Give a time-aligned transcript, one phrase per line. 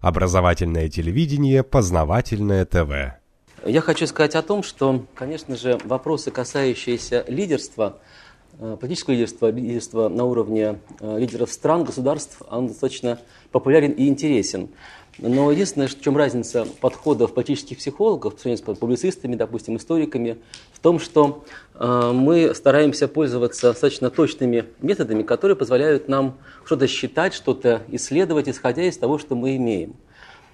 [0.00, 3.18] Образовательное телевидение, познавательное ТВ.
[3.66, 7.98] Я хочу сказать о том, что, конечно же, вопросы, касающиеся лидерства,
[8.60, 13.18] э, политического лидерства, лидерства на уровне э, лидеров стран, государств, он достаточно
[13.50, 14.68] популярен и интересен.
[15.18, 20.38] Но единственное, в чем разница подходов политических психологов, по сравнению с публицистами, допустим, историками,
[20.72, 27.34] в том, что э, мы стараемся пользоваться достаточно точными методами, которые позволяют нам что-то считать,
[27.34, 29.96] что-то исследовать, исходя из того, что мы имеем.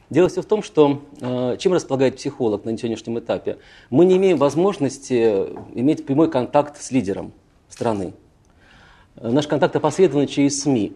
[0.08, 3.58] Дело все в том, что э, чем располагает психолог на сегодняшнем этапе?
[3.90, 7.32] Мы не имеем возможности иметь прямой контакт с лидером
[7.68, 8.14] страны.
[9.20, 10.92] Наш контакт опосредован через СМИ.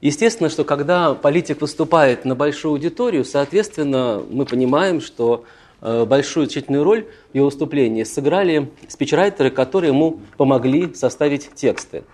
[0.00, 5.44] Естественно, что когда политик выступает на большую аудиторию, соответственно, мы понимаем, что
[5.82, 12.04] э, большую значительную роль в его выступлении сыграли спичрайтеры, которые ему помогли составить тексты.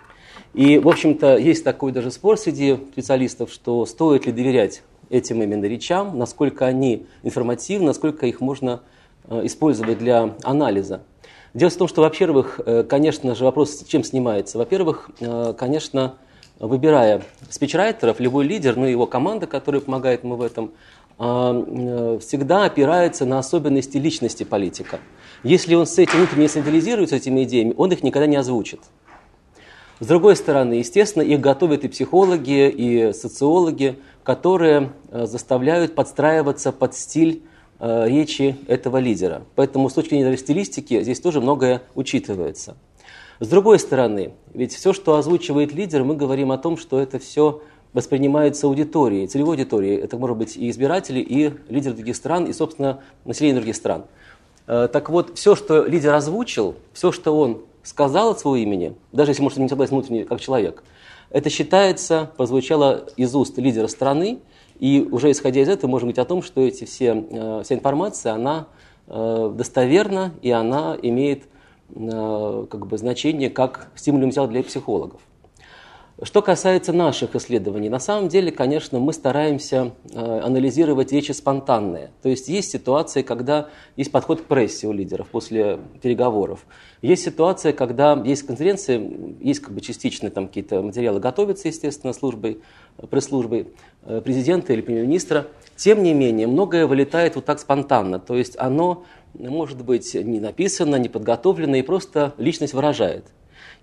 [0.52, 5.66] И, в общем-то, есть такой даже спор среди специалистов, что стоит ли доверять этим именно
[5.66, 8.82] речам, насколько они информативны, насколько их можно
[9.28, 11.02] э, использовать для анализа.
[11.54, 14.58] Дело в том, что, во-первых, э, конечно же, вопрос чем снимается.
[14.58, 15.08] Во-первых,
[15.56, 16.16] конечно,
[16.58, 20.72] выбирая спичрайтеров, любой лидер, ну и его команда, которая помогает ему в этом,
[21.18, 25.00] а, э, всегда опирается на особенности личности политика.
[25.42, 28.80] Если он с этим внутренне синтезируется, этими идеями, он их никогда не озвучит.
[29.98, 36.94] С другой стороны, естественно, их готовят и психологи, и социологи, которые э, заставляют подстраиваться под
[36.94, 37.42] стиль
[37.78, 39.44] э, речи этого лидера.
[39.54, 42.76] Поэтому с точки зрения стилистики здесь тоже многое учитывается.
[43.38, 47.60] С другой стороны, ведь все, что озвучивает лидер, мы говорим о том, что это все
[47.92, 49.96] воспринимается аудиторией, целевой аудиторией.
[49.96, 54.04] Это может быть и избиратели, и лидеры других стран, и, собственно, население других стран.
[54.66, 59.30] Э, так вот, все, что лидер озвучил, все, что он сказал от своего имени, даже
[59.30, 60.82] если, может, не согласен внутренне как человек,
[61.30, 64.38] это считается, прозвучало из уст лидера страны,
[64.78, 68.32] и уже исходя из этого можем говорить о том, что эти все, э, вся информация,
[68.32, 68.66] она
[69.06, 71.44] э, достоверна, и она имеет
[71.94, 75.20] как бы, значение как стимулиум взял для психологов.
[76.22, 82.10] Что касается наших исследований, на самом деле, конечно, мы стараемся э, анализировать речи спонтанные.
[82.22, 86.64] То есть есть ситуации, когда есть подход к прессе у лидеров после переговоров.
[87.02, 92.62] Есть ситуация, когда есть конференции, есть как бы частично там какие-то материалы готовятся, естественно, службой,
[93.10, 93.68] пресс-службой
[94.04, 95.48] э, президента или премьер-министра.
[95.76, 98.20] Тем не менее, многое вылетает вот так спонтанно.
[98.20, 99.04] То есть оно
[99.38, 103.24] может быть не написано, не подготовлено и просто личность выражает.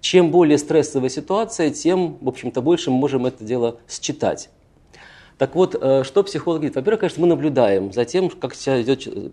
[0.02, 4.50] Чем более стрессовая ситуация, тем, в общем-то, больше мы можем это дело считать.
[5.38, 6.76] Так вот, э, что психологи говорят?
[6.76, 9.30] Во-первых, конечно, мы наблюдаем за тем, как себя ведет э,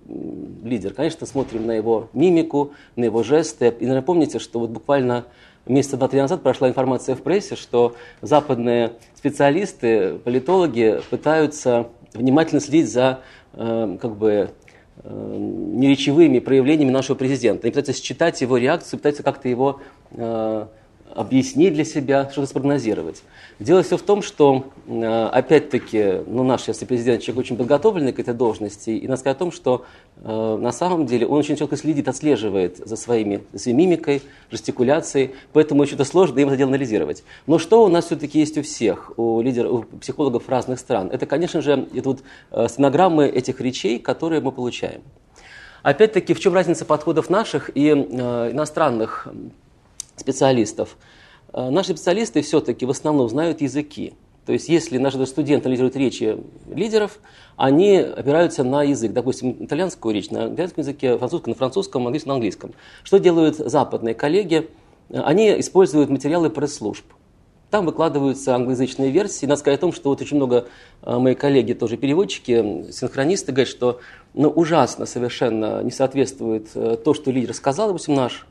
[0.65, 0.95] лидер.
[0.95, 3.67] Конечно, смотрим на его мимику, на его жесты.
[3.67, 5.27] И, наверное, помните, что вот буквально
[5.67, 13.21] месяца два-три назад прошла информация в прессе, что западные специалисты, политологи пытаются внимательно следить за
[13.53, 14.51] э, как бы,
[15.05, 17.67] неречевыми проявлениями нашего президента.
[17.67, 19.81] Они пытаются считать его реакцию, пытаются как-то его
[20.13, 20.67] э,
[21.15, 23.23] объяснить для себя, что-то спрогнозировать.
[23.59, 28.19] Дело все в том, что, э, опять-таки, ну, наш, если президент, человек очень подготовленный к
[28.19, 29.85] этой должности, и надо сказать о том, что
[30.17, 35.33] э, на самом деле он очень четко следит, отслеживает за, своими, за своей мимикой, жестикуляцией,
[35.53, 37.23] поэтому очень сложно им это дело анализировать.
[37.47, 41.11] Но что у нас все-таки есть у всех, у лидеров, у психологов разных стран?
[41.13, 45.03] Это, конечно же, это вот э, стенограммы этих речей, которые мы получаем.
[45.83, 47.93] Опять-таки, в чем разница подходов наших и э,
[48.53, 49.29] иностранных
[50.21, 50.97] специалистов.
[51.53, 54.15] Э, наши специалисты все-таки в основном знают языки.
[54.47, 56.39] То есть, если наши студенты анализируют речи
[56.73, 57.19] лидеров,
[57.57, 59.13] они опираются на язык.
[59.13, 62.73] Допустим, итальянскую речь на итальянском языке, французскую на французском, английском на английском.
[63.03, 64.69] Что делают западные коллеги?
[65.13, 67.05] Они используют материалы пресс-служб.
[67.71, 69.47] Там выкладываются англоязычные версии.
[69.47, 70.67] Надо сказать о том, что вот очень много
[71.03, 74.01] э, мои коллеги, тоже переводчики, синхронисты, говорят, что
[74.35, 78.47] ну, ужасно совершенно не соответствует э, то, что лидер сказал, допустим, наш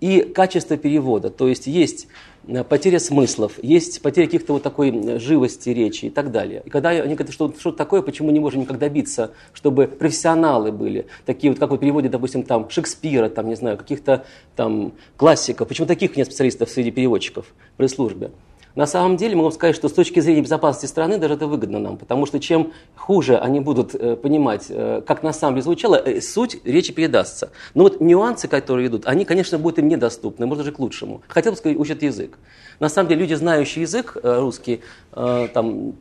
[0.00, 1.30] и качество перевода.
[1.30, 2.08] То есть есть
[2.46, 6.62] э, потеря смыслов, есть потеря каких-то вот такой живости речи и так далее.
[6.64, 11.06] И когда они говорят, что что такое, почему не можем никак добиться, чтобы профессионалы были,
[11.26, 14.24] такие вот, как вы переводите, допустим, там Шекспира, там, не знаю, каких-то
[14.56, 17.46] там классиков, почему таких нет специалистов среди переводчиков
[17.76, 18.30] при службе?
[18.74, 21.96] На самом деле могу сказать, что с точки зрения безопасности страны даже это выгодно нам,
[21.96, 26.20] потому что чем хуже они будут э, понимать, э, как на самом деле звучало, э,
[26.20, 27.50] суть речи передастся.
[27.74, 31.22] Но вот нюансы, которые идут, они, конечно, будут им недоступны, может даже к лучшему.
[31.28, 32.38] Хотел бы сказать, учат язык.
[32.78, 34.80] На самом деле люди, знающие язык русский,
[35.12, 35.94] там,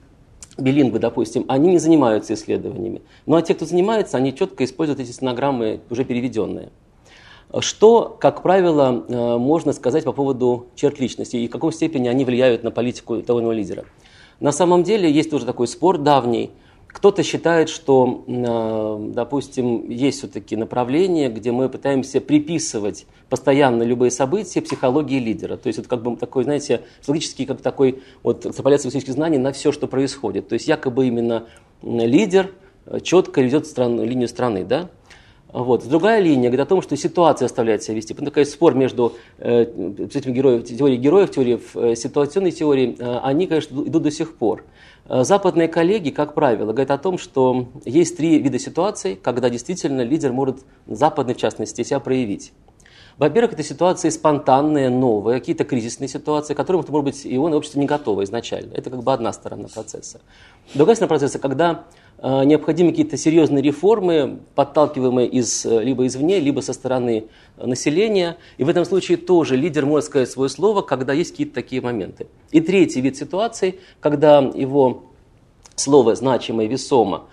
[0.58, 3.02] билингвы, допустим, они не занимаются исследованиями.
[3.26, 6.70] Ну а те, кто занимается, они четко используют эти стенограммы уже переведенные.
[7.60, 12.26] Что, как правило, э, можно сказать по поводу черт личности и в какой степени они
[12.26, 13.86] влияют на политику того или иного лидера?
[14.40, 16.52] На самом деле есть тоже такой спор давний,
[16.88, 24.62] Кто-то считает, что, э, допустим, есть все-таки направление, где мы пытаемся приписывать постоянно любые события
[24.62, 25.58] психологии лидера.
[25.58, 29.52] То есть это как бы такой, знаете, психологический, как такой вот экстраполяция психологических знаний на
[29.52, 30.48] все, что происходит.
[30.48, 31.46] То есть якобы именно
[31.84, 32.52] лидер
[33.04, 34.90] четко ведет страну, линию страны, да?
[35.54, 35.88] Вот.
[35.88, 38.14] Другая линия говорит о том, что ситуация оставляет себя вести.
[38.14, 44.04] Такой спор между э, героев, теорией героев, теорией э, ситуационной теории, э, они, конечно, идут
[44.04, 44.66] до сих пор.
[45.08, 50.02] Э, западные коллеги, как правило, говорят о том, что есть три вида ситуаций, когда действительно
[50.02, 52.52] лидер может, западный в частности, себя проявить.
[53.18, 57.56] Во-первых, это ситуации спонтанные, новые, какие-то кризисные ситуации, к которым, может быть, и он, и
[57.56, 58.74] общество не готово изначально.
[58.76, 60.22] Это как бы одна сторона процесса.
[60.76, 61.86] Другая сторона процесса, когда
[62.22, 67.26] необходимы какие-то серьезные реформы, подталкиваемые из, э, либо извне, либо со стороны
[67.58, 68.38] населения.
[68.58, 72.28] И в этом случае тоже лидер может сказать свое слово, когда есть какие-то такие моменты.
[72.52, 75.04] И третий вид ситуации, когда его
[75.76, 77.26] слово значимо и весомо,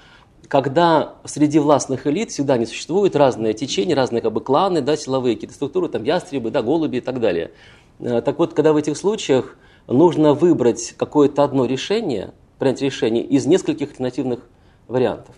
[0.48, 5.34] когда среди властных элит всегда не существуют разные течения, разные как бы, кланы, да, силовые
[5.36, 7.52] какие-то структуры, там ястребы, да, голуби и так далее.
[8.00, 13.46] Э, так вот, когда в этих случаях нужно выбрать какое-то одно решение, принять решение из
[13.46, 14.40] нескольких альтернативных
[14.88, 15.34] вариантов.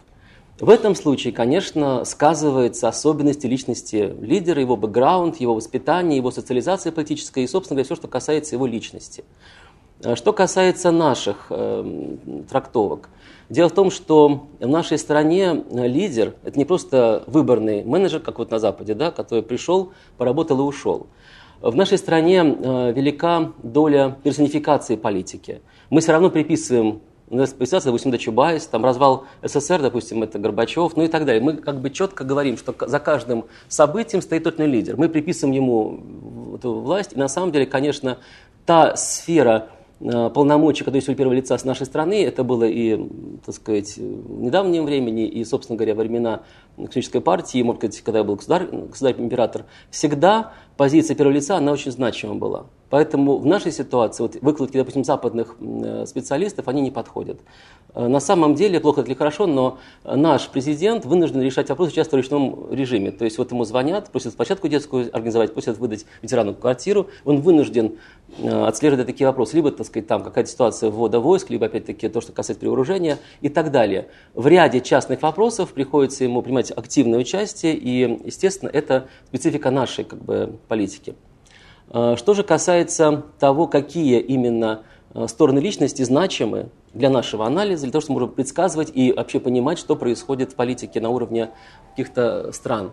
[0.58, 7.44] В этом случае, конечно, сказывается особенности личности лидера, его бэкграунд, его воспитание, его социализация политическая
[7.44, 9.24] и, собственно говоря, все, что касается его личности.
[10.02, 12.16] Э, что касается наших э,
[12.48, 13.10] трактовок,
[13.48, 18.38] Дело в том, что в нашей стране э, лидер– это не просто выборный менеджер, как
[18.38, 21.06] вот на Западе, да, который пришел, поработал и ушел.
[21.60, 25.60] В нашей стране э, велика доля персонификации политики.
[25.90, 30.38] Мы все равно приписываем у нас представляется, допустим, до Чубайс, там развал СССР, допустим, это
[30.38, 31.42] Горбачев, ну и так далее.
[31.42, 34.96] Мы как бы четко говорим, что за каждым событием стоит тот лидер.
[34.96, 38.18] Мы приписываем ему эту власть, и на самом деле, конечно,
[38.64, 39.68] та сфера
[39.98, 43.08] Э, полномочий, которые есть у первого лица с нашей страны, это было и,
[43.44, 46.42] так сказать, в недавнем времени, и, собственно говоря, во времена
[46.74, 51.72] коммунистической партии, может быть, когда я был государь, государь император, всегда позиция первого лица, она
[51.72, 52.66] очень значима была.
[52.88, 57.40] Поэтому в нашей ситуации вот выкладки, допустим, западных э, специалистов, они не подходят.
[57.94, 62.20] Э, на самом деле, плохо или хорошо, но наш президент вынужден решать вопросы часто в
[62.20, 63.10] ручном режиме.
[63.10, 67.08] То есть вот ему звонят, просят площадку детскую организовать, просят выдать ветерану квартиру.
[67.24, 67.96] Он вынужден
[68.38, 69.56] э, отслеживать такие вопросы.
[69.56, 73.48] Либо, так сказать, там какая-то ситуация ввода войск, либо, опять-таки, то, что касается перевооружения и
[73.48, 74.08] так далее.
[74.34, 80.22] В ряде частных вопросов приходится ему принимать активное участие, и, естественно, это специфика нашей как
[80.22, 81.14] бы, политики.
[81.90, 84.82] Э, что же касается того, какие именно
[85.14, 89.40] э, стороны личности значимы для нашего анализа, для того, чтобы мы можем предсказывать и вообще
[89.40, 91.50] понимать, что происходит в политике на уровне
[91.90, 92.92] каких-то стран.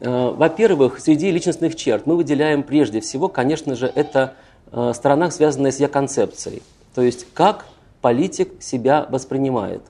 [0.00, 4.34] Э, во-первых, среди личностных черт мы выделяем прежде всего, конечно же, это
[4.92, 6.62] сторона, связанная с я-концепцией.
[6.94, 7.64] То есть, как
[8.02, 9.80] политик себя воспринимает.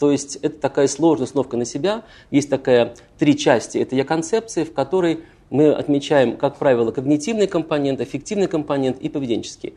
[0.00, 2.02] То есть, это такая сложная установка на себя.
[2.32, 3.78] Есть такая три части.
[3.78, 5.20] Это я-концепции, в которой
[5.54, 9.74] мы отмечаем, как правило, когнитивный компонент, аффективный компонент и поведенческий.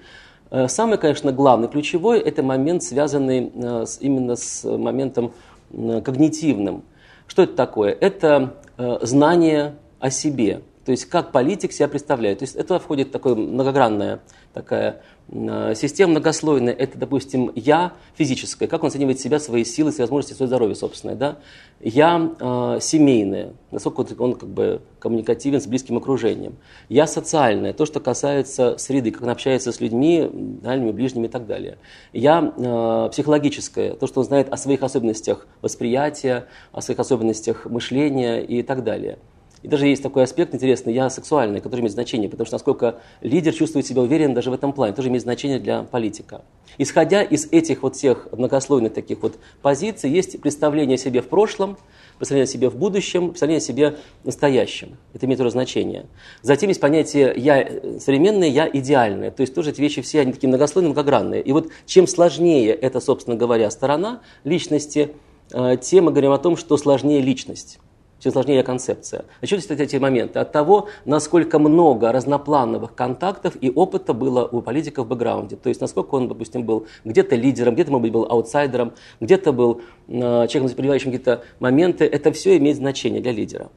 [0.50, 5.34] Э, самый, конечно, главный, ключевой– это момент, связанный э, именно с моментом
[5.72, 6.84] э, когнитивным.
[7.28, 7.92] Что это такое?
[7.92, 8.56] Это
[9.02, 12.40] знание о себе, то есть как политик себя представляет.
[12.40, 14.22] То есть это входит такое многогранное
[14.54, 14.96] такая э,
[15.30, 20.48] система многослойная, это, допустим, я физическое, как он оценивает себя, свои силы, свои возможности, свое
[20.48, 21.38] здоровье собственное, да?
[21.82, 26.56] Я э, семейное, насколько он как бы коммуникативен с близким окружением.
[26.88, 31.46] Я социальное, то, что касается среды, как он общается с людьми, дальними, ближними и так
[31.46, 31.78] далее.
[32.14, 38.42] Я э, психологическое, то, что он знает о своих особенностях восприятия, о своих особенностях мышления
[38.42, 39.20] и так далее.
[39.64, 43.54] И даже есть такой аспект интересный, я сексуальный, который имеет значение, потому что насколько лидер
[43.54, 46.42] чувствует себя уверенно даже в этом плане, тоже имеет значение для политика.
[46.78, 51.78] Исходя из этих вот всех многослойных таких вот позиций, есть представление о себе в прошлом,
[52.18, 54.98] представление о себе в будущем, представление о себе настоящем.
[55.14, 56.06] Это имеет тоже значение.
[56.44, 57.68] Затем есть понятие «я
[58.00, 59.32] современное», «я идеальное».
[59.32, 61.42] То есть тоже эти вещи все, они такие многослойные, многогранные.
[61.42, 65.12] И вот чем сложнее эта, собственно говоря, сторона личности,
[65.52, 67.80] э, тем мы говорим о том, что сложнее личность
[68.20, 69.26] все сложнее концепция.
[69.42, 70.40] От чего эти моменты?
[70.40, 75.56] От того, насколько много разноплановых контактов и опыта было у политика в бэкграунде.
[75.56, 79.82] То есть, насколько он, допустим, был где-то лидером, где-то, может быть, был аутсайдером, где-то был
[80.08, 82.06] э, человеком, принимающим какие-то моменты.
[82.06, 83.70] Это все имеет значение для лидера.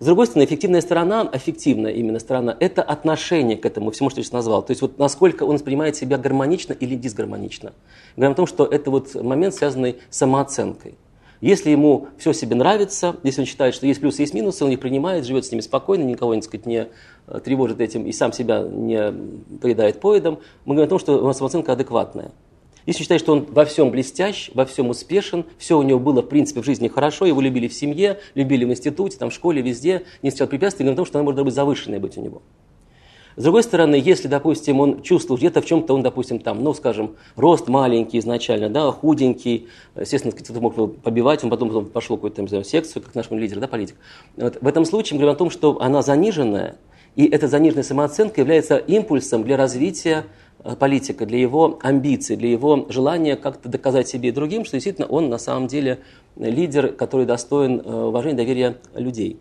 [0.00, 4.24] С другой стороны, эффективная сторона, эффективная именно сторона, это отношение к этому всему, что я
[4.24, 4.62] сейчас назвал.
[4.62, 7.74] То есть вот насколько он воспринимает себя гармонично или дисгармонично.
[8.16, 10.94] Говорим о том, что это вот момент, связанный с самооценкой.
[11.40, 14.80] Если ему все себе нравится, если он считает, что есть плюсы, есть минусы, он их
[14.80, 16.88] принимает, живет с ними спокойно, никого, так сказать, не
[17.26, 19.12] э, тревожит этим и сам себя не
[19.58, 22.32] поедает поедом, мы говорим о том, что у нас самооценка адекватная.
[22.86, 26.28] Если считать, что он во всем блестящ, во всем успешен, все у него было, в
[26.28, 30.04] принципе, в жизни хорошо, его любили в семье, любили в институте, там, в школе, везде,
[30.22, 32.42] не встречал препятствий, говорит о том, что она может быть завышенной быть у него.
[33.40, 37.16] С другой стороны, если, допустим, он чувствовал где-то в чем-то, он, допустим, там, ну, скажем,
[37.36, 39.66] рост маленький изначально, да, худенький,
[39.98, 43.58] естественно, кто-то мог его побивать, он потом, потом пошел какую-то, знаю, секцию, как наш лидер,
[43.58, 43.96] да, политик.
[44.36, 44.58] Вот.
[44.60, 46.76] В этом случае мы говорим о том, что она заниженная,
[47.16, 50.26] и эта заниженная самооценка является импульсом для развития
[50.62, 55.06] э, политика, для его амбиций, для его желания как-то доказать себе и другим, что действительно
[55.06, 56.00] он на самом деле
[56.36, 59.40] лидер, который достоин э, уважения, доверия людей.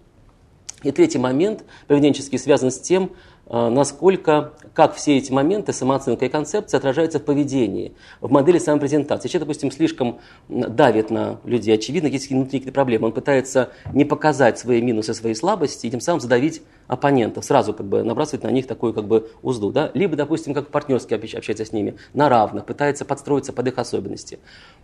[0.84, 3.12] И третий момент поведенческий связан с тем,
[3.50, 9.28] насколько, как все эти моменты, самооценка и концепция отражаются в поведении, в модели самопрезентации.
[9.28, 13.08] Человек, допустим, слишком давит на людей, очевидно, есть внутренние проблемы.
[13.08, 17.88] Он пытается не показать свои минусы, свои слабости, и тем самым задавить оппонентов, сразу как
[17.88, 19.72] бы набрасывать на них такую как бы узду.
[19.72, 19.92] Да?
[19.94, 24.40] Либо, допустим, как партнерски общается с ними, на равных, пытается подстроиться под их особенности.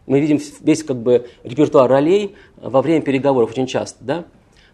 [0.06, 4.04] Мы видим весь как бы репертуар ролей во время переговоров очень часто.
[4.04, 4.26] Да?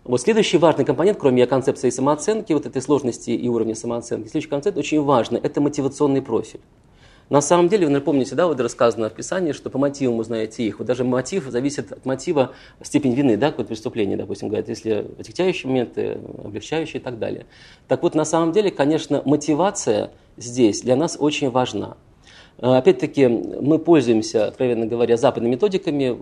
[0.03, 4.75] Вот следующий важный компонент, кроме концепции самооценки, вот этой сложности и уровня самооценки, следующий концепт
[4.75, 6.60] очень важный– это мотивационный профиль.
[7.29, 10.79] На самом деле, вы напомните, да, вот рассказано в Писании, что по мотивам узнаете их.
[10.79, 15.70] Вот даже мотив зависит от мотива степень вины, да, какое-то преступление, допустим, говорят, если отягчающие
[15.70, 17.46] моменты, облегчающие и так далее.
[17.88, 21.96] Так вот, на самом деле, конечно, мотивация здесь для нас очень важна.
[22.62, 26.15] А, опять-таки, мы пользуемся, откровенно говоря, западными методиками,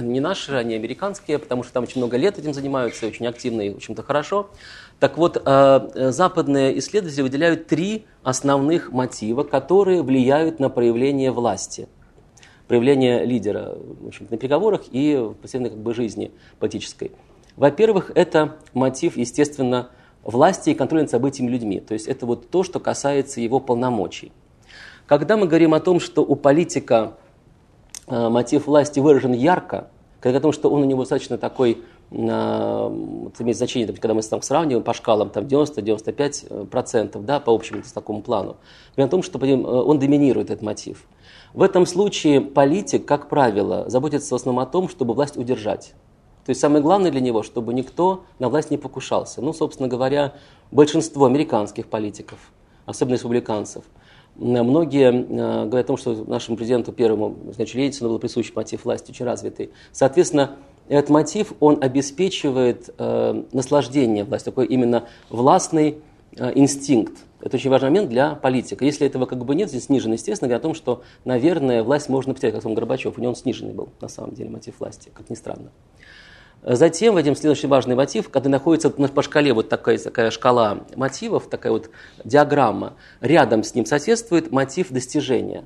[0.00, 3.70] не наши, они американские, потому что там очень много лет этим занимаются, очень активно и,
[3.70, 4.50] в общем-то, хорошо.
[4.98, 11.88] Так вот, а, западные исследователи выделяют три основных мотива, которые влияют на проявление власти,
[12.66, 17.12] проявление лидера в общем на переговорах и в повседневной как бы, жизни политической.
[17.56, 19.90] Во-первых, это мотив, естественно,
[20.24, 21.78] власти и контроля над событиями людьми.
[21.80, 24.32] То есть это вот то, что касается его полномочий.
[25.10, 27.14] Когда мы говорим о том, что у политика
[28.06, 29.88] э, мотив власти выражен ярко,
[30.20, 31.78] когда о том, что он у него достаточно такой,
[32.12, 38.22] э, имеет значение, когда мы там сравниваем по шкалам там 90-95%, да, по общему такому
[38.22, 38.58] плану,
[38.94, 41.04] говорим о том, что э, он доминирует этот мотив.
[41.54, 45.92] В этом случае политик, как правило, заботится в основном о том, чтобы власть удержать.
[46.46, 49.42] То есть самое главное для него, чтобы никто на власть не покушался.
[49.42, 50.34] Ну, собственно говоря,
[50.70, 52.38] большинство американских политиков,
[52.86, 53.82] особенно республиканцев–
[54.36, 59.10] Многие э, говорят о том, что нашему президенту первому, значит, Ельцину был присущ мотив власти
[59.10, 59.70] очень развитый.
[59.92, 60.56] Соответственно,
[60.88, 65.98] этот мотив, он обеспечивает э, наслаждение власти, такой именно властный
[66.36, 67.14] э, инстинкт.
[67.40, 68.84] Это очень важный момент для политика.
[68.84, 72.34] Если этого как бы нет, здесь снижен, естественно, говоря о том, что, наверное, власть можно
[72.34, 73.16] потерять, как он Горбачев.
[73.16, 75.70] У него он сниженный был, на самом деле, мотив власти, как ни странно.
[76.62, 81.48] Затем, в этом следующий важный мотив, когда находится по шкале вот такая, такая шкала мотивов,
[81.48, 81.90] такая вот
[82.24, 85.64] диаграмма, рядом с ним соседствует мотив достижения.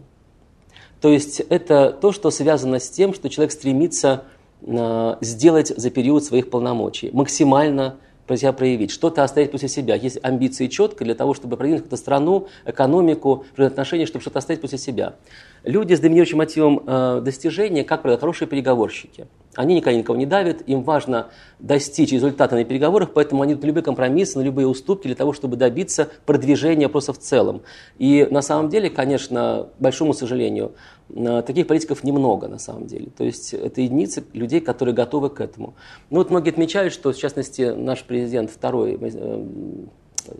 [1.00, 4.24] То есть это то, что связано с тем, что человек стремится
[4.62, 7.96] э, сделать за период своих полномочий, максимально
[8.36, 9.96] себя проявить, что-то оставить после себя.
[9.96, 14.78] Есть амбиции четко для того, чтобы продвинуть какую-то страну, экономику, отношения, чтобы что-то оставить после
[14.78, 15.16] себя.
[15.62, 19.26] Люди с доминирующим мотивом э, достижения, как правило, хорошие переговорщики.
[19.56, 23.66] Они никогда никого не давят, им важно достичь результата на переговорах, поэтому они идут на
[23.68, 27.62] любые компромиссы, на любые уступки для того, чтобы добиться продвижения просто в целом.
[27.98, 30.72] И на самом деле, конечно, большому сожалению,
[31.08, 33.08] э, таких политиков немного на самом деле.
[33.16, 35.74] То есть это единицы людей, которые готовы к этому.
[36.10, 39.44] Ну вот многие отмечают, что в частности наш президент второй, э,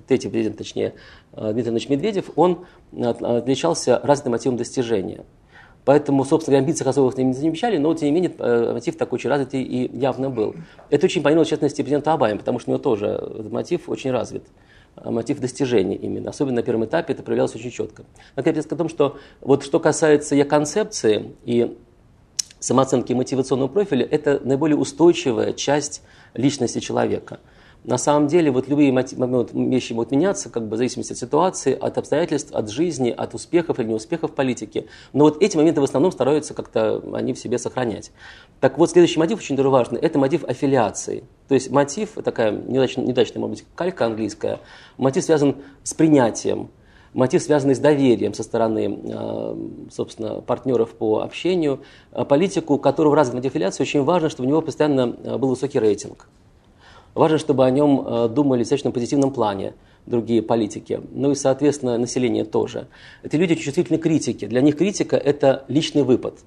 [0.06, 0.94] третий президент, точнее,
[1.33, 5.25] э, Дмитрий Ильич Медведев, он отличался разным мотивом достижения.
[5.85, 9.62] Поэтому, собственно, амбициях особых не замечали, но, тем не менее, э, мотив такой очень развитый
[9.62, 10.55] и явно был.
[10.91, 14.45] Это очень понятно, в частности, президента Абаем, потому что у него тоже мотив очень развит
[14.97, 16.31] э, мотив достижения именно.
[16.31, 18.05] Особенно на первом этапе это проявлялось очень четко.
[18.35, 21.76] Наконец, о том, что вот что касается я концепции и
[22.61, 26.03] самооценки мотивационного профиля, это наиболее устойчивая часть
[26.35, 27.41] личности человека–
[27.85, 31.99] на самом деле вот любые вещи могут меняться, как бы в зависимости от ситуации, от
[31.99, 34.87] обстоятельств, от жизни, от успехов или неуспехов в политике.
[35.12, 38.11] Но вот эти моменты в основном стараются как-то они в себе сохранять.
[38.61, 41.25] Так вот, следующий мотив очень важный– это мотив аффилиации.
[41.49, 44.61] То есть мотив, такая неудачная, неудачная, может быть, калька английская,
[44.97, 46.71] мотив связан с принятием,
[47.12, 49.57] мотив, связанный с доверием со стороны, э,
[49.91, 51.81] собственно, партнеров по общению.
[52.29, 56.29] Политику, которого развит мотив аффилиации, очень важно, чтобы у него постоянно э, был высокий рейтинг.
[57.14, 59.75] Важно, чтобы о нем э, думали в достаточно позитивном плане
[60.06, 62.88] другие политики, ну и, соответственно, население тоже.
[63.23, 64.47] Это люди чувствительны критике.
[64.47, 66.38] Для них критика– это личный выпад.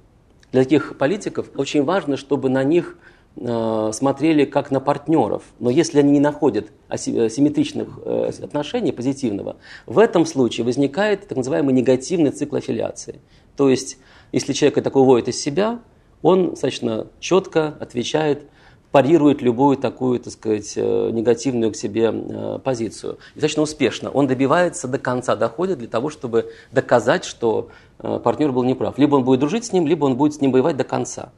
[0.52, 2.98] Для таких политиков очень важно, чтобы на них
[3.36, 5.44] э, смотрели как на партнеров.
[5.60, 9.56] Но если они не находят симметричных э, отношений, позитивного,
[9.86, 13.22] в этом случае возникает так называемый негативный цикл аффилиации.
[13.56, 13.98] То есть
[14.32, 15.80] Если человек такой выводит из себя,
[16.22, 18.44] он достаточно четко отвечает,
[18.92, 23.18] парирует любую такую, так сказать, э, негативную к себе э, позицию.
[23.36, 24.10] Достаточно успешно.
[24.10, 28.98] Он добивается до конца, доходит для того, чтобы доказать, что э, партнер был неправ.
[28.98, 31.32] Либо он будет дружить с ним, либо он будет с ним воевать до конца.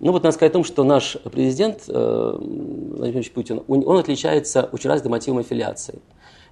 [0.00, 5.10] Ну вот надо сказать о том, что наш президент Владимир Путин, он отличается очень разной
[5.10, 5.98] мотивом аффилиации.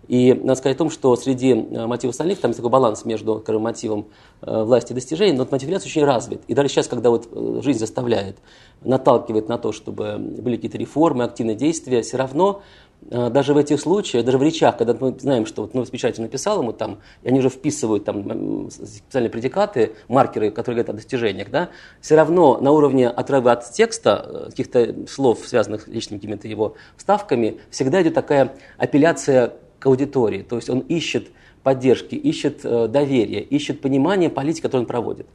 [0.06, 3.40] И надо сказать о том, что среди э, мотивов остальных там есть такой баланс между
[3.40, 4.06] скажем, мотивом
[4.40, 6.40] э, власти и достижений, но мотив очень развит.
[6.48, 8.38] И даже сейчас, когда вот э, жизнь заставляет,
[8.82, 12.62] наталкивает на то, чтобы были какие-то реформы, активные действия, все равно
[13.00, 16.60] даже в этих случаях, даже в речах, когда мы знаем, что вот новый печать написал
[16.62, 21.68] ему там, и они уже вписывают там специальные предикаты, маркеры, которые говорят о достижениях, да,
[22.00, 27.60] все равно на уровне отрыва от текста, каких-то слов, связанных с личными какими-то его вставками,
[27.70, 30.42] всегда идет такая апелляция к аудитории.
[30.42, 31.28] То есть он ищет
[31.62, 35.26] поддержки, ищет э, доверие, ищет понимание политики, которую он проводит.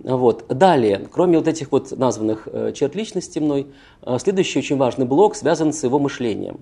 [0.00, 0.46] Вот.
[0.48, 3.66] Далее, кроме вот этих вот названных э, черт личности мной,
[4.02, 6.60] э, следующий очень важный блок связан с его мышлением.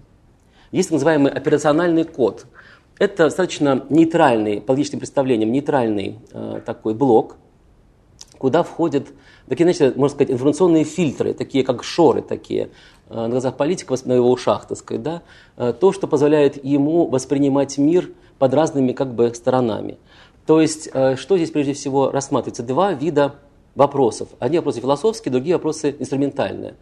[0.72, 2.46] Есть так называемый операциональный код.
[2.98, 7.36] Это достаточно нейтральный, по личным представлениям, нейтральный э, такой блок,
[8.38, 9.06] куда входят
[9.48, 12.70] такие, значит, можно сказать, информационные фильтры, такие как шоры такие,
[13.10, 15.22] на глазах политика, на его ушах, так сказать, да,
[15.56, 19.98] э, то, что позволяет ему воспринимать мир под разными как бы сторонами.
[20.46, 22.62] То есть, э, что здесь прежде всего рассматривается?
[22.62, 23.34] Два вида
[23.78, 24.28] вопросов.
[24.40, 26.74] Одни вопросы философские, другие вопросы инструментальные.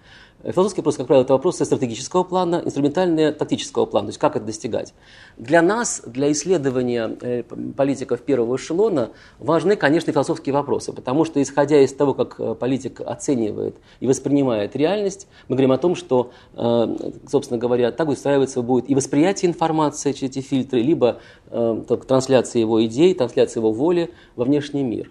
[0.43, 4.47] Философский вопрос, как правило, это вопросы стратегического плана, инструментальные тактического плана, то есть как это
[4.47, 4.95] достигать.
[5.37, 11.81] Для нас, для исследования э, политиков первого эшелона, важны, конечно, философские вопросы, потому что, исходя
[11.81, 16.97] из того, как э, политик оценивает и воспринимает реальность, мы говорим о том, что, э,
[17.29, 21.19] собственно говоря, так устраиваться будет и восприятие информации через эти фильтры, либо
[21.51, 25.11] трансляция его идей, трансляция его воли во внешний мир.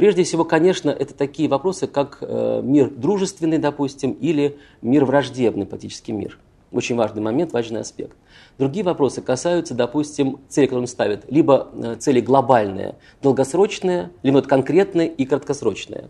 [0.00, 6.12] Прежде всего, конечно, это такие вопросы, как э, мир дружественный, допустим, или мир враждебный, политический
[6.12, 6.38] мир.
[6.72, 8.16] Очень важный момент, важный аспект.
[8.56, 11.30] Другие вопросы касаются, допустим, цели, которые он ставит.
[11.30, 16.08] Либо э, цели глобальные, долгосрочные, либо конкретные и краткосрочные.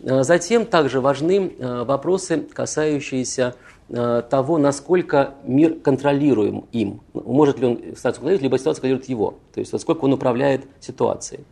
[0.00, 3.54] Э, затем также важны вопросы, касающиеся
[3.88, 7.00] того, насколько мир контролируем им.
[7.14, 9.34] Может ли он ситуацию контролировать, либо ситуация контролирует его.
[9.54, 11.44] То есть, насколько он управляет ситуацией.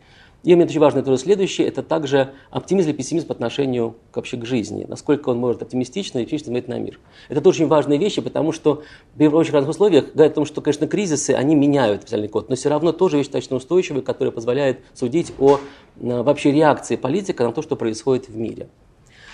[0.43, 4.37] И момент очень важный, тоже следующий, это также оптимизм или пессимизм по отношению к, вообще
[4.37, 4.85] к жизни.
[4.87, 6.99] Насколько он может оптимистично и оптимистично смотреть на мир.
[7.27, 8.83] Это тоже очень важные вещи, потому что
[9.15, 12.55] в очень разных условиях говорят о том, что, конечно, кризисы, они меняют специальный код, но
[12.55, 17.51] все равно тоже вещь достаточно устойчивая, которая позволяет судить о э, вообще реакции политика на
[17.51, 18.69] то, что происходит в мире.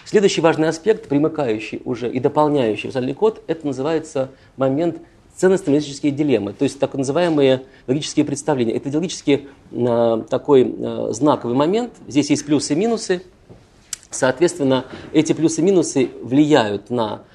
[0.06, 5.02] Следующий важный аспект, примыкающий уже и дополняющий социальный код, это называется момент
[5.36, 8.74] ценностно-логические дилеммы, то есть так называемые логические представления.
[8.74, 11.94] Это идеологически э, такой э, знаковый момент.
[12.08, 13.22] Здесь есть плюсы и минусы.
[14.10, 17.26] Соответственно, эти плюсы и минусы влияют на,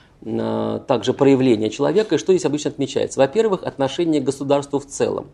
[0.87, 2.15] также проявление человека.
[2.15, 3.19] И что здесь обычно отмечается?
[3.19, 5.29] Во-первых, отношение к государству в целом.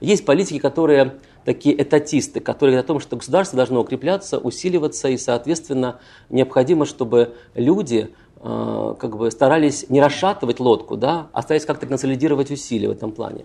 [0.00, 5.16] Есть политики, которые такие этатисты, которые говорят о том, что государство должно укрепляться, усиливаться, и,
[5.16, 8.14] соответственно, необходимо, чтобы люди
[8.46, 13.44] как бы старались не расшатывать лодку, да, а старались как-то консолидировать усилия в этом плане.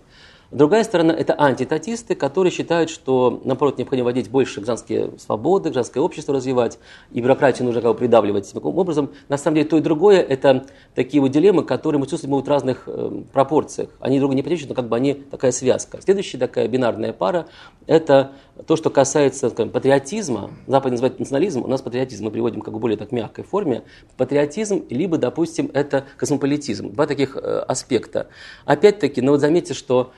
[0.51, 6.35] Другая сторона– это антитатисты, которые считают, что, наоборот, необходимо вводить больше гражданские свободы, гражданское общество
[6.35, 6.77] развивать,
[7.13, 9.11] и бюрократию нужно как бы придавливать таким образом.
[9.29, 12.83] На самом деле, то и другое– это такие вот дилеммы, которые мы чувствуем в разных
[12.87, 13.91] э, пропорциях.
[14.01, 16.01] Они друг не противоречат, но как бы они такая связка.
[16.01, 17.47] Следующая такая бинарная пара–
[17.87, 18.31] это
[18.67, 20.51] то, что касается скажем, патриотизма.
[20.67, 23.83] Запад называет национализм, у нас патриотизм мы приводим как бы более так мягкой форме.
[24.17, 26.91] Патриотизм, либо, допустим, это космополитизм.
[26.91, 28.27] Два таких э, аспекта.
[28.65, 30.11] Опять-таки, ну вот заметьте, что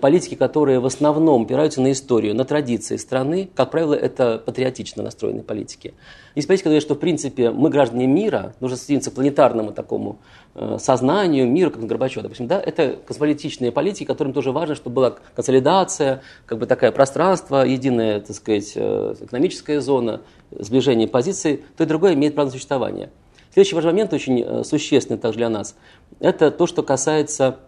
[0.00, 5.42] политики, которые в основном опираются на историю, на традиции страны, как правило, это патриотично настроенные
[5.42, 5.94] политики.
[6.34, 10.18] Есть политики, которые что в принципе мы граждане мира, нужно стремиться к планетарному такому
[10.54, 15.16] э, сознанию, миру, как Горбачев, допустим, да, это космополитичные политики, которым тоже важно, чтобы была
[15.34, 21.86] консолидация, как бы такое пространство, единая, так сказать, э, экономическая зона, сближение позиций, то и
[21.86, 23.10] другое имеет право на существование.
[23.52, 25.74] Следующий важный момент, очень э, существенный также для нас,
[26.20, 27.58] это то, что касается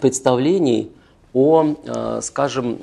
[0.00, 0.90] представлений
[1.32, 2.78] о, э, скажем,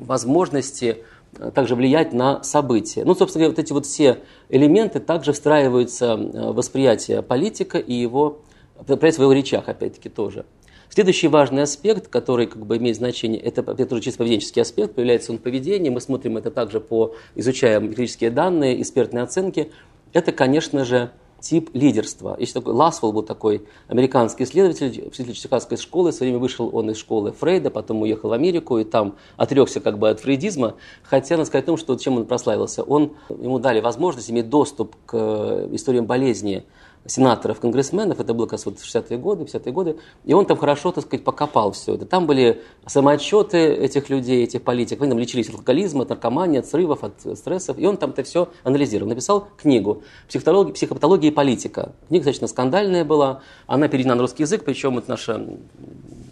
[0.00, 0.98] возможности
[1.38, 3.04] э, также влиять на события.
[3.04, 8.40] Ну, собственно говоря, вот эти вот все элементы также встраиваются в восприятие политика и его,
[8.76, 10.44] в его речах, опять-таки, тоже.
[10.90, 15.38] Следующий важный аспект, который как бы имеет значение, это, это чисто поведенческий аспект, появляется он
[15.38, 19.70] в поведении, мы смотрим это также по, изучая эмпирические данные, экспертные оценки,
[20.14, 22.36] это, конечно же, тип лидерства.
[22.38, 26.10] Есть такой Ласвелл был такой американский исследователь, исследователь Чикагской школы.
[26.10, 29.80] В свое время вышел он из школы Фрейда, потом уехал в Америку и там отрекся
[29.80, 30.74] как бы от фрейдизма.
[31.02, 32.82] Хотя надо сказать о том, что чем он прославился.
[32.82, 36.64] Он, ему дали возможность иметь доступ к историям болезни
[37.06, 40.92] сенаторов, конгрессменов, это было как раз вот 60-е годы, 50-е годы, и он там хорошо,
[40.92, 42.06] так сказать, покопал все это.
[42.06, 46.66] Там были самоотчеты этих людей, этих политиков, они там лечились от алкоголизма, от наркомании, от
[46.66, 49.08] срывов, от стрессов, и он там это все анализировал.
[49.08, 51.92] Написал книгу «Психопатология, психопатология и политика».
[52.08, 55.46] Книга достаточно скандальная была, она переведена на русский язык, причем это наша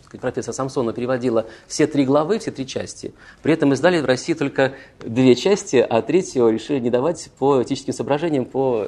[0.07, 3.13] сказать, профессор Самсонова переводила все три главы, все три части.
[3.43, 7.93] При этом издали в России только две части, а третью решили не давать по этическим
[7.93, 8.87] соображениям, по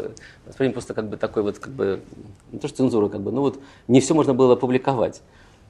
[0.73, 2.01] просто как бы такой вот, как бы,
[2.53, 5.21] не то что цензура, как бы, ну вот не все можно было публиковать.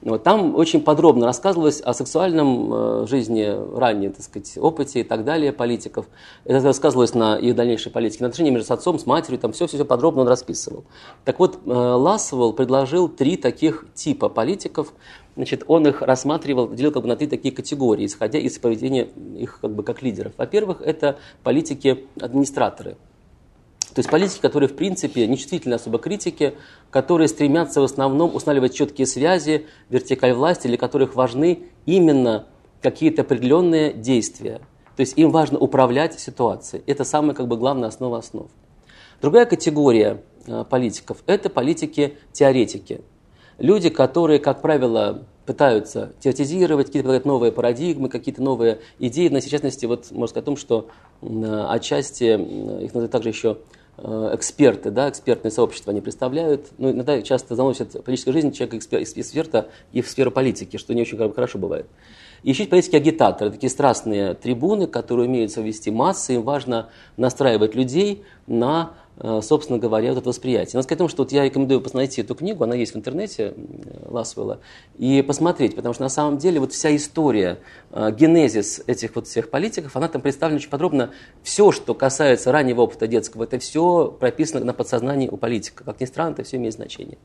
[0.01, 5.25] Вот, там очень подробно рассказывалось о сексуальном э, жизни ранее, так сказать, опыте и так
[5.25, 6.05] далее политиков.
[6.45, 10.21] Это рассказывалось на их дальнейшей политике, на отношении между отцом, с матерью, там все-все подробно
[10.21, 10.85] он расписывал.
[11.25, 14.93] Так вот, э, Лассовал предложил три таких типа политиков,
[15.39, 19.59] Значит, он их рассматривал, делил как бы на три такие категории, исходя из поведения их
[19.61, 20.33] как бы как лидеров.
[20.35, 22.97] Во-первых, это политики-администраторы.
[23.93, 26.55] То есть политики, которые в принципе не чувствительны особо критики,
[26.91, 32.47] которые стремятся в основном устанавливать четкие связи, вертикаль власти, для которых важны именно
[32.81, 34.59] какие-то определенные действия.
[34.97, 36.83] То есть им важно управлять ситуацией.
[36.85, 38.47] Это самая как бы главная основа основ.
[39.21, 42.99] Другая категория э, политиков– это политики-теоретики.
[43.59, 49.27] Люди, которые, как правило, пытаются теоретизировать, какие-то новые парадигмы, какие-то новые идеи.
[49.29, 50.89] Но, в частности, вот можно сказать о том, что
[51.21, 52.35] отчасти
[52.83, 53.57] их называют также еще
[53.97, 56.67] э, эксперты, да, экспертные сообщества они представляют.
[56.77, 61.01] Ну, иногда часто заносят политическую жизнь человека из эксперта и в сферу политики, что не
[61.01, 61.87] очень хорошо бывает.
[62.43, 67.75] И еще есть политики агитаторы, такие страстные трибуны, которые умеют совести массы, им важно настраивать
[67.75, 70.75] людей на Э, собственно говоря, вот это восприятие.
[70.75, 73.53] Надо сказать, что вот я рекомендую посмотреть эту книгу, она есть в интернете,
[74.05, 74.61] Ласвелла,
[74.97, 77.59] и посмотреть, потому что на самом деле вот вся история,
[77.91, 81.11] э, генезис этих вот всех политиков, она там представлена очень подробно.
[81.43, 85.83] Все, что касается раннего опыта детского, это все прописано на подсознании у политика.
[85.83, 87.17] Как ни странно, это все имеет значение.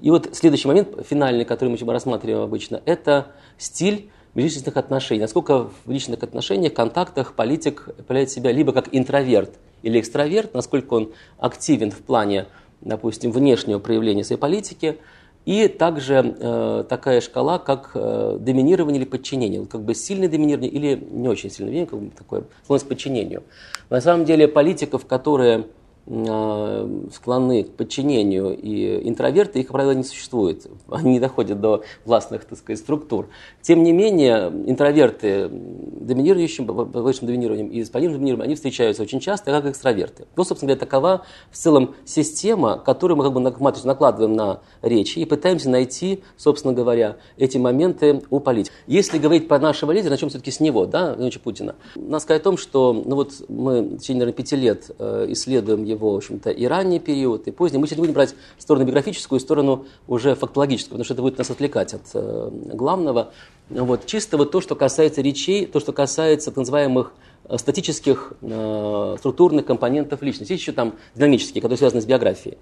[0.00, 3.28] И вот следующий момент, финальный, который мы рассматриваем обычно, это
[3.58, 5.20] стиль межличностных отношений.
[5.20, 11.12] Насколько в личных отношениях, контактах политик проявляет себя либо как интроверт– или экстраверт, насколько он
[11.38, 12.46] активен в плане,
[12.80, 14.98] допустим, внешнего проявления своей политики,
[15.44, 19.66] и также э, такая шкала, как э, доминирование или подчинение.
[19.66, 23.42] Как бы сильное доминирование или не очень сильное как бы такое склонность к подчинению.
[23.90, 25.66] На самом деле политиков, которые
[26.04, 30.66] склонны к подчинению и интроверты, их, правило, не существует.
[30.90, 33.28] Они не доходят до властных, так сказать, структур.
[33.60, 39.52] Тем не менее, интроверты доминирующим, повышенным доминированием и с пониженным доминированием, они встречаются очень часто,
[39.52, 40.26] как экстраверты.
[40.34, 45.24] Ну, собственно говоря, такова в целом система, которую мы как бы накладываем на речи и
[45.24, 48.76] пытаемся найти, собственно говоря, эти моменты у политиков.
[48.88, 51.76] Если говорить про нашего лидера, начнем все-таки с него, да, Владимировича Путина.
[51.94, 55.84] Надо сказать о том, что ну вот мы в течение, наверное, пяти лет э, исследуем
[55.92, 57.78] его, в общем-то, и ранний период, и поздний.
[57.78, 61.94] Мы сегодня будем брать сторону биографическую сторону уже фактологическую, потому что это будет нас отвлекать
[61.94, 63.32] от э, главного.
[63.70, 67.12] Вот, чисто вот то, что касается речей, то, что касается так называемых
[67.44, 70.52] э, статических э, структурных компонентов личности.
[70.52, 72.58] Еще там динамические, которые связаны с биографией.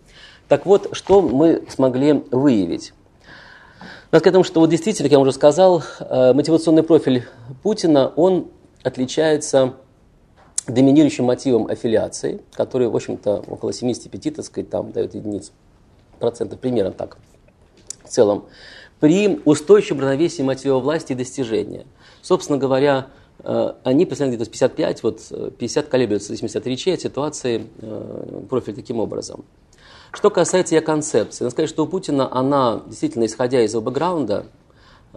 [0.49, 2.93] Так вот, что мы смогли выявить?
[4.13, 7.25] Надо сказать, что вот действительно, как я уже сказал, э, мотивационный профиль
[7.63, 8.49] Путина, он
[8.83, 9.75] отличается
[10.67, 15.53] доминирующим мотивом аффилиации, который, в общем-то, около 75, так сказать, там дает единиц
[16.19, 17.19] процентов, примерно так,
[18.05, 18.45] в целом,
[18.99, 21.87] при устойчивом равновесии мотива власти и достижения.
[22.21, 23.07] Собственно говоря,
[23.39, 28.43] э, они представляют где-то 55, вот 50 колеблются в зависимости от речей, от ситуации, э,
[28.49, 29.45] профиль таким образом.
[30.13, 34.47] Что касается ее концепции, надо сказать, что у Путина она, действительно, исходя из его бэкграунда,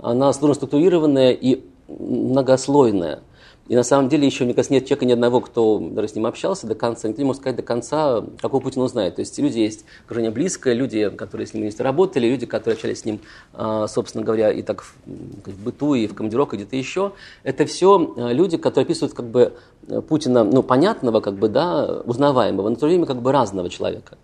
[0.01, 3.19] она сложно структурированная и многослойная–
[3.69, 6.26] и на самом деле еще, мне кажется, нет человека ни одного, кто даже с ним
[6.26, 9.15] общался до конца, никто не может сказать до конца, какого Путина знает.
[9.15, 12.99] То есть люди есть окружение близкое, люди, которые с ним вместе работали, люди, которые общались
[12.99, 13.21] с ним,
[13.54, 17.13] а, собственно говоря, и так в, в быту, и в командировках, где-то еще.
[17.43, 19.54] Это все а, люди, которые описывают как бы
[20.10, 24.17] Путина, ну, понятного, как бы, да, узнаваемого, но в то время как бы разного человека.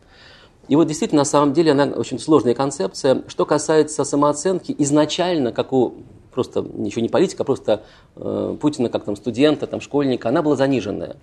[0.67, 3.23] И вот действительно, на самом деле, она очень сложная концепция.
[3.28, 5.95] Что касается самооценки, изначально, как у
[6.32, 7.84] просто ничего не политика, а просто
[8.15, 11.18] э, Путина как там студента, там школьника, она была заниженная.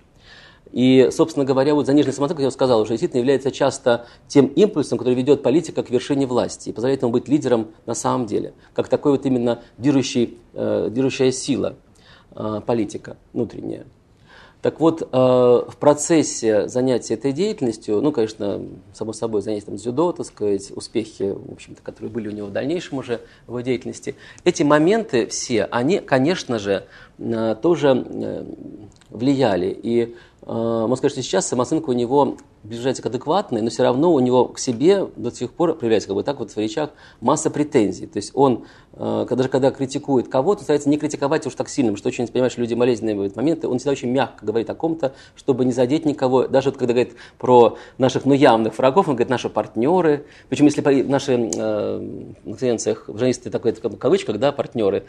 [0.71, 4.97] И, собственно говоря, вот заниженная самооценка, как я сказал, уже действительно является часто тем импульсом,
[4.97, 8.87] который ведет политика к вершине власти и позволяет ему быть лидером на самом деле, как
[8.87, 11.75] такой вот именно движущий, э, движущая сила
[12.35, 13.85] э, политика внутренняя.
[14.67, 18.61] Так вот, э, в процессе занятия этой деятельностью, ну, конечно,
[18.93, 22.51] само собой, занятие там дзюдо, так сказать, успехи, в общем-то, которые были у него в
[22.51, 26.83] дальнейшем уже в его деятельности, эти моменты все, они, конечно же,
[27.61, 28.45] тоже э,
[29.09, 29.67] влияли.
[29.81, 30.17] И
[30.53, 34.45] можно сказать, что сейчас самооценка у него приближается к адекватной, но все равно у него
[34.45, 38.07] к себе до сих пор проявляется, как бы так вот в речах, масса претензий.
[38.07, 41.97] То есть он, э, даже когда критикует кого-то, старается не критиковать уж так сильно, потому
[41.97, 45.13] что очень, понимаешь, люди болезненные в этот момент, он всегда очень мягко говорит о ком-то,
[45.35, 46.47] чтобы не задеть никого.
[46.47, 50.25] Даже вот когда говорит про наших, ну, явных врагов, он говорит наши партнеры.
[50.49, 51.99] Причем, если наши э,
[52.43, 55.05] на конференциях, журналисты такой, в кавычках, да, партнеры,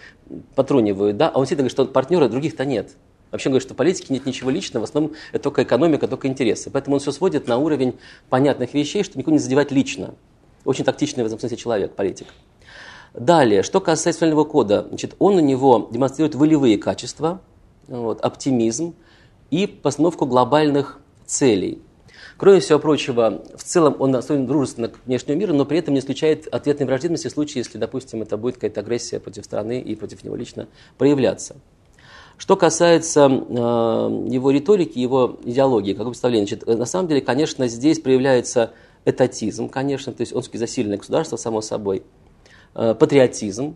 [0.54, 2.90] потрунивают, да, а он всегда говорит, что партнеры других-то нет.
[3.30, 6.70] Вообще говорит, что в политике нет ничего личного, в основном это только экономика, только интересы.
[6.70, 7.98] Поэтому он все сводит на уровень
[8.30, 10.14] понятных вещей, чтобы никого не задевать лично.
[10.64, 12.26] Очень тактичный в этом смысле человек, политик.
[13.14, 17.40] Далее, что касается финального кода, значит, он у него демонстрирует волевые качества,
[17.86, 18.94] вот, оптимизм
[19.50, 21.82] и постановку глобальных целей.
[22.36, 26.00] Кроме всего прочего, в целом он настроен дружественно к внешнему миру, но при этом не
[26.00, 30.22] исключает ответной враждебности в случае, если, допустим, это будет какая-то агрессия против страны и против
[30.22, 31.56] него лично проявляться.
[32.38, 33.54] Что касается э,
[34.30, 38.72] его риторики, его идеологии, как представление, значит, на самом деле, конечно, здесь проявляется
[39.04, 42.04] этатизм, конечно, то есть он за сильное государство, само собой,
[42.74, 43.74] э, патриотизм,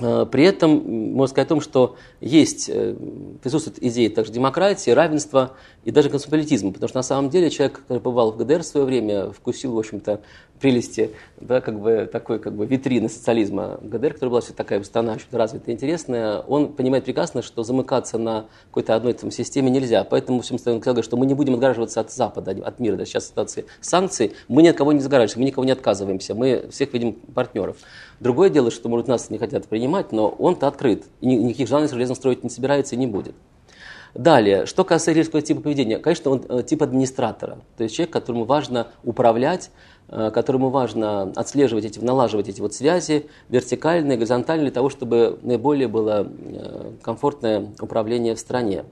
[0.00, 2.94] Э, при этом можно сказать о том, что есть, э,
[3.42, 5.52] присутствует идея также демократии, равенства
[5.84, 8.86] и даже космополитизма, потому что на самом деле человек, который побывал в ГДР в свое
[8.86, 10.22] время, вкусил, в общем-то,
[10.60, 15.26] прелести да, как бы, такой как бы, витрины социализма ГДР, которая была все такая очень
[15.32, 20.04] развитая, интересная, он понимает прекрасно, что замыкаться на какой-то одной там, системе нельзя.
[20.04, 22.96] Поэтому всем он сказал, что мы не будем отгораживаться от Запада, от мира.
[22.96, 26.68] Да, сейчас ситуации санкций, мы ни от кого не загораживаемся, мы никого не отказываемся, мы
[26.70, 27.76] всех видим партнеров.
[28.20, 31.04] Другое дело, что, может, нас не хотят принимать, но он-то открыт.
[31.20, 33.34] И никаких желаний железно строить не собирается и не будет.
[34.14, 38.44] Далее, что касается лидерского типа поведения, конечно, он э, тип администратора, то есть человек, которому
[38.44, 39.70] важно управлять,
[40.08, 45.86] э, которому важно отслеживать эти, налаживать эти вот связи вертикальные, горизонтальные, для того, чтобы наиболее
[45.86, 48.84] было э, комфортное управление в стране.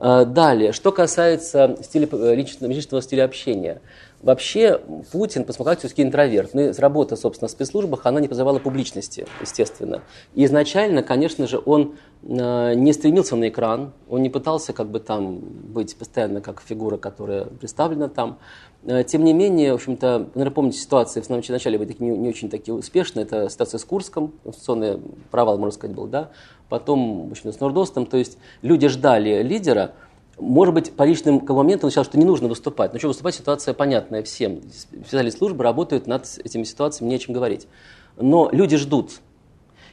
[0.00, 3.80] Далее, что касается стиля, личного, личного стиля общения–
[4.22, 4.80] Вообще
[5.10, 6.54] Путин по смаху интроверт.
[6.54, 10.02] Ну, работа, собственно, в спецслужбах, она не позывала публичности, естественно.
[10.34, 15.00] И изначально, конечно же, он э, не стремился на экран, он не пытался как бы
[15.00, 18.38] там быть постоянно как фигура, которая представлена там.
[18.84, 22.16] Э, тем не менее, в общем-то, наверное, помните ситуации в самом начале были такие, не,
[22.16, 23.24] не очень такие успешные.
[23.24, 25.00] Это ситуация с Курском, конституционный
[25.32, 26.30] провал, можно сказать, был, да.
[26.68, 28.06] Потом, в общем с Нордостом.
[28.06, 29.94] То есть люди ждали лидера,
[30.38, 32.92] может быть, по личным моментам он считал, что не нужно выступать.
[32.92, 34.60] Но что выступать, ситуация понятная всем.
[34.72, 37.68] Специалисты службы работают над этими ситуациями, не о чем говорить.
[38.16, 39.20] Но люди ждут.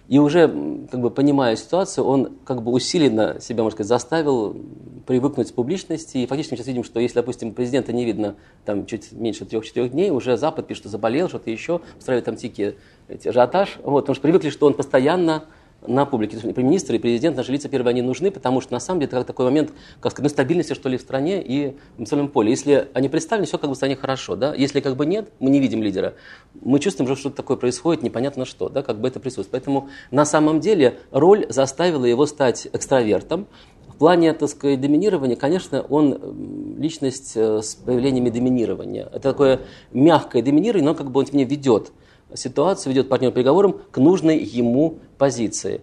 [0.08, 0.48] И уже,
[0.90, 4.58] как бы, понимая ситуацию, он как бы усиленно себя, можно сказать, заставил
[5.06, 6.18] привыкнуть к публичности.
[6.18, 9.92] И фактически мы сейчас видим, что если, допустим, президента не видно там, чуть меньше трех-четырех
[9.92, 12.76] дней, уже Запад пишет, что заболел, что-то еще, устраивает там тики,
[13.08, 13.78] эти, ажиотаж.
[13.84, 15.44] Вот, потому что привыкли, что он постоянно
[15.88, 16.38] на публике.
[16.38, 19.18] То премьер-министр и президент, наши лица первые, они нужны, потому что на самом деле это
[19.18, 22.52] как такой момент, как сказать, ну, стабильности, что ли, в стране и в национальном поле.
[22.52, 24.36] Если они представлены, все как бы в стране хорошо.
[24.36, 24.54] Да?
[24.54, 26.16] Если как бы нет, мы не видим лидера,
[26.62, 29.52] мы чувствуем, что что-то такое происходит, непонятно что, да, как бы это присутствует.
[29.52, 33.48] Поэтому на самом деле роль заставила его стать экстравертом,
[33.88, 39.04] в плане, так сказать, доминирования, конечно, он личность э, с появлениями доминирования.
[39.08, 39.60] Это такое
[39.92, 41.92] мягкое доминирование, но как бы он меня ведет
[42.34, 45.82] ситуацию, ведет партнер переговорам к нужной ему позиции.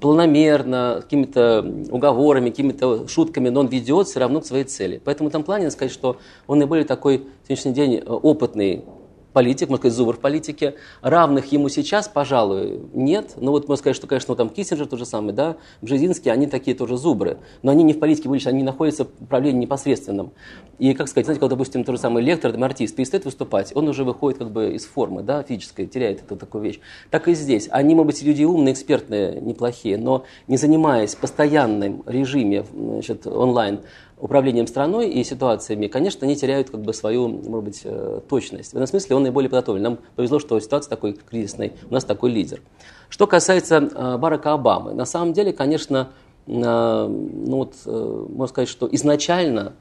[0.00, 5.00] Планомерно, какими-то уговорами, какими-то шутками, но он ведет все равно к своей цели.
[5.04, 8.84] Поэтому в этом плане, надо сказать, что он наиболее такой в сегодняшний день э, опытный
[9.32, 10.74] политик, можно сказать, зубр в политике.
[11.02, 13.34] Равных ему сейчас, пожалуй, нет.
[13.36, 16.76] Но вот можно сказать, что, конечно, там Киссинджер тот же самый, да, Бжезинский, они такие
[16.76, 17.38] тоже зубры.
[17.62, 20.32] Но они не в политике были, они находятся в управлении непосредственном.
[20.78, 23.88] И, как сказать, знаете, когда, допустим, тот же самый лектор, там, артист перестает выступать, он
[23.88, 26.78] уже выходит как бы из формы, да, физической, теряет эту такую вещь.
[27.10, 27.68] Так и здесь.
[27.70, 33.80] Они, может быть, люди умные, экспертные, неплохие, но не занимаясь постоянным режиме значит, онлайн,
[34.20, 38.72] управлением страной и ситуациями, конечно, они теряют как бы свою, может быть, э, точность.
[38.72, 39.82] В этом смысле он наиболее подготовлен.
[39.82, 42.60] Нам повезло, что ситуация такой кризисной, у нас такой лидер.
[43.08, 46.10] Что касается э, Барака Обамы, на самом деле, конечно,
[46.46, 49.74] э, ну вот, можно сказать, что изначально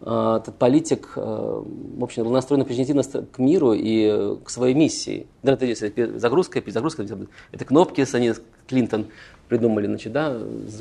[0.00, 5.26] этот политик, в общем, был настроен позитивно к миру и к своей миссии.
[5.42, 7.06] Это загрузка, перезагрузка,
[7.52, 8.32] это кнопки, они
[8.66, 9.08] Клинтон
[9.50, 10.38] придумали, значит, да,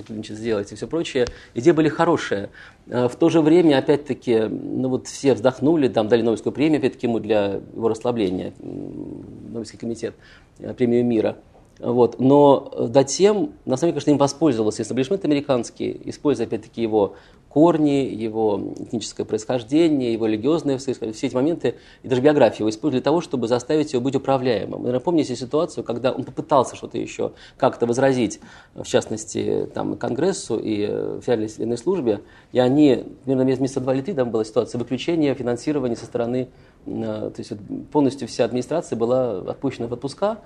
[0.08, 1.26] значит, сделать и все прочее.
[1.56, 2.50] Идеи были хорошие.
[2.90, 7.08] А в то же время, опять-таки, ну вот все вздохнули, там дали Нобелевскую премию, опять-таки,
[7.08, 10.14] ему для его расслабления, Нобелевский комитет,
[10.60, 11.38] э, премию мира.
[11.80, 12.20] Вот.
[12.20, 17.16] Но затем, на самом деле, конечно, им воспользовался истеблишмент американский, используя, опять-таки, его
[17.50, 23.06] корни, его этническое происхождение, его религиозное все эти моменты, и даже биографию его использовали для
[23.06, 24.88] того, чтобы заставить его быть управляемым.
[24.88, 28.40] И напомните ситуацию, когда он попытался что-то еще как-то возразить,
[28.76, 30.86] в частности, там, Конгрессу и
[31.22, 35.96] Федеральной военной службе, и они, примерно месяца два или три, там была ситуация выключения финансирования
[35.96, 36.50] со стороны,
[36.86, 37.52] э, то есть
[37.92, 40.38] полностью вся администрация была отпущена в отпуска.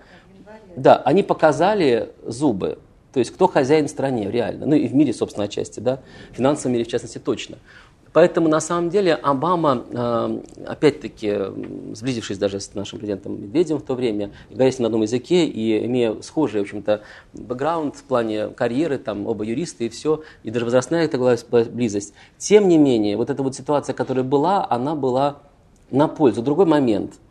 [0.75, 2.79] Да, они показали зубы,
[3.13, 6.35] то есть кто хозяин в стране реально, ну и в мире, собственно, отчасти, да, в
[6.35, 7.57] финансовом мире в частности точно.
[8.11, 11.35] Поэтому на самом деле Обама, э, опять-таки,
[11.93, 16.21] сблизившись даже с нашим президентом Медведевым в то время, говоря на одном языке и имея
[16.21, 17.01] схожий, в общем-то,
[17.33, 21.39] бэкграунд в плане карьеры, там оба юристы и все, и даже возрастная такая
[21.71, 22.13] близость.
[22.37, 25.39] Тем не менее, вот эта вот ситуация, которая была, она была
[25.89, 26.43] на пользу.
[26.43, 27.15] Другой момент–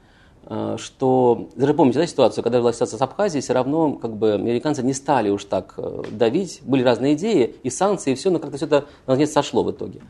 [0.76, 4.82] что, даже помните да, ситуацию, когда была ситуация с Абхазией, все равно как бы американцы
[4.82, 8.56] не стали уж так э, давить, были разные идеи, и санкции, и все, но как-то
[8.56, 10.00] все это наконец сошло в итоге.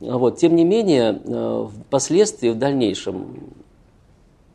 [0.00, 0.38] Вот.
[0.38, 3.54] Тем не менее, э, впоследствии, в дальнейшем,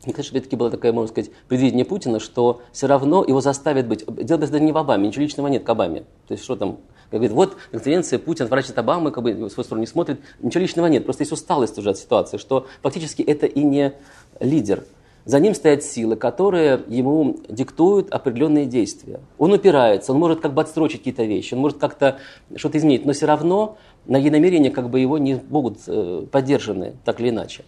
[0.04, 4.04] мне, конечно, опять-таки было такое, можно сказать, предвидение Путина, что все равно его заставят быть.
[4.06, 6.00] Дело даже не в Обаме, ничего личного нет к Обаме.
[6.28, 6.76] То есть что там,
[7.10, 10.60] как говорит, вот конференция, Путин отворачивает Обамы, как бы в свою сторону не смотрит, ничего
[10.60, 11.04] личного нет.
[11.04, 13.94] Просто есть усталость уже от ситуации, что фактически это и не
[14.40, 14.84] лидер.
[15.24, 19.20] За ним стоят силы, которые ему диктуют определенные действия.
[19.38, 22.18] Он упирается, он может как бы отстрочить какие-то вещи, он может как-то
[22.56, 27.20] что-то изменить, но все равно ноги намерения как бы его не будут э, поддержаны так
[27.20, 27.64] или иначе.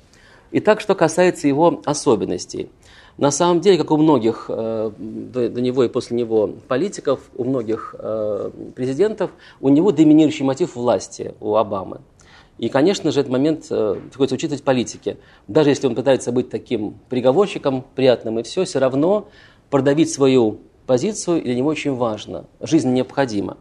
[0.52, 2.68] Итак, что касается его особенностей.
[3.16, 7.44] На самом деле, как у многих э, до, до него и после него политиков, у
[7.44, 9.30] многих э, президентов,
[9.62, 12.02] у него доминирующий мотив власти у Обамы.
[12.58, 15.18] И, конечно же, этот момент э, приходится учитывать в политике.
[15.46, 19.28] Даже если он пытается быть таким приговорщиком, приятным и все, все равно
[19.70, 23.58] продавить свою позицию для него очень важно, жизнь необходима.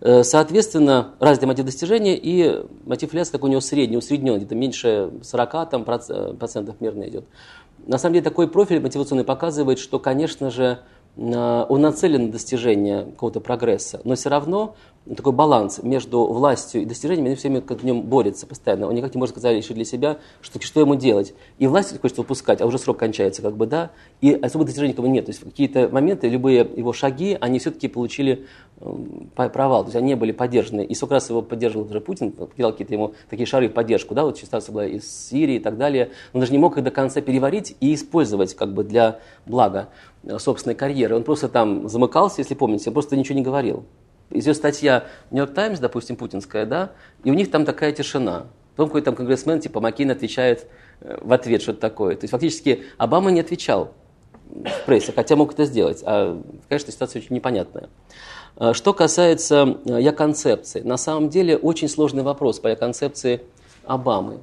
[0.00, 5.10] Э, соответственно, разный мотив достижения и мотив ляса, как у него средний, усреднен, где-то меньше
[5.22, 7.24] 40 там, процентов мерно идет.
[7.86, 10.78] На самом деле такой профиль мотивационный показывает, что, конечно же,
[11.16, 14.76] э, он нацелен на достижение какого-то прогресса, но все равно
[15.16, 18.86] такой баланс между властью и достижениями, они все время в нем борются постоянно.
[18.86, 21.34] Он никак не может сказать решить для себя, что, что ему делать.
[21.58, 25.08] И власть хочет выпускать, а уже срок кончается, как бы, да, и особо достижений бы
[25.08, 25.24] нет.
[25.24, 28.46] То есть какие-то моменты любые его шаги, они все-таки получили
[28.80, 30.84] э, провал, то есть они не были поддержаны.
[30.84, 34.24] И сколько раз его поддерживал уже Путин, кидал какие-то ему такие шары в поддержку, да,
[34.24, 36.10] вот ситуация была из Сирии и так далее.
[36.34, 39.88] Он даже не мог их до конца переварить и использовать как бы для блага
[40.24, 41.16] э, собственной карьеры.
[41.16, 43.84] Он просто там замыкался, если помните, просто ничего не говорил
[44.30, 46.92] идет статья Нью-Йорк Таймс, допустим, путинская, да,
[47.24, 48.46] и у них там такая тишина.
[48.76, 50.66] Потом какой-то там конгрессмен, типа Маккейн, отвечает
[51.00, 52.14] э, в ответ что-то такое.
[52.16, 53.92] То есть фактически Обама не отвечал
[54.48, 56.02] в прессе, хотя мог это сделать.
[56.04, 57.88] А, конечно, ситуация очень непонятная.
[58.56, 63.42] А, что касается э, я концепции, на самом деле очень сложный вопрос по я концепции
[63.84, 64.38] Обамы.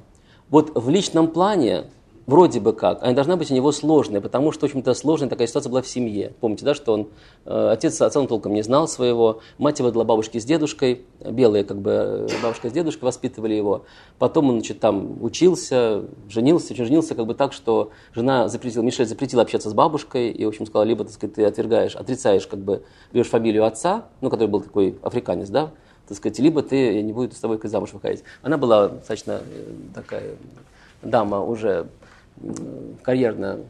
[0.50, 1.84] Вот в личном плане
[2.28, 5.48] вроде бы как, она должна быть у него сложная, потому что, в общем-то, сложная такая
[5.48, 6.34] ситуация была в семье.
[6.40, 7.08] Помните, да, что он,
[7.46, 11.64] э, отец отца он толком не знал своего, мать его дала бабушке с дедушкой, белые
[11.64, 13.86] как бы э, бабушка с дедушкой воспитывали его.
[14.18, 19.06] Потом он, значит, там учился, женился, очень женился как бы так, что жена запретила, Мишель
[19.06, 22.58] запретила общаться с бабушкой и, в общем, сказала, либо, так сказать, ты отвергаешь, отрицаешь, как
[22.58, 25.70] бы, берешь фамилию отца, ну, который был такой африканец, да,
[26.06, 28.22] так сказать, либо ты, я не буду с тобой замуж выходить.
[28.42, 30.36] Она была достаточно э, такая
[31.00, 31.86] дама уже
[33.02, 33.60] карьерно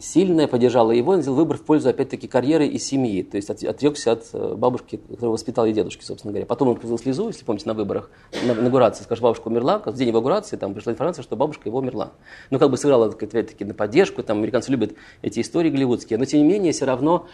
[0.00, 3.22] сильная, поддержала его, он сделал выбор в пользу, опять-таки, карьеры и семьи.
[3.22, 6.46] То есть отрекся от э, бабушки, которая воспитала и дедушки, собственно говоря.
[6.46, 8.10] Потом он пустил слезу, если помните, на выборах,
[8.46, 12.12] на инаугурации, скажем, бабушка умерла, в день инаугурации там пришла информация, что бабушка его умерла.
[12.50, 16.40] Ну, как бы сыграла, опять-таки, на поддержку, там американцы любят эти истории голливудские, но, тем
[16.40, 17.26] не менее, все равно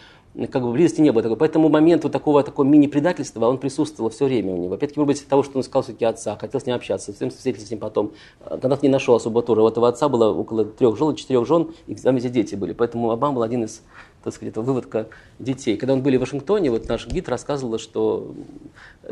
[0.51, 1.37] как бы близости не было такой.
[1.37, 4.75] Поэтому момент вот такого, такого мини-предательства, он присутствовал все время у него.
[4.75, 7.29] Опять-таки, может быть, того, что он искал все-таки отца, хотел с ним общаться, с ним
[7.29, 8.11] встретился с ним потом.
[8.43, 9.61] Когда не нашел особо тура.
[9.61, 12.73] У этого отца было около трех жен, четырех жен, и там везде дети были.
[12.73, 13.81] Поэтому Обама был один из,
[14.23, 15.07] так сказать, выводка
[15.39, 15.77] детей.
[15.77, 18.33] Когда он были в Вашингтоне, вот наш гид рассказывал, что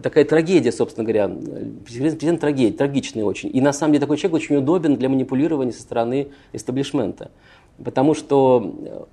[0.01, 1.31] такая трагедия, собственно говоря,
[1.85, 3.49] президент, трагедия, трагичный очень.
[3.53, 7.31] И на самом деле такой человек очень удобен для манипулирования со стороны эстаблишмента.
[7.83, 9.07] Потому что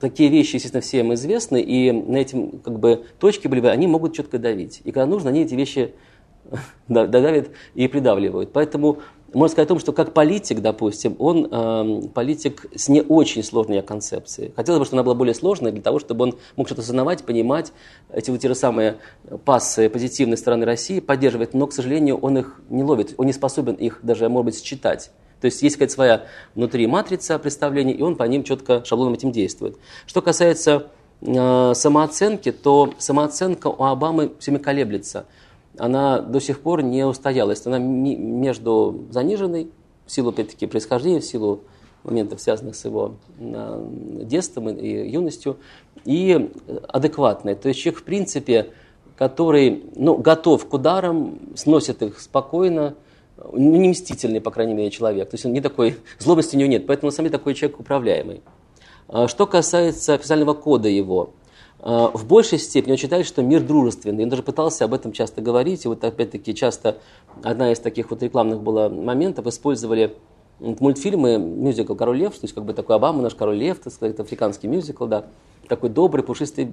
[0.00, 4.38] такие вещи, естественно, всем известны, и на этим как бы точки бы, они могут четко
[4.38, 4.80] давить.
[4.84, 5.92] И когда нужно, они эти вещи
[6.88, 8.52] додавят и придавливают.
[8.52, 8.98] Поэтому
[9.32, 13.82] можно сказать о том, что как политик, допустим, он э, политик с не очень сложной
[13.82, 14.52] концепцией.
[14.56, 17.72] Хотелось бы, чтобы она была более сложной, для того, чтобы он мог что-то осознавать, понимать,
[18.12, 18.96] эти вот те же самые
[19.44, 23.74] пассы позитивной стороны России поддерживать, но, к сожалению, он их не ловит, он не способен
[23.74, 25.10] их даже, может быть, считать.
[25.40, 29.32] То есть есть какая-то своя внутри матрица представлений, и он по ним четко шаблоном этим
[29.32, 29.78] действует.
[30.06, 30.88] Что касается
[31.22, 35.26] э, самооценки, то самооценка у Обамы все время колеблется.
[35.80, 37.66] Она до сих пор не устоялась.
[37.66, 39.70] Она между заниженной,
[40.06, 41.60] в силу, опять-таки, происхождения, в силу
[42.04, 43.86] моментов, связанных с его э,
[44.24, 45.56] детством и юностью,
[46.04, 46.50] и
[46.88, 47.54] адекватной.
[47.54, 48.70] То есть человек, в принципе,
[49.16, 52.94] который ну, готов к ударам, сносит их спокойно,
[53.38, 55.30] ну, не мстительный, по крайней мере, человек.
[55.30, 57.80] То есть он не такой, злобности у него нет, поэтому на самом деле такой человек
[57.80, 58.42] управляемый.
[59.08, 61.40] А что касается официального кода его, а,
[61.82, 64.24] в большей степени он считает, что мир дружественный.
[64.24, 65.84] Он даже пытался об этом часто говорить.
[65.84, 66.98] И вот опять-таки часто
[67.42, 70.14] одна из таких вот рекламных было моментов, использовали
[70.60, 74.18] мультфильмы, мюзикл «Король лев», то есть как бы такой Обама, наш «Король лев», так сказать,
[74.18, 75.26] африканский мюзикл, да,
[75.68, 76.70] такой добрый, пушистый,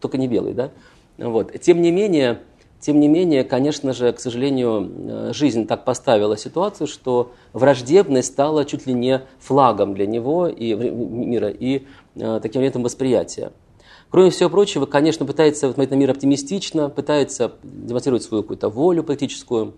[0.00, 0.70] только не белый, да.
[1.18, 1.52] Вот.
[1.60, 2.40] Тем не менее,
[2.80, 8.64] тем не менее, конечно же, к сожалению, э, жизнь так поставила ситуацию, что враждебность стала
[8.64, 11.86] чуть ли не флагом для него и мира, и
[12.16, 13.52] э, таким элементом восприятия.
[14.10, 19.74] Кроме всего прочего, конечно, пытается смотреть на мир оптимистично, пытается демонстрировать свою какую-то волю политическую,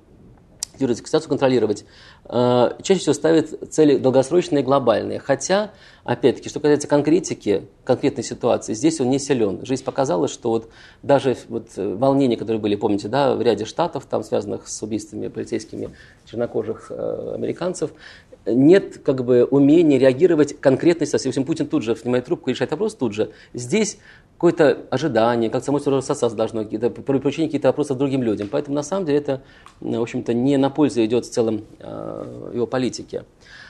[0.78, 1.85] ситуацию контролировать,
[2.24, 5.18] э, чаще всего ставит цели долгосрочные и глобальные.
[5.18, 5.70] Хотя,
[6.03, 9.64] опять-таки, что касается конкретики, конкретной ситуации, здесь он не силен.
[9.64, 10.70] Жизнь показала, что вот
[11.03, 15.91] даже вот волнения, которые были, помните, да, в ряде штатов, там связанных с убийствами полицейскими
[16.24, 17.93] чернокожих э, американцев,
[18.47, 21.05] нет как бы умения реагировать конкретно.
[21.05, 23.30] Если Путин тут же снимает трубку и решает вопрос тут же.
[23.55, 23.99] Здесь
[24.34, 26.03] какое-то ожидание, как само собой
[26.34, 28.49] должно, какие-то поручения какие-то вопросы другим людям.
[28.51, 29.43] Поэтому на самом деле это,
[29.80, 33.24] в общем-то, не на пользу идет в целом э, его политике.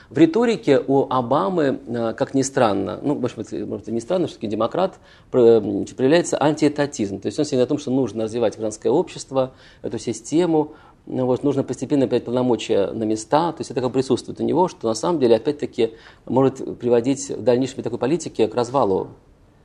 [0.09, 4.45] В риторике у Обамы, э, как ни странно, ну, может быть, может, не странно, что
[4.45, 4.99] демократ,
[5.31, 7.19] проявляется антиэтатизм.
[7.19, 10.73] То есть он всегда о том, что нужно развивать гражданское общество, эту систему,
[11.05, 14.87] вот, нужно постепенно опять полномочия на места, то есть это как присутствует у него, что
[14.87, 15.93] на самом деле опять-таки
[16.25, 19.09] может приводить в дальнейшем такой политике к развалу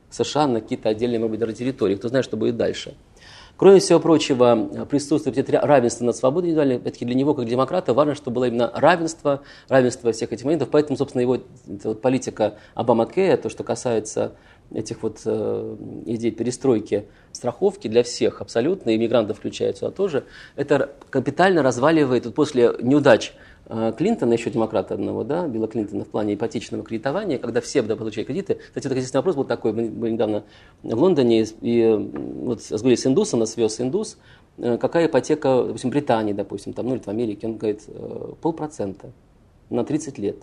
[0.09, 1.95] США на какие-то отдельные, может быть, даже территории.
[1.95, 2.95] Кто знает, что будет дальше.
[3.57, 6.77] Кроме всего прочего, присутствует это равенство над свободой индивидуальной.
[6.77, 10.69] Опять-таки для него, как демократа, важно, чтобы было именно равенство, равенство всех этих моментов.
[10.71, 14.31] Поэтому, собственно, его вот, политика Обама Кея, то, что касается
[14.73, 15.75] этих вот э,
[16.05, 20.25] идей перестройки страховки для всех абсолютно, иммигрантов включая сюда тоже,
[20.55, 23.33] это капитально разваливает вот после неудач
[23.67, 27.95] э, Клинтона, еще демократа одного, да, Билла Клинтона в плане ипотечного кредитования, когда все да,
[27.95, 28.55] получали кредиты.
[28.55, 30.43] Кстати, вот интересный вопрос был такой, мы были недавно
[30.83, 32.09] в Лондоне, и
[32.43, 34.17] вот разговаривали с индусом, нас вез индус,
[34.57, 39.11] э, какая ипотека, допустим, Британии, допустим, там, ну или в Америке, он говорит, э, полпроцента
[39.69, 40.37] на 30 лет.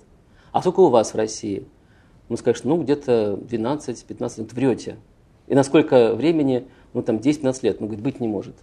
[0.52, 1.66] А сколько у вас в России?
[2.28, 4.96] Он скажет, ну, где-то 12-15 лет, врете.
[5.46, 8.56] И на сколько времени, ну, там, 10-15 лет, он говорит, быть не может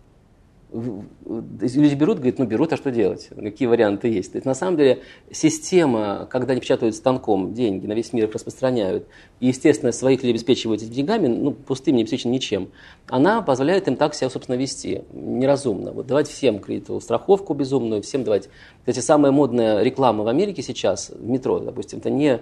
[0.74, 3.30] люди берут, говорят, ну берут, а что делать?
[3.36, 4.32] Какие варианты есть?
[4.32, 8.34] То есть на самом деле система, когда они печатают станком деньги, на весь мир их
[8.34, 9.08] распространяют,
[9.40, 12.70] и, естественно, своих людей обеспечивают этими деньгами, ну, пустым, не обеспечен ничем,
[13.08, 15.92] она позволяет им так себя, собственно, вести неразумно.
[15.92, 18.50] Вот давать всем кредитовую страховку безумную, всем давать.
[18.80, 22.42] Кстати, самая модная реклама в Америке сейчас, в метро, допустим, это не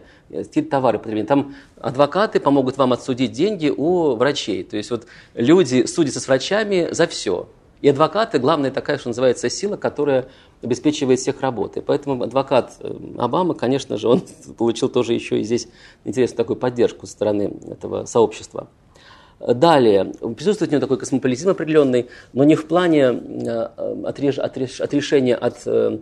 [0.70, 1.28] товары потребления.
[1.28, 4.64] Там адвокаты помогут вам отсудить деньги у врачей.
[4.64, 7.50] То есть вот люди судятся с врачами за все.
[7.82, 10.28] И адвокаты, главная такая, что называется, сила, которая
[10.62, 11.82] обеспечивает всех работой.
[11.82, 14.22] Поэтому адвокат э, Обамы, конечно же, он
[14.58, 15.68] получил тоже еще и здесь
[16.06, 18.68] интересную такую поддержку со стороны этого сообщества.
[19.40, 23.70] Далее, присутствует у него такой космополитизм определенный, но не в плане э,
[24.06, 25.98] отреш, отреш, отрешения от Э,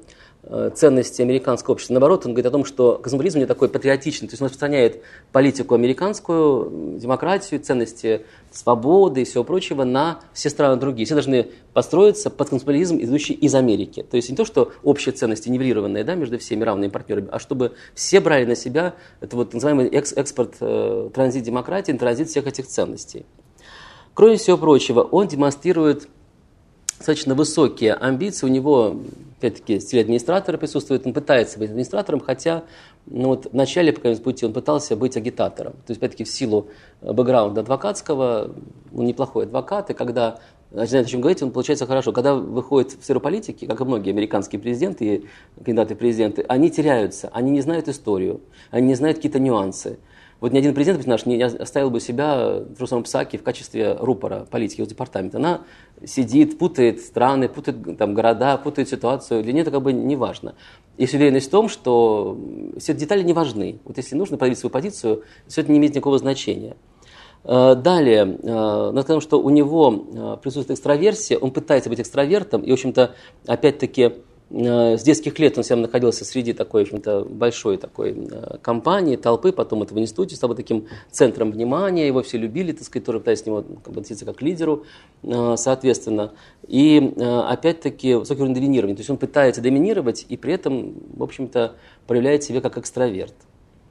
[0.76, 1.94] ценности американского общества.
[1.94, 5.76] Наоборот, он говорит о том, что космополизм не такой патриотичный, то есть он распространяет политику
[5.76, 11.06] американскую, демократию, ценности свободы и всего прочего на все страны другие.
[11.06, 14.06] Все должны построиться под космополизм, идущий из Америки.
[14.10, 17.74] То есть не то, что общие ценности нивелированные да, между всеми равными партнерами, а чтобы
[17.94, 22.68] все брали на себя это вот называемый экс экспорт, э, транзит демократии, транзит всех этих
[22.68, 23.26] ценностей.
[24.14, 26.08] Кроме всего прочего, он демонстрирует
[26.98, 28.46] достаточно высокие амбиции.
[28.46, 28.98] У него,
[29.40, 31.06] опять-таки, стиль администратора присутствует.
[31.06, 32.64] Он пытается быть администратором, хотя
[33.08, 35.74] ну, вот в начале по пути он пытался быть агитатором.
[35.74, 36.68] То есть, опять-таки, в силу
[37.02, 38.54] бэкграунда адвокатского,
[38.94, 40.40] он неплохой адвокат, и когда
[40.72, 42.12] начинает о чем говорить, он получается хорошо.
[42.12, 45.28] Когда выходит в сферу политики, как и многие американские президенты и
[45.64, 49.98] кандидаты в президенты, они теряются, они не знают историю, они не знают какие-то нюансы.
[50.40, 54.48] Вот ни один президент наш не оставил бы себя в Трусом Псаке в качестве рупора
[54.50, 55.38] политики департамента.
[55.38, 55.62] Она
[56.06, 59.44] сидит, путает страны, путает там, города, путает ситуацию.
[59.44, 60.56] Для нее это как бы не важно.
[60.98, 62.38] Есть уверенность в том, что
[62.78, 63.80] все детали не важны.
[63.84, 66.78] Вот если нужно проявить свою позицию, все это не имеет никакого значения.
[67.44, 72.62] Э, далее, э, надо сказать, что у него э, присутствует экстраверсия, он пытается быть экстравертом,
[72.62, 73.16] и, в общем-то,
[73.46, 74.12] опять-таки, Э,
[74.52, 79.52] с детских лет он себя находился среди такой, в общем-то, большой такой э, компании, толпы,
[79.52, 83.44] потом это в институте стал таким центром внимания, его все любили, так сказать, тоже пытались
[83.44, 84.86] к нему как относиться как к лидеру,
[85.22, 86.34] э, соответственно.
[86.68, 91.76] И опять-таки высокий уровень доминирования, то есть он пытается доминировать и при этом, в общем-то,
[92.08, 93.34] проявляет себя как экстраверт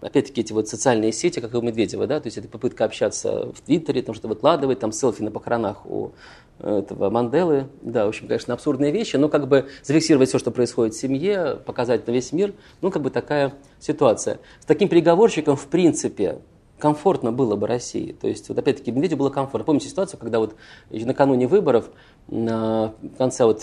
[0.01, 3.53] опять-таки эти вот социальные сети, как и у Медведева, да, то есть это попытка общаться
[3.53, 6.12] в Твиттере, там что-то выкладывать, там селфи на похоронах у
[6.61, 10.94] этого Манделы, да, в общем, конечно, абсурдные вещи, но как бы зафиксировать все, что происходит
[10.94, 14.38] в семье, показать на весь мир, ну, как бы такая ситуация.
[14.61, 16.38] С таким переговорщиком, в принципе,
[16.79, 18.12] комфортно было бы России.
[18.12, 19.64] То есть, вот опять-таки, Медведеву было комфортно.
[19.64, 20.55] Помните ситуацию, когда вот
[20.91, 21.91] накануне выборов,
[22.29, 23.62] на конце вот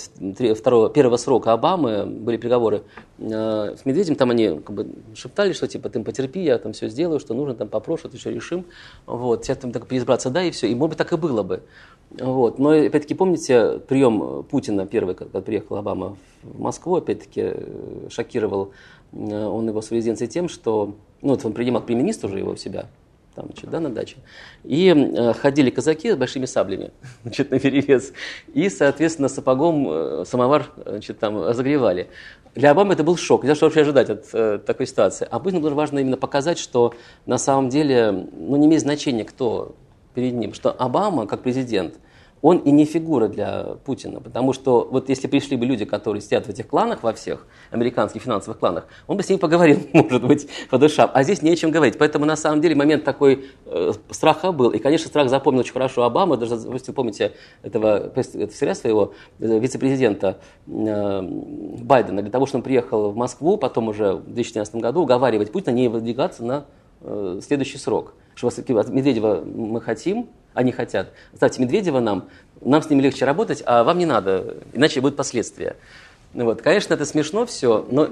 [0.57, 2.83] второго, первого срока Обамы были переговоры
[3.19, 6.89] э, с Медведем, там они как бы шептали, что типа ты потерпи, я там все
[6.89, 8.65] сделаю, что нужно, там попрошу, это все решим.
[9.05, 10.67] Вот, сейчас там так переизбраться, да, и все.
[10.67, 11.61] И может быть так и было бы.
[12.11, 12.59] Вот.
[12.59, 18.71] Но опять-таки помните прием Путина первый, когда приехал Обама в Москву, опять-таки э, шокировал
[19.11, 22.55] э, он его с резиденцией тем, что ну, вот он принимал премьер-министр уже его у
[22.55, 22.87] себя,
[23.35, 24.17] там, значит, да, на даче.
[24.63, 26.91] И э, ходили казаки с большими саблями,
[27.23, 28.13] значит, на перевес.
[28.53, 32.09] И, соответственно, сапогом э, самовар, значит, там разогревали.
[32.55, 33.43] Для Обамы это был шок.
[33.43, 35.27] Не что вообще ожидать от э, такой ситуации.
[35.43, 36.93] Путину было важно именно показать, что
[37.25, 39.75] на самом деле, ну, не имеет значения, кто
[40.13, 41.95] перед ним, что Обама, как президент,
[42.45, 46.45] он и не фигура для Путина, потому что вот если пришли бы люди, которые сидят
[46.45, 50.47] в этих кланах во всех, американских финансовых кланах, он бы с ними поговорил, может быть,
[50.69, 51.97] по душам, а здесь не о чем говорить.
[51.97, 56.03] Поэтому на самом деле момент такой э, страха был, и, конечно, страх запомнил очень хорошо
[56.03, 57.31] Обама, даже, вы помните
[57.63, 60.37] этого секретаря своего, э, вице-президента
[60.67, 65.51] э, Байдена, для того, чтобы он приехал в Москву, потом уже в 2014 году уговаривать
[65.51, 66.65] Путина не выдвигаться на
[67.01, 68.13] э, следующий срок.
[68.35, 71.11] Что Медведева мы хотим, они хотят.
[71.35, 72.29] Ставьте Медведева нам,
[72.61, 75.75] нам с ними легче работать, а вам не надо, иначе будут последствия.
[76.33, 78.09] Ну вот, конечно, это смешно все, но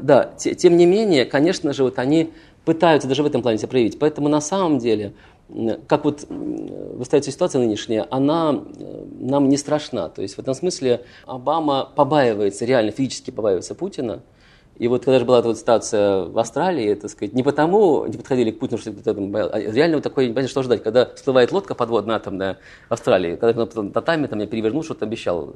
[0.00, 2.32] да, те, тем не менее, конечно же, вот они
[2.64, 3.98] пытаются даже в этом плане себя проявить.
[3.98, 5.14] Поэтому на самом деле,
[5.86, 10.08] как вот выставляется ситуация нынешняя, она э, нам не страшна.
[10.08, 14.22] То есть в этом смысле Обама побаивается, реально физически побаивается Путина,
[14.76, 18.16] и вот когда же была эта вот ситуация в Австралии, так сказать, не потому не
[18.16, 21.52] подходили к Путину, что кто-то боялся, а реально вот такое, непонятно, что ожидать, когда всплывает
[21.52, 22.58] лодка подводная атомная
[22.88, 25.54] в Австралии, когда потом татами там я перевернул, что-то обещал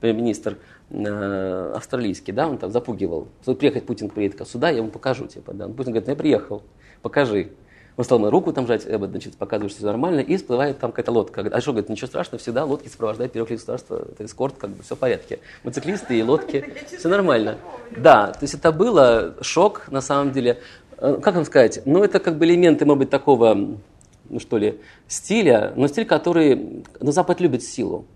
[0.00, 0.58] премьер-министр
[0.90, 5.54] э, австралийский, да, он там запугивал, что приехать Путин приедет сюда, я ему покажу, типа,
[5.54, 5.66] да.
[5.66, 6.62] Путин говорит, ну я приехал,
[7.02, 7.52] покажи.
[7.96, 10.92] Он стал мне руку там жать, э, значит, показывает, что все нормально, и всплывает там
[10.92, 11.42] какая-то лодка.
[11.50, 14.96] А что, говорит, ничего страшного, всегда лодки сопровождают первых государства, это эскорт, как бы все
[14.96, 15.40] в порядке.
[15.64, 16.64] Мотоциклисты и лодки,
[16.98, 17.58] все нормально.
[17.96, 20.60] Да, то есть это было шок, на самом деле.
[20.98, 24.80] Э, как вам сказать, ну это как бы элементы, может быть, такого, ну что ли,
[25.08, 28.06] стиля, но стиль, который, ну Запад любит силу.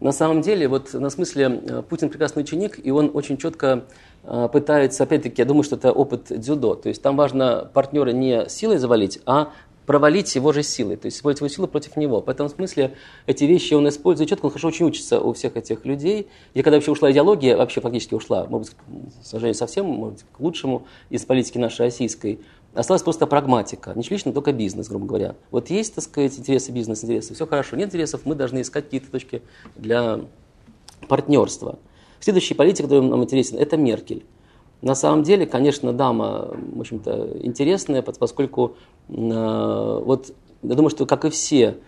[0.00, 3.84] На самом деле, вот на смысле, э, Путин прекрасный ученик, и он очень четко
[4.24, 6.74] э, пытается, опять-таки, я думаю, что это опыт дзюдо.
[6.74, 9.52] То есть там важно партнера не силой завалить, а
[9.86, 12.20] провалить его же силой, то есть использовать его силу против него.
[12.20, 12.94] В этом смысле
[13.26, 16.28] эти вещи он использует четко, он хорошо очень учится у всех этих людей.
[16.54, 20.24] И когда вообще ушла идеология, вообще фактически ушла, может быть, к сожалению, совсем, может быть,
[20.32, 22.38] к лучшему из политики нашей российской,
[22.74, 23.92] Осталась просто прагматика.
[23.94, 25.34] Не лично, только бизнес, грубо говоря.
[25.50, 27.76] Вот есть, так сказать, интересы бизнес, интересы, все хорошо.
[27.76, 29.42] Нет интересов, мы должны искать какие-то точки
[29.76, 30.20] для
[31.06, 31.78] партнерства.
[32.22, 34.24] Следующий политик, который нам интересен, это Меркель.
[34.80, 38.76] На самом деле, конечно, дама, в общем-то, интересная, поскольку
[39.08, 41.78] э, вот я думаю, что как и все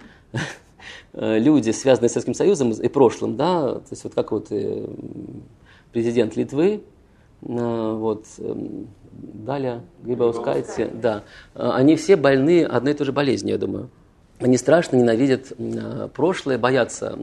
[1.13, 4.89] люди, связанные с Советским Союзом и прошлым, да, то есть вот как вот э,
[5.93, 6.83] президент Литвы,
[7.43, 8.27] э, вот,
[9.13, 11.23] Даля, Грибаускайте, да,
[11.55, 13.89] они все больны одной и той же болезнью, я думаю.
[14.41, 15.53] Они страшно ненавидят
[16.15, 17.19] прошлое, боятся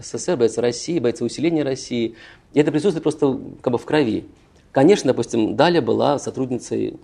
[0.00, 2.16] СССР, боятся России, боятся усиления России.
[2.54, 4.26] И это присутствует просто как бы в крови.
[4.72, 6.98] Конечно, допустим, Даля была сотрудницей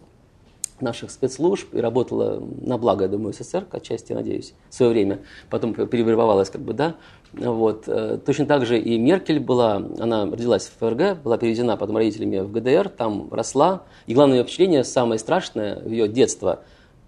[0.81, 5.21] наших спецслужб и работала на благо, я думаю, СССР, отчасти, надеюсь, в свое время.
[5.51, 6.97] Потом перевербовалась, как бы, да.
[7.33, 7.85] Вот.
[7.87, 12.39] Э, точно так же и Меркель была, она родилась в ФРГ, была переведена потом родителями
[12.41, 13.83] в ГДР, там росла.
[14.07, 16.61] И главное ее впечатление, самое страшное ее детство,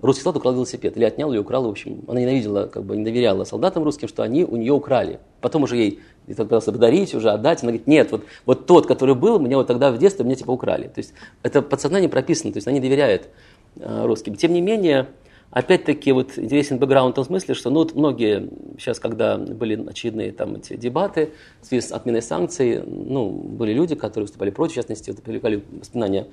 [0.02, 2.02] русский солдат украл велосипед, или отнял или украл, в общем.
[2.08, 5.20] Она ненавидела, как бы не доверяла солдатам русским, что они у нее украли.
[5.40, 7.62] Потом уже ей это пытался подарить, уже отдать.
[7.62, 10.50] Она говорит, нет, вот, вот тот, который был, меня вот тогда в детстве, меня типа
[10.50, 10.88] украли.
[10.88, 13.28] То есть это подсознание прописано, то есть она не доверяет
[13.76, 14.34] э, русским.
[14.34, 15.08] Тем не менее,
[15.52, 18.48] Опять-таки вот интересен бэкграунд в том смысле, что ну, вот многие
[18.78, 23.94] сейчас, когда были очередные там эти дебаты в связи с отменой санкций, ну, были люди,
[23.94, 26.28] которые выступали против, в частности, вот, привлекали воспоминания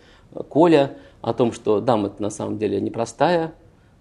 [0.50, 3.54] Коля о том, что дама на самом деле непростая.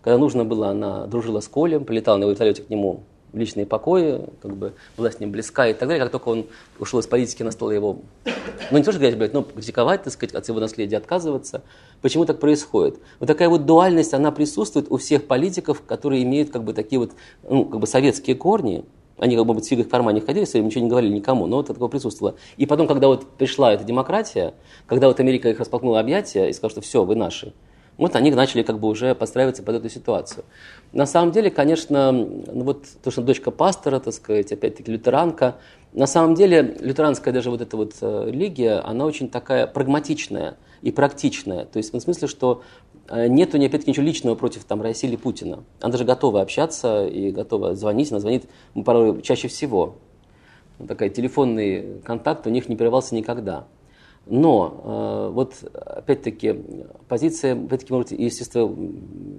[0.03, 3.03] Когда нужно было, она дружила с Колем, полетала на вертолете к нему
[3.33, 6.03] в личные покои, как бы была с ним близка и так далее.
[6.03, 6.47] Как только он
[6.79, 7.99] ушел из политики, настало его,
[8.71, 11.63] ну не то, что говорить, но критиковать, так сказать, от своего наследия отказываться.
[12.01, 12.99] Почему так происходит?
[13.19, 17.13] Вот такая вот дуальность, она присутствует у всех политиков, которые имеют как бы такие вот,
[17.43, 18.85] ну, как бы советские корни,
[19.19, 21.67] они как бы в фигах в кармане ходили, своим ничего не говорили никому, но вот
[21.67, 22.37] такое присутствовало.
[22.57, 24.55] И потом, когда вот пришла эта демократия,
[24.87, 27.53] когда вот Америка их распахнула объятия и сказала, что все, вы наши,
[27.99, 30.45] вот они начали как бы уже подстраиваться под эту ситуацию.
[30.93, 35.57] На самом деле, конечно, ну вот то, что дочка пастора, так сказать, опять-таки лютеранка,
[35.93, 40.93] на самом деле лютеранская даже вот эта вот э, религия, она очень такая прагматичная и
[40.93, 41.65] практичная.
[41.65, 42.63] То есть в том смысле, что
[43.09, 45.65] э, нету ни опять-таки ничего личного против там, России или Путина.
[45.81, 48.11] Она даже готова общаться и готова звонить.
[48.11, 48.45] Она звонит
[48.85, 49.97] порой чаще всего.
[50.87, 53.67] Такой телефонный контакт у них не прерывался никогда.
[54.27, 56.55] Но э, вот опять-таки
[57.09, 58.77] позиция, опять-таки, может, естественно,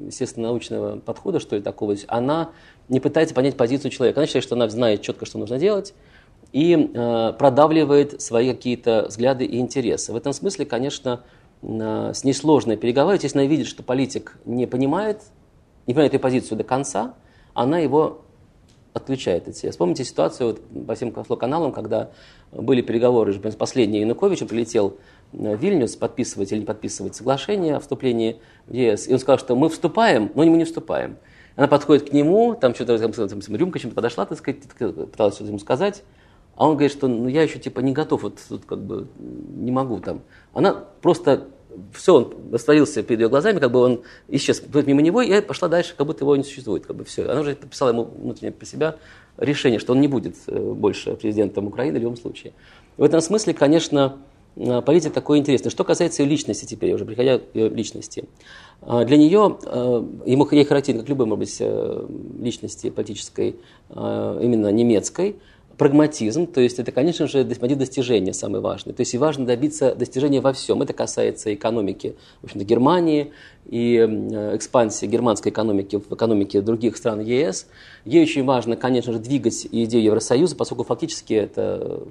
[0.08, 2.50] естественно, научного подхода, что ли, такого, она
[2.88, 4.20] не пытается понять позицию человека.
[4.20, 5.94] Она считает, что она знает четко, что нужно делать,
[6.52, 10.12] и э, продавливает свои какие-то взгляды и интересы.
[10.12, 11.24] В этом смысле, конечно,
[11.62, 13.24] с ней сложно переговаривать.
[13.24, 15.22] Если она видит, что политик не понимает,
[15.88, 17.16] не понимает эту позицию до конца,
[17.54, 18.22] она его
[18.94, 19.72] отключает от себя.
[19.72, 22.12] Вспомните ситуацию вот, по всем каналам, когда
[22.52, 24.98] были переговоры, последний Янукович прилетел
[25.32, 29.08] в Вильнюс подписывать или не подписывать соглашение о вступлении в ЕС.
[29.08, 31.18] И он сказал, что мы вступаем, но мы не вступаем.
[31.56, 35.50] Она подходит к нему, там что-то, там, там, рюмка чем-то подошла, так сказать, пыталась что-то
[35.50, 36.04] ему сказать.
[36.60, 39.08] А он говорит, что ну, я еще типа не готов, вот тут как бы
[39.56, 40.24] не могу там.
[40.54, 41.48] Она просто
[41.94, 45.70] все, он растворился перед ее глазами, как бы он исчез мимо него, и я пошла
[45.70, 47.24] дальше, как будто его не существует, как бы все.
[47.30, 48.98] Она уже подписала ему внутренне по себя
[49.38, 52.52] решение, что он не будет э, больше президентом Украины в любом случае.
[52.98, 54.18] В этом смысле, конечно,
[54.58, 55.72] э, политика такой интересный.
[55.72, 58.26] Что касается ее личности теперь, уже приходя к ее личности.
[58.82, 59.60] Э, для нее,
[60.26, 63.56] ему ей характерен, как любой, может быть, личности политической,
[63.90, 65.38] именно немецкой,
[65.80, 68.94] прагматизм, то есть это, конечно же, мотив достижения самый важный.
[68.94, 70.82] То есть и важно добиться достижения во всем.
[70.82, 73.32] Это касается экономики, в общем-то, Германии
[73.66, 77.66] и экспансии германской экономики в экономике других стран ЕС.
[78.04, 82.04] Ей очень важно, конечно же, двигать идею Евросоюза, поскольку фактически это,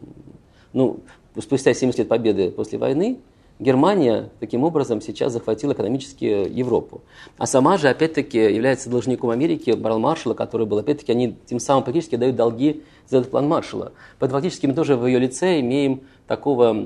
[0.73, 1.01] ну,
[1.39, 3.19] спустя 70 лет победы после войны,
[3.59, 7.01] Германия таким образом сейчас захватила экономически Европу.
[7.39, 11.83] А сама же, опять-таки, является должником Америки, брал Маршалла, который был, опять-таки, они тем самым
[11.83, 13.93] практически дают долги за этот план Маршалла.
[14.21, 16.77] Поэтому фактически мы тоже в ее лице имеем такого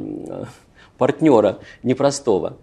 [0.97, 2.57] партнера непростого.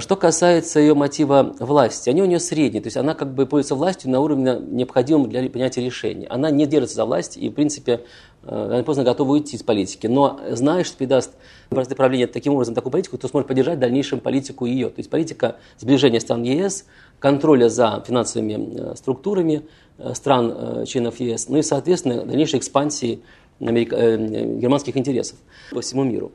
[0.00, 3.74] Что касается ее мотива власти, они у нее средние, то есть она как бы пользуется
[3.74, 6.26] властью на уровне необходимом для принятия решений.
[6.28, 8.04] Она не держится за власть и, в принципе,
[8.42, 11.32] э, она поздно готова уйти из политики, но знаешь, что придаст
[11.70, 14.88] простое правление таким образом такую политику, то сможет поддержать в дальнейшем политику ее.
[14.90, 16.84] То есть политика сближения стран ЕС,
[17.18, 19.62] контроля за финансовыми э, структурами
[19.96, 23.22] э, стран членов ЕС, ну и, соответственно, дальнейшей экспансии
[23.58, 25.38] германских интересов
[25.72, 26.30] по всему миру.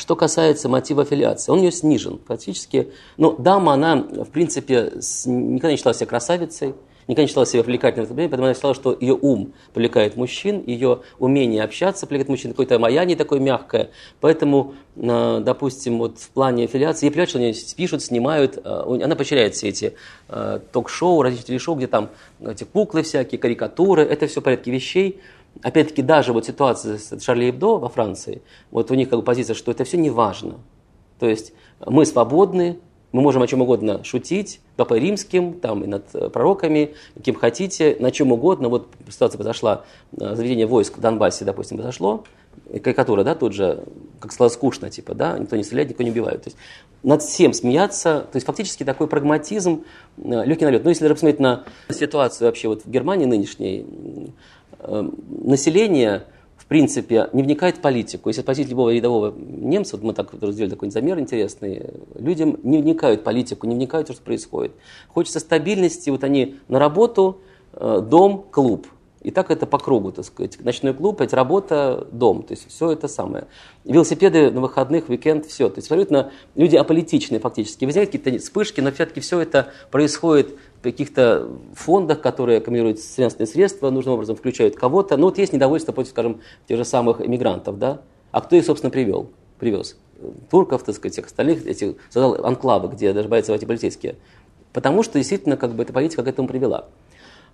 [0.00, 2.90] Что касается мотива аффилиации, он у нее снижен фактически.
[3.18, 4.92] Но дама, она, в принципе,
[5.26, 6.68] никогда не считала себя красавицей,
[7.06, 11.62] никогда не считала себя привлекательной, поэтому она считала, что ее ум привлекает мужчин, ее умение
[11.62, 13.90] общаться привлекает мужчин, какое-то маяние такое мягкое.
[14.22, 19.16] Поэтому, э, допустим, вот в плане аффилиации, ей приятно, что они пишут, снимают, э, она
[19.16, 19.92] поощряет все эти
[20.28, 22.08] э, ток-шоу, различные телешоу, где там
[22.40, 25.20] эти куклы всякие, карикатуры, это все в порядке вещей
[25.62, 29.54] опять-таки, даже вот ситуация с Шарли Эбдо во Франции, вот у них как бы позиция,
[29.54, 30.56] что это все не важно.
[31.18, 31.52] То есть
[31.84, 32.78] мы свободны,
[33.12, 37.96] мы можем о чем угодно шутить, папой римским, там и над э, пророками, кем хотите,
[37.98, 38.68] на чем угодно.
[38.68, 39.84] Вот ситуация произошла,
[40.18, 42.24] э, заведение войск в Донбассе, допустим, произошло,
[42.82, 43.82] карикатура, да, тут же,
[44.20, 46.42] как стало скучно, типа, да, никто не стреляет, никто не убивает.
[46.42, 46.56] То есть
[47.02, 49.84] над всем смеяться, то есть фактически такой прагматизм,
[50.18, 50.84] э, легкий налет.
[50.84, 53.86] Но если посмотреть на ситуацию вообще вот в Германии нынешней,
[54.82, 56.24] население,
[56.56, 58.28] в принципе, не вникает в политику.
[58.28, 63.20] Если спросить любого рядового немца, вот мы так сделали такой замер интересный, людям не вникают
[63.20, 64.72] в политику, не вникают в то, что происходит.
[65.08, 67.40] Хочется стабильности, вот они на работу,
[67.72, 68.86] э, дом, клуб.
[69.22, 70.58] И так это по кругу, так сказать.
[70.64, 72.42] Ночной клуб, это работа, дом.
[72.42, 73.48] То есть все это самое.
[73.84, 75.68] Велосипеды на выходных, уикенд, все.
[75.68, 77.84] То есть абсолютно люди аполитичные фактически.
[77.84, 84.14] Возникают какие-то вспышки, но все-таки все это происходит каких-то фондах, которые аккумулируют финансовые средства, нужным
[84.14, 85.16] образом включают кого-то.
[85.16, 88.00] Ну вот есть недовольство против, скажем, тех же самых иммигрантов, да?
[88.30, 89.96] А кто их, собственно, привел, привез?
[90.50, 94.16] Турков, так сказать, всех остальных, эти, создал анклавы, где даже боятся войти полицейские.
[94.72, 96.86] Потому что действительно как бы эта политика к этому привела.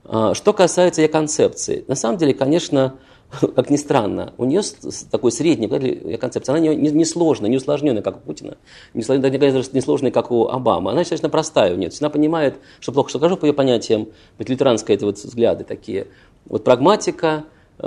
[0.09, 2.95] А, что касается ее концепции, на самом деле, конечно,
[3.57, 4.63] как ни странно, у нее
[5.11, 5.69] такой средний
[6.17, 8.57] концепция, она не, не, не сложная, не усложненная, как у Путина,
[8.95, 10.91] не, не сложная, как у Обамы.
[10.91, 11.91] Она достаточно простая у нее.
[12.01, 16.07] она понимает, что плохо, что скажу по ее понятиям, вот это вот взгляды такие.
[16.45, 17.45] Вот прагматика,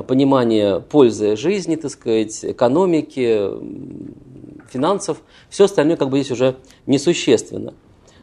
[0.08, 3.50] понимание пользы жизни, так сказать, экономики,
[4.70, 7.74] финансов, все остальное как бы здесь уже несущественно.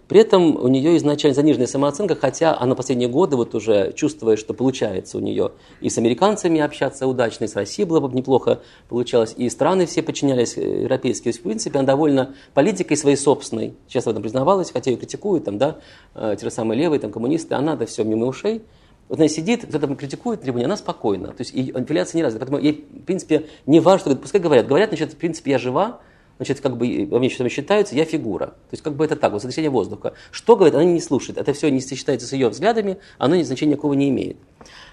[0.09, 4.55] При этом у нее изначально заниженная самооценка, хотя она последние годы вот уже чувствует, что
[4.55, 9.35] получается у нее и с американцами общаться удачно, и с Россией было бы неплохо получалось,
[9.37, 11.25] и страны все подчинялись э, европейские.
[11.25, 13.75] То есть, в принципе, она довольна политикой своей собственной.
[13.89, 15.79] Сейчас в этом признавалась, хотя ее критикуют, там, да,
[16.15, 18.63] э, те же самые левые, там, коммунисты, она это все мимо ушей.
[19.09, 21.29] Вот она сидит, кто-то критикует требования, она спокойна.
[21.29, 22.47] То есть и апелляция не развита.
[22.47, 24.67] Поэтому ей, в принципе, не важно, что пускай говорят.
[24.67, 26.01] Говорят, значит, в принципе, я жива,
[26.37, 28.47] значит, как бы во мне что считаются, я фигура.
[28.47, 30.15] То есть как бы это так, вот сотрясение воздуха.
[30.31, 31.39] Что говорит, она не слушает.
[31.39, 34.37] Это все не сочетается с ее взглядами, оно значения никакого не имеет.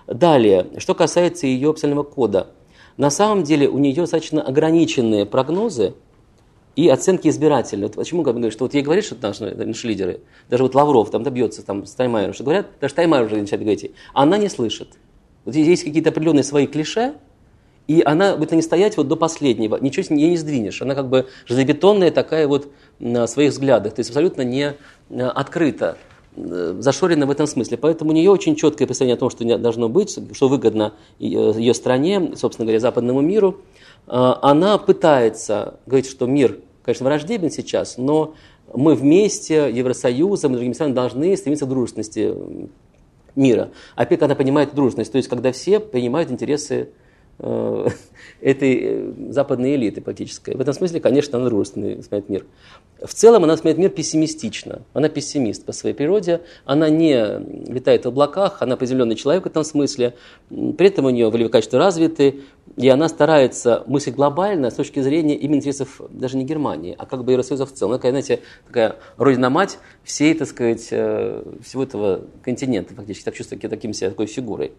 [0.08, 2.48] Далее, что касается ее опционального кода.
[2.98, 5.96] На самом деле у нее достаточно ограниченные прогнозы
[6.76, 7.88] и оценки избирательные.
[7.88, 11.24] Вот почему говорю, что вот ей говорят, что наши, наши лидеры, даже вот Лавров там
[11.24, 14.90] добьется там, с Таймайером, что говорят, даже Таймайер уже начинает говорить, она не слышит.
[15.46, 17.16] Вот есть какие-то определенные свои клише,
[17.88, 20.82] и она будет не стоять вот до последнего, ничего с ней не сдвинешь.
[20.82, 24.76] Она как бы железобетонная такая вот на своих взглядах, то есть абсолютно не
[25.10, 25.98] э, открыта,
[26.36, 27.78] э, зашорена в этом смысле.
[27.78, 32.32] Поэтому у нее очень четкое представление о том, что должно быть, что выгодно ее стране,
[32.36, 33.62] собственно говоря, западному миру.
[34.08, 38.36] Э, она пытается говорить, что мир, конечно, враждебен сейчас, но
[38.74, 42.34] мы вместе, Евросоюзом и другими странами должны стремиться к дружественности
[43.36, 43.72] мира.
[43.96, 47.03] Опять, когда понимает дружественность, то есть когда все принимают интересы Э,
[48.42, 50.56] этой э, западной элиты политической.
[50.56, 52.46] В этом смысле, конечно, она дружественно смотрит мир.
[53.02, 54.84] В целом она смотрит мир пессимистично.
[54.94, 56.42] Она пессимист по своей природе.
[56.66, 57.16] Она не
[57.72, 60.14] летает в облаках, она приземленный человек в этом смысле.
[60.50, 62.42] При этом у нее волевые качества развиты.
[62.78, 67.24] И она старается мыслить глобально с точки зрения именно интересов даже не Германии, а как
[67.24, 67.94] бы Евросоюза в целом.
[67.94, 73.94] Она, знаете, такая родина-мать всей, так сказать, э, всего этого континента, фактически, так чувствую таким
[73.94, 74.72] себя, такой фигурой.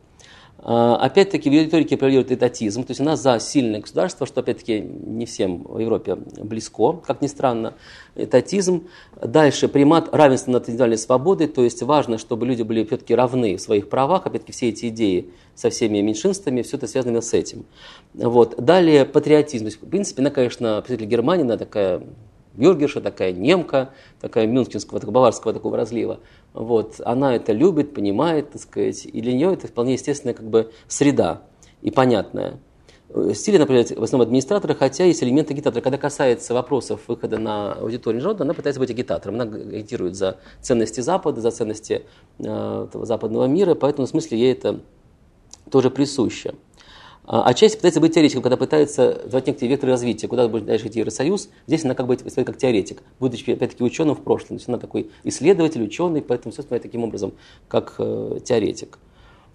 [0.59, 5.27] А, опять-таки в риторике превалирует этатизм, то есть она за сильное государство, что опять-таки не
[5.27, 7.75] всем в Европе близко, как ни странно,
[8.15, 8.87] этатизм.
[9.23, 13.61] Дальше примат равенства над индивидуальной свободой, то есть важно, чтобы люди были все-таки равны в
[13.61, 17.67] своих правах, опять-таки все эти идеи со всеми меньшинствами, все это связано с этим.
[18.15, 18.57] Вот.
[18.57, 22.03] Далее патриотизм, то есть, в принципе, она, конечно, представитель Германии, она такая
[22.57, 23.91] бюргерша, такая немка,
[24.21, 26.21] такая мюнхенского, такого баварского такого разлива.
[26.53, 30.73] Вот, она это любит, понимает, так сказать, и для нее это вполне естественная как бы
[30.89, 31.43] среда
[31.83, 32.59] и понятная.
[33.35, 35.83] Стиль она определяет в основном администратора, хотя есть элементы агитатора.
[35.83, 39.41] Когда касается вопросов выхода на аудиторию народа, она пытается быть агитатором.
[39.41, 42.07] Она агитирует за ценности Запада, за ценности
[42.39, 44.81] э, западного мира, поэтому в смысле ей это
[45.71, 46.55] тоже присуще.
[47.27, 50.99] А, отчасти пытается быть теоретиком, когда пытается давать некоторые векторы развития, куда будет дальше идти
[50.99, 51.49] Евросоюз.
[51.67, 54.49] Здесь она как бы стоит как теоретик, будучи опять-таки ученым в прошлом.
[54.49, 57.33] То есть она такой исследователь, ученый, поэтому все смотрит таким образом,
[57.69, 58.99] как э, теоретик.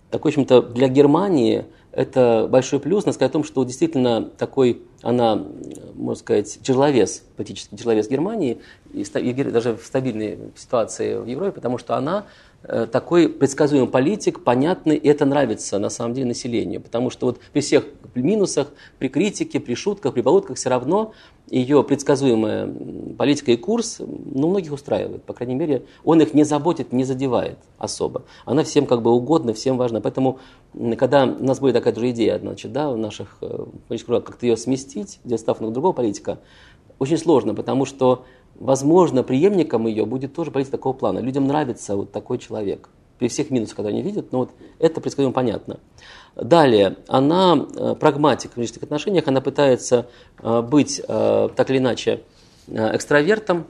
[0.09, 3.05] Так, в общем-то, для Германии это большой плюс.
[3.05, 5.45] Надо сказать о том, что действительно такой, она,
[5.93, 8.59] можно сказать, тяжеловес, политический тяжеловес Германии,
[8.93, 12.26] и, и даже в стабильной ситуации в Европе, потому что она
[12.62, 16.82] такой предсказуемый политик, понятный, и это нравится на самом деле населению.
[16.82, 17.86] Потому что вот при всех
[18.16, 21.14] минусах, при критике, при шутках, при болотках все равно
[21.49, 22.72] ее предсказуемая
[23.18, 25.24] политика и курс ну, многих устраивает.
[25.24, 28.24] По крайней мере, он их не заботит, не задевает особо.
[28.45, 29.99] Она всем как бы угодна, всем важна.
[30.01, 30.39] Поэтому,
[30.97, 34.57] когда у нас будет такая же идея, значит, да, в наших э, политических как-то ее
[34.57, 36.39] сместить, где став на другого политика,
[36.99, 38.26] очень сложно, потому что
[38.56, 41.20] возможно, преемником ее будет тоже политика такого плана.
[41.20, 42.89] Людям нравится вот такой человек.
[43.18, 45.80] При всех минусах, которые они видят, но вот это предсказуемо понятно.
[46.36, 50.08] Далее, она э, прагматик в личных отношениях, она пытается
[50.41, 52.22] э, быть э, так или иначе
[52.68, 53.66] экстравертом,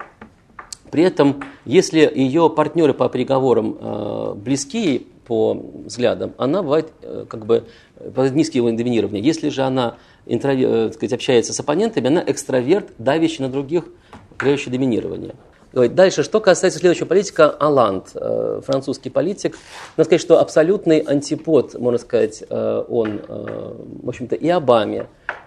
[0.92, 5.54] при этом, если ее партнеры по переговорам близки по
[5.86, 6.92] взглядам, она бывает
[7.30, 7.66] как бы
[8.14, 9.22] под низким его доминирования.
[9.22, 13.86] Если же она интроверт, сказать, общается с оппонентами, она экстраверт, давящий на других,
[14.40, 15.36] проявляющий доминирование.
[15.72, 19.56] Дальше, что касается следующего политика, Аланд, э, французский политик.
[19.98, 25.06] Надо сказать, что абсолютный антипод, можно сказать, э, он, э, в общем-то, и Обаме,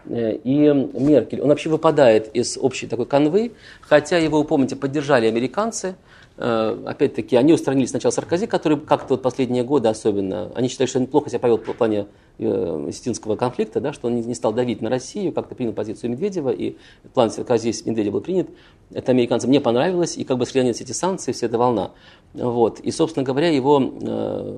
[0.09, 1.40] и Меркель.
[1.40, 5.97] Он вообще выпадает из общей такой канвы, хотя его, помните, поддержали американцы–
[6.45, 11.07] опять-таки, они устранили сначала Саркози, который как-то вот последние годы особенно, они считали, что он
[11.07, 12.07] плохо себя повел в плане
[12.38, 16.51] э, сетинского конфликта, да, что он не, стал давить на Россию, как-то принял позицию Медведева,
[16.51, 16.76] и
[17.14, 18.49] план Саркози с Медведева был принят.
[18.93, 21.93] Это американцам не понравилось, и как бы слили эти санкции, вся эта волна.
[22.34, 22.80] Вот.
[22.80, 24.57] И, собственно говоря, его э,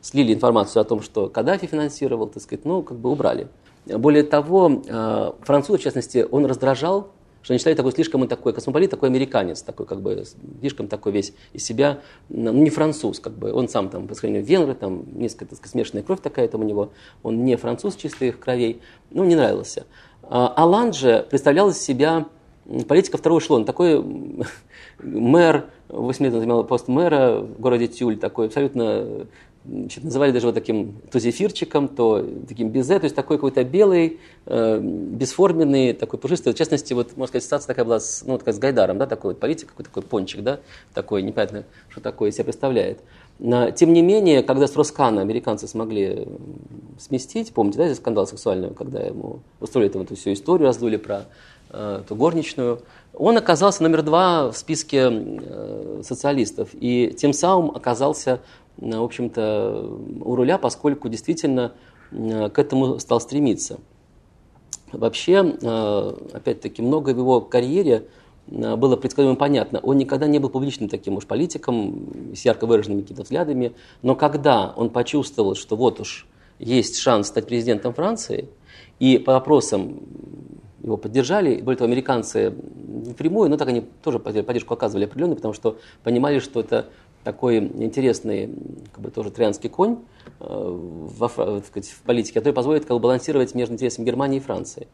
[0.00, 3.46] слили информацию о том, что Каддафи финансировал, так сказать, ну, как бы убрали.
[3.86, 7.12] Более того, э, француз, в частности, он раздражал
[7.42, 10.24] что они считали такой слишком он такой космополит, такой американец, такой как бы
[10.60, 13.52] слишком такой весь из себя, ну не француз, как бы.
[13.52, 16.64] Он сам там, по сравнению венгры, там несколько так сказать, смешанная кровь такая там у
[16.64, 16.90] него,
[17.22, 18.80] он не француз чистых кровей,
[19.10, 19.86] ну не нравился.
[20.22, 22.26] А Алан же представлял из себя
[22.88, 24.04] политика второго эшелона, такой
[25.02, 29.26] мэр, 8 лет он занимал пост мэра в городе Тюль, такой абсолютно
[29.64, 34.18] значит, называли даже вот таким то зефирчиком, то таким безе, то есть такой какой-то белый,
[34.46, 36.52] э, бесформенный, такой пушистый.
[36.52, 39.32] В частности, вот, можно сказать, ситуация такая была с, ну, такая с Гайдаром, да, такой
[39.32, 40.60] вот политик, какой такой пончик, да,
[40.94, 43.00] такой, непонятно, что такое себя представляет.
[43.38, 46.28] Но, тем не менее, когда с Роскана американцы смогли
[46.98, 51.24] сместить, помните, да, скандал сексуальный, когда ему устроили эту, эту всю историю, раздули про
[51.70, 52.80] э, эту горничную,
[53.14, 58.40] он оказался номер два в списке э, социалистов и тем самым оказался
[58.80, 61.72] в общем-то, у руля, поскольку действительно
[62.10, 63.78] э, к этому стал стремиться.
[64.92, 68.08] Вообще, э, опять-таки, много в его карьере
[68.46, 69.78] было предсказуемо понятно.
[69.80, 74.72] Он никогда не был публичным таким уж политиком, с ярко выраженными какими-то взглядами, но когда
[74.76, 76.26] он почувствовал, что вот уж
[76.58, 78.48] есть шанс стать президентом Франции,
[78.98, 80.00] и по вопросам
[80.82, 82.54] его поддержали, более того, американцы
[83.06, 86.88] напрямую, но так они тоже поддержку оказывали определенную, потому что понимали, что это
[87.24, 88.50] такой интересный,
[88.92, 89.98] как бы тоже троянский конь
[90.40, 94.40] э, в, в, сказать, в политике, который позволит как бы, балансировать между интересами Германии и
[94.40, 94.88] Франции.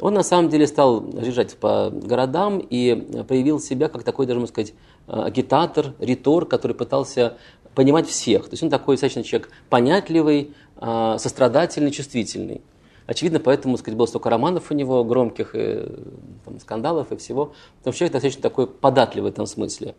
[0.00, 2.94] Он на самом деле стал разъезжать по городам и
[3.28, 4.74] проявил себя как такой, даже можно сказать,
[5.06, 7.36] агитатор, ритор, который пытался
[7.74, 8.44] понимать всех.
[8.44, 12.62] То есть он такой достаточно человек понятливый, э, сострадательный, чувствительный.
[13.06, 15.84] Очевидно, поэтому сказать, было столько романов у него, громких и,
[16.44, 17.52] там, скандалов и всего.
[17.78, 19.94] Потому что человек достаточно такой податливый в этом смысле.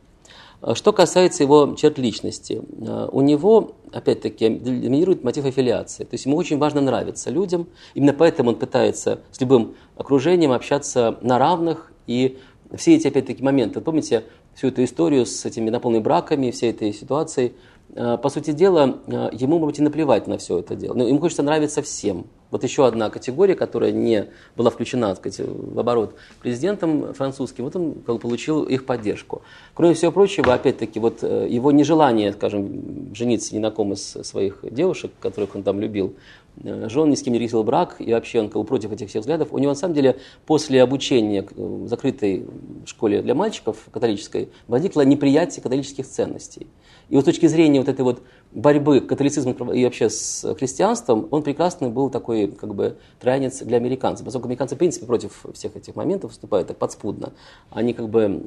[0.61, 6.03] А что касается его черт личности, а, у него, опять-таки, доминирует мотив аффилиации.
[6.03, 11.17] То есть ему очень важно нравиться людям, именно поэтому он пытается с любым окружением общаться
[11.21, 11.91] на равных.
[12.07, 12.37] И
[12.75, 14.23] все эти, опять-таки, моменты, помните
[14.55, 17.53] всю эту историю с этими наполненными браками, всей этой ситуацией,
[17.95, 18.99] по сути дела,
[19.31, 20.93] ему, может быть, и наплевать на все это дело.
[20.93, 22.25] Но ему хочется нравиться всем.
[22.51, 27.75] Вот еще одна категория, которая не была включена так сказать, в оборот президентом французским, вот
[27.75, 29.41] он получил их поддержку.
[29.73, 34.59] Кроме всего прочего, опять-таки, вот э, его нежелание, скажем, жениться ни на ком из своих
[34.71, 36.15] девушек, которых он там любил,
[36.63, 39.49] э, жен ни с кем не регистрировал брак, и вообще он против этих всех взглядов.
[39.51, 42.45] У него, на самом деле, после обучения в закрытой
[42.85, 46.67] школе для мальчиков католической возникло неприятие католических ценностей.
[47.09, 51.43] И вот с точки зрения вот этой вот борьбы католицизма и вообще с христианством, он
[51.43, 54.25] прекрасный был такой как бы троянец для американцев.
[54.25, 57.33] Поскольку американцы, в принципе, против всех этих моментов выступают так подспудно.
[57.69, 58.43] Они как бы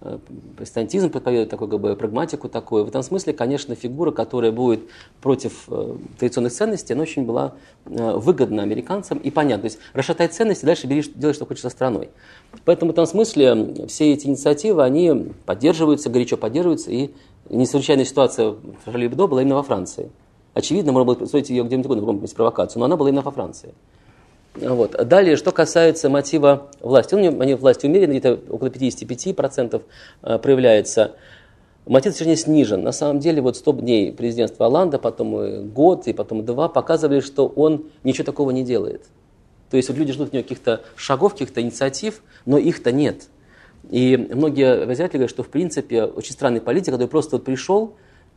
[0.00, 0.18] э,
[0.56, 2.84] протестантизм проповедует такую как бы, прагматику такую.
[2.84, 4.88] В этом смысле, конечно, фигура, которая будет
[5.20, 7.54] против э, традиционных ценностей, она очень была
[7.84, 9.62] э, выгодна американцам и понятна.
[9.62, 12.10] То есть расшатай ценности, дальше бери, делай, что хочешь со страной.
[12.64, 17.10] Поэтому в этом смысле все эти инициативы, они поддерживаются, горячо поддерживаются и
[17.50, 20.10] не случайная ситуация в Эбдо была именно во Франции.
[20.54, 23.74] Очевидно, можно было представить ее где-нибудь угодно, какую провокацию, но она была именно во Франции.
[24.54, 24.92] Вот.
[25.06, 27.14] Далее, что касается мотива власти.
[27.14, 29.82] Он, они власти умеренно, где-то около 55%
[30.22, 31.14] э, проявляется.
[31.86, 32.82] Мотив, точнее, снижен.
[32.82, 37.46] На самом деле, вот 100 дней президентства Оланда, потом год, и потом два, показывали, что
[37.46, 39.06] он ничего такого не делает.
[39.70, 43.28] То есть вот люди ждут от него каких-то шагов, каких-то инициатив, но их-то нет.
[43.90, 47.94] И многие обозреватели говорят, что в принципе очень странный политик, который просто вот пришел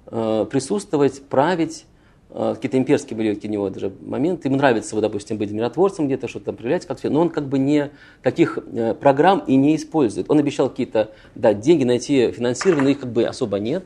[0.07, 1.85] э, присутствовать, править,
[2.29, 4.47] э, какие-то имперские были у него даже моменты.
[4.47, 7.59] Ему нравится, вот, допустим, быть миротворцем где-то, что-то там проявлять как-то, но он как бы
[7.59, 7.91] не
[8.23, 10.29] таких э, программ и не использует.
[10.29, 13.85] Он обещал какие-то дать деньги, найти финансирование, но их как бы особо нет.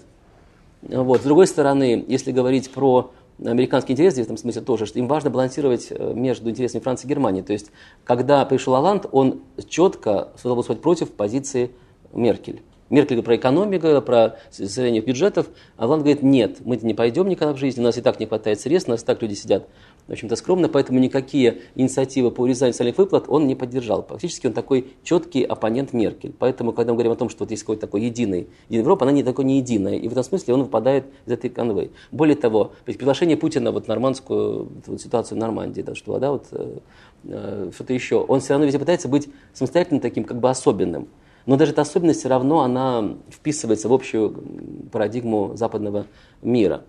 [0.84, 1.22] Вот.
[1.22, 3.12] С другой стороны, если говорить про
[3.43, 7.09] американский интерес в этом смысле тоже, что им важно балансировать э, между интересами Франции и
[7.09, 7.41] Германии.
[7.41, 7.71] То есть,
[8.03, 11.71] когда пришел Оланд, он четко стал выступать против позиции
[12.13, 12.61] Меркель.
[12.89, 17.57] Меркель про экономику, про состояние бюджетов, а Оланд говорит, нет, мы не пойдем никогда в
[17.57, 19.67] жизни, у нас и так не хватает средств, у нас и так люди сидят
[20.08, 24.06] в общем-то, скромно, поэтому никакие инициативы по урезанию социальных выплат он не поддержал.
[24.08, 26.34] Фактически он такой четкий оппонент Меркель.
[26.38, 29.24] Поэтому, когда мы говорим о том, что вот есть какой-то такой единый, Европа, она не
[29.24, 29.95] такой не единая.
[29.95, 31.91] И в этом смысле он выпадает из этой конвы.
[32.12, 36.45] Более того, приглашение Путина вот, в нормандскую вот, ситуацию в Нормандии, да, что, да, вот,
[36.51, 36.78] э,
[37.24, 41.08] э, что-то еще, он все равно везде пытается быть самостоятельным таким, как бы особенным.
[41.47, 44.43] Но даже эта особенность все равно, она вписывается в общую
[44.91, 46.06] парадигму западного
[46.41, 46.84] мира.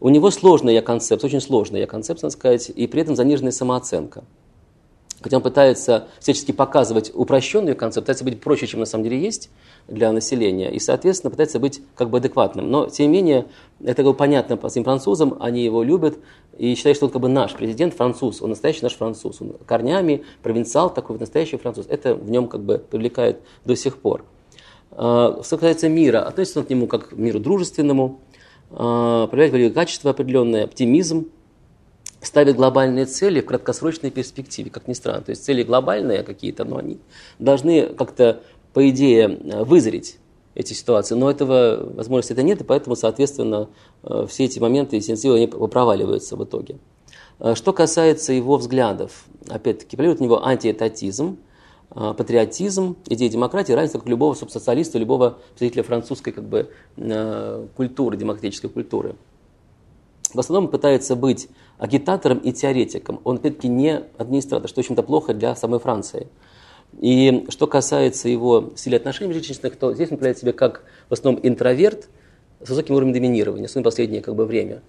[0.00, 4.24] У него сложная концепция, очень сложная концепция, надо сказать, и при этом заниженная самооценка.
[5.20, 9.50] хотя он пытается всячески показывать упрощенную концепцию, пытается быть проще, чем на самом деле есть
[9.86, 12.70] для населения, и, соответственно, пытается быть как бы адекватным.
[12.70, 13.46] Но, тем не менее,
[13.80, 16.18] это как бы понятно по всем французам, они его любят,
[16.56, 20.24] и считают, что он как бы наш президент француз, он настоящий наш француз, он корнями
[20.42, 21.84] провинциал такой настоящий француз.
[21.90, 24.24] Это в нем как бы привлекает до сих пор.
[24.92, 28.20] А, что касается мира, относится он к нему как к миру дружественному,
[28.70, 31.28] проявляет волевые качества определенные, оптимизм,
[32.22, 35.22] ставит глобальные цели в краткосрочной перспективе, как ни странно.
[35.22, 36.98] То есть цели глобальные какие-то, но они
[37.38, 38.42] должны как-то,
[38.72, 39.28] по идее,
[39.64, 40.18] вызреть
[40.54, 41.14] эти ситуации.
[41.14, 43.68] Но этого возможности это нет, и поэтому, соответственно,
[44.02, 46.78] э, все эти моменты инициативы они проваливаются в итоге.
[47.38, 51.36] Э, что касается его взглядов, опять-таки, плюет у него антиэтатизм, э,
[51.90, 56.70] патриотизм, идея демократии, равенство как любого социалиста, любого представителя французской как бы,
[57.76, 59.16] культуры, демократической культуры.
[60.32, 63.20] В основном пытается быть агитатором и теоретиком.
[63.24, 66.28] Он, опять-таки, не администратор, что, в общем-то, плохо для самой Франции.
[67.00, 71.40] И что касается его стиля отношений межличностных, то здесь он проявляет себя как, в основном,
[71.44, 72.08] интроверт
[72.62, 74.82] с высоким уровнем доминирования, особенно последнее как бы, время.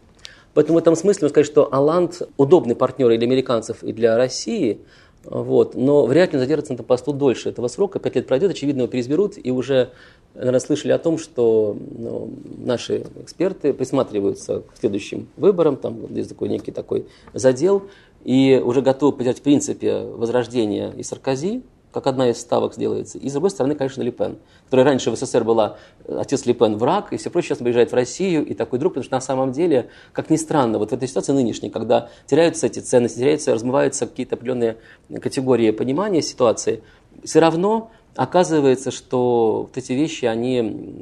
[0.53, 4.17] Поэтому в этом смысле можно сказать, что Аланд удобный партнер и для американцев, и для
[4.17, 4.81] России,
[5.23, 7.99] вот, но вряд ли он задержится на посту дольше этого срока.
[7.99, 9.91] Пять лет пройдет, очевидно, его переизберут, и уже,
[10.33, 16.49] наверное, слышали о том, что ну, наши эксперты присматриваются к следующим выборам, там есть такой
[16.49, 17.83] некий такой задел,
[18.23, 21.61] и уже готовы потерять в принципе возрождение и Саркози,
[21.91, 23.17] как одна из ставок сделается.
[23.17, 27.13] И с другой стороны, конечно, Липен, которая раньше в СССР была э, отец Липен враг,
[27.13, 29.89] и все прочее, сейчас приезжает в Россию, и такой друг, потому что на самом деле,
[30.13, 34.35] как ни странно, вот в этой ситуации нынешней, когда теряются эти ценности, теряются, размываются какие-то
[34.35, 34.77] определенные
[35.21, 36.83] категории понимания ситуации,
[37.23, 40.95] все равно оказывается, что вот эти вещи, они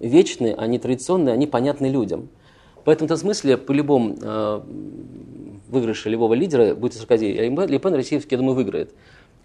[0.00, 2.28] вечные, они традиционные, они понятны людям.
[2.84, 4.60] Поэтому в этом смысле, по любому э,
[5.68, 8.94] выигрыше любого лидера, будет Саркози или Липен, российский, я думаю, выиграет.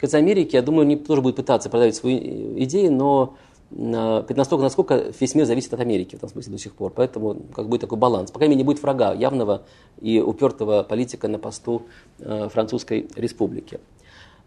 [0.02, 2.18] Кстати, Америки, я думаю, они тоже будут пытаться продавить свои
[2.64, 3.36] идеи, но
[3.70, 6.92] настолько, насколько весь мир зависит от Америки в этом смысле до сих пор.
[6.96, 8.32] Поэтому как будет такой баланс.
[8.32, 9.62] По крайней мере, не будет врага явного
[10.02, 11.84] и упертого политика на посту
[12.18, 13.80] э, Французской Республики.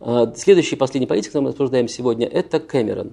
[0.00, 3.12] Э, следующий, последний политик, который мы обсуждаем сегодня, это Кэмерон.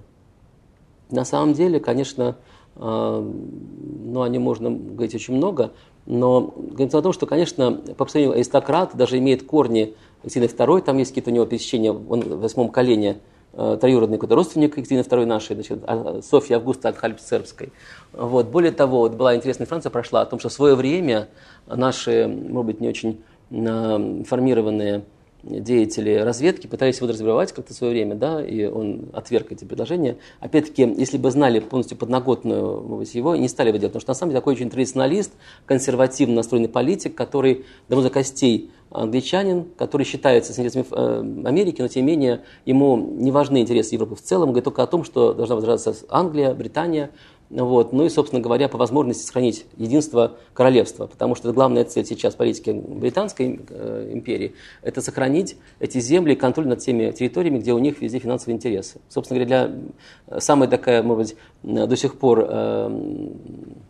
[1.11, 2.37] На самом деле, конечно,
[2.75, 5.73] э, ну, о нем можно говорить очень много,
[6.07, 10.97] но говорится о том, что, конечно, по определению аристократ даже имеет корни Екатерины II, там
[10.97, 13.19] есть какие-то у него пересечения, он в восьмом колене
[13.53, 17.71] э, троюродный какой-то родственник Екатерины II нашей, значит, а, Софья Августа Альхальп-Сербской.
[18.13, 18.47] Вот.
[18.47, 21.29] Более того, вот была интересная информация прошла о том, что в свое время
[21.67, 25.03] наши, может быть, не очень информированные
[25.43, 30.17] деятели разведки пытались его разграбовать как-то в свое время, да, и он отверг эти предложения.
[30.39, 34.31] Опять-таки, если бы знали полностью подноготную его, не стали бы делать, потому что на самом
[34.31, 35.31] деле такой очень традиционалист,
[35.65, 41.87] консервативно настроенный политик, который давно за костей англичанин, который считается с интересами э, Америки, но
[41.87, 45.33] тем не менее ему не важны интересы Европы в целом, говорит только о том, что
[45.33, 47.09] должна возрождаться Англия, Британия,
[47.51, 47.91] вот.
[47.91, 52.71] Ну и, собственно говоря, по возможности сохранить единство королевства, потому что главная цель сейчас политики
[52.71, 58.19] Британской э, империи– это сохранить эти земли, контроль над теми территориями, где у них везде
[58.19, 59.01] финансовые интересы.
[59.09, 63.27] Собственно говоря, для э, самой такая, может быть, до сих пор э,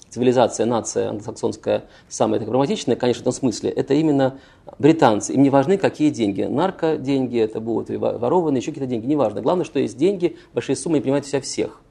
[0.10, 4.40] цивилизация, нация англосаксонская самая такая прагматичная, конечно, в этом смысле, это именно
[4.80, 5.34] британцы.
[5.34, 6.42] Им не важны, какие деньги.
[6.42, 9.42] Нарко деньги это будут, или ворованные, еще какие-то деньги, неважно.
[9.42, 11.82] Главное, что есть деньги, большие суммы, и принимают себя всех.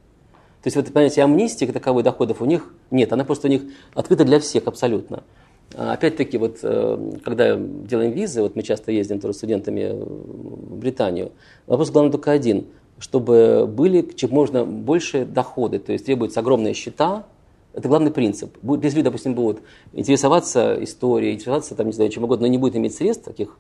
[0.63, 3.63] То есть, вот, понятие амнистии, как таковой доходов у них нет, она просто у них
[3.95, 5.23] открыта для всех абсолютно.
[5.75, 11.33] А, опять-таки, вот, э, когда делаем визы, вот мы часто ездим тоже студентами в Британию,
[11.67, 12.67] вопрос главный только один,
[12.99, 17.25] чтобы были чем можно больше доходы, то есть требуются огромные счета,
[17.73, 18.57] это главный принцип.
[18.83, 22.95] Если допустим, будут интересоваться историей, интересоваться, там, не знаю, чем угодно, но не будет иметь
[22.95, 23.57] средств таких,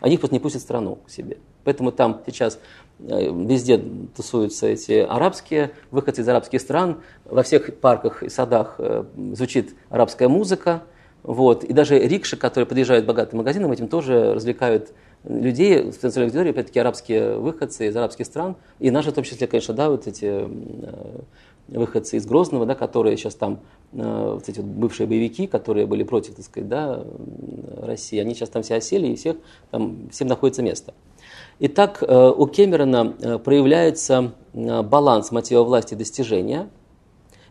[0.00, 1.38] они их просто не пустят в страну к себе.
[1.64, 2.58] Поэтому там сейчас
[2.98, 3.78] везде
[4.16, 6.98] тусуются эти арабские, выходцы из арабских стран.
[7.24, 10.82] Во всех парках и садах э, звучит арабская музыка.
[11.22, 11.64] Вот.
[11.64, 14.92] И даже рикши, которые подъезжают к богатым магазинам, этим тоже развлекают
[15.24, 18.56] людей, в потенциальной аудитории, опять-таки, арабские выходцы из арабских стран.
[18.78, 21.20] И наши, в том числе, конечно, да, вот эти э,
[21.68, 23.60] выходцы из Грозного, да, которые сейчас там,
[23.92, 27.04] э, вот эти вот бывшие боевики, которые были против, так сказать, да,
[27.78, 29.36] России, они сейчас там все осели, и всех,
[29.70, 30.92] там, всем находится место.
[31.60, 36.68] Итак, э, у Кэмерона э, проявляется баланс мотива власти и достижения.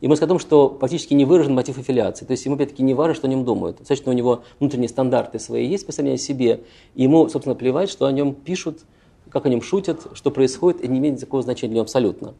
[0.01, 2.25] И мы скажем, что практически не выражен мотив аффилиации.
[2.25, 3.77] То есть ему, опять-таки, не важно, что о нем думают.
[3.77, 6.63] Достаточно у него внутренние стандарты свои есть по сравнению себе.
[6.95, 8.79] И ему, собственно, плевать, что о нем пишут,
[9.29, 12.33] как о нем шутят, что происходит, и не имеет никакого значения для него абсолютно.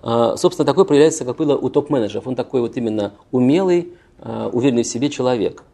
[0.00, 2.28] Собственно, такой проявляется, как было у топ-менеджеров.
[2.28, 5.64] Он такой вот именно умелый, уверенный в себе человек.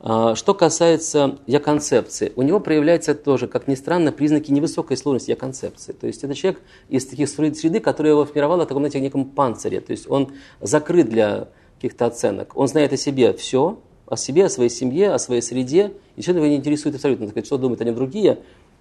[0.00, 5.92] А, что касается я-концепции, у него проявляются тоже, как ни странно, признаки невысокой сложности я-концепции.
[5.92, 9.80] То есть это человек из таких среды, которая его формировала в таком, знаете, неком панцире.
[9.80, 12.56] То есть он закрыт для каких-то оценок.
[12.56, 16.32] Он знает о себе все, о себе, о своей семье, о своей среде, и все
[16.32, 18.38] его не интересует абсолютно, сказать, что думают о нем другие,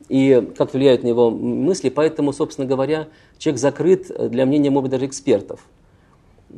[0.10, 1.90] и как влияют на его мысли.
[1.90, 3.08] Поэтому, собственно говоря,
[3.38, 5.66] человек закрыт для мнения, может быть, даже экспертов.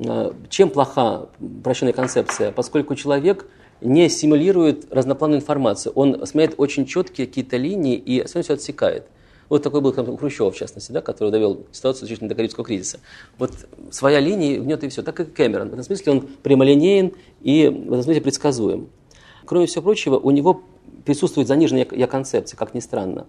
[0.05, 1.29] А, чем плоха
[1.63, 2.51] прощенная концепция?
[2.51, 3.47] Поскольку человек
[3.81, 5.93] не симулирует разноплановую информацию.
[5.93, 9.05] Он смотрит очень четкие какие-то линии и все все отсекает.
[9.49, 12.99] Вот такой был у Хрущева, в частности, да, который довел ситуацию исключительно до Карибского кризиса.
[13.37, 13.53] Вот
[13.91, 15.03] своя линия, гнет и все.
[15.03, 15.69] Так и Кэмерон.
[15.69, 18.89] В этом смысле он прямолинеен и в этом смысле предсказуем.
[19.45, 20.63] Кроме всего прочего, у него
[21.05, 23.25] присутствует заниженная я-концепция, как ни странно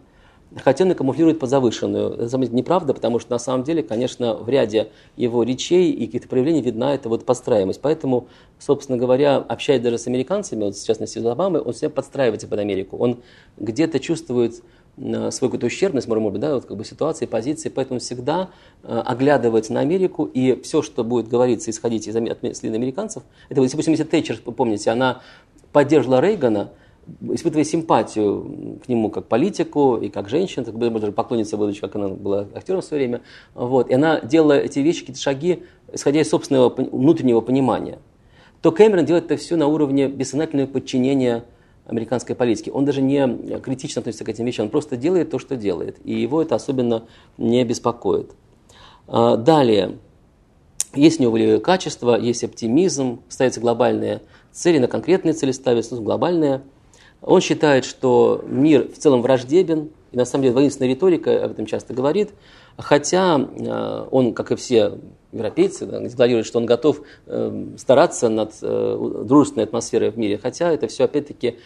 [0.57, 2.15] хотя он камуфлирует под завышенную.
[2.15, 6.63] Это неправда, потому что на самом деле, конечно, в ряде его речей и каких-то проявлений
[6.63, 7.81] видна эта вот подстраиваемость.
[7.81, 8.29] Поэтому,
[8.59, 12.59] собственно говоря, общаясь даже с американцами, вот в частности с Обамой, он себя подстраивается под
[12.61, 12.97] Америку.
[12.97, 13.19] Он
[13.59, 14.63] где-то чувствует
[14.97, 18.51] свою какую-то ущербность, может быть, да, вот как бы ситуации, позиции, поэтому всегда
[18.83, 23.71] э, оглядывается на Америку, и все, что будет говориться, исходить из мыслей американцев, это, вот,
[23.71, 25.21] допустим, если Тэтчер, помните, она
[25.73, 26.71] поддерживала Рейгана,
[27.21, 31.97] испытывая симпатию к нему как политику и как женщину, так бы даже поклонница, будучи, как
[31.97, 33.23] она была актером в свое время.
[33.55, 33.91] Вот.
[33.91, 37.99] И она делала эти вещи, какие-то шаги, исходя из собственного внутреннего понимания.
[38.63, 41.45] То Кэмерон делает это все на уровне бессознательного подчинения
[41.87, 42.71] американской политике.
[42.71, 45.97] Он даже не критично относится к этим вещам, он просто делает то, что делает.
[46.05, 47.05] И его это особенно
[47.39, 48.33] не беспокоит.
[49.07, 49.99] А, далее.
[50.95, 56.63] Есть у него волевые качества, есть оптимизм, ставятся глобальные цели, на конкретные цели ставятся, глобальные–
[57.23, 61.67] он считает, что мир в целом враждебен, и на самом деле воинственная риторика об этом
[61.67, 62.31] часто говорит,
[62.77, 64.99] хотя э, он, как и все
[65.33, 70.87] европейцы, декларирует, что он готов э, стараться над э, дружественной атмосферой в мире, хотя это
[70.87, 71.57] все опять-таки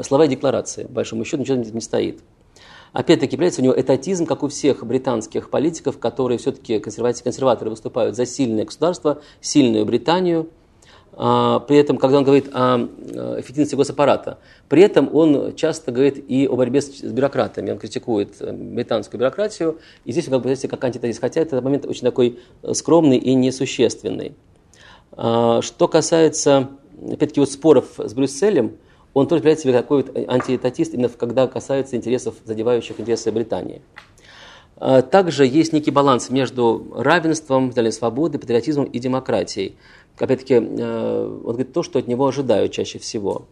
[0.00, 2.20] слова и декларации, по большому счету ничего не стоит.
[2.92, 8.26] Опять-таки, появляется у него этатизм, как у всех британских политиков, которые все-таки консерваторы выступают за
[8.26, 10.48] сильное государство, сильную Британию–
[11.14, 14.38] при этом, когда он говорит о э, эффективности госаппарата,
[14.68, 17.70] при этом он часто говорит и о борьбе с бюрократами.
[17.70, 21.62] Он критикует э, британскую бюрократию, и здесь он как бы, знаете, как антитезис, хотя этот
[21.62, 24.34] момент очень такой э, скромный и несущественный.
[25.12, 26.70] А, что касается,
[27.06, 28.78] опять-таки, вот споров с Брюсселем,
[29.12, 33.82] он тоже является себе такой вот антиэтатист, именно когда касается интересов, задевающих интересы Британии.
[34.76, 39.76] А, также есть некий баланс между равенством, свободы, патриотизмом и демократией
[40.18, 43.46] опять-таки, э, он говорит то, что от него ожидают чаще всего.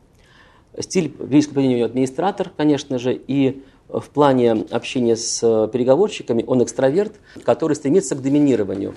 [0.79, 5.41] Стиль близкого поведения у него администратор, конечно же, и в плане общения с
[5.73, 8.95] переговорщиками он экстраверт, который стремится к доминированию.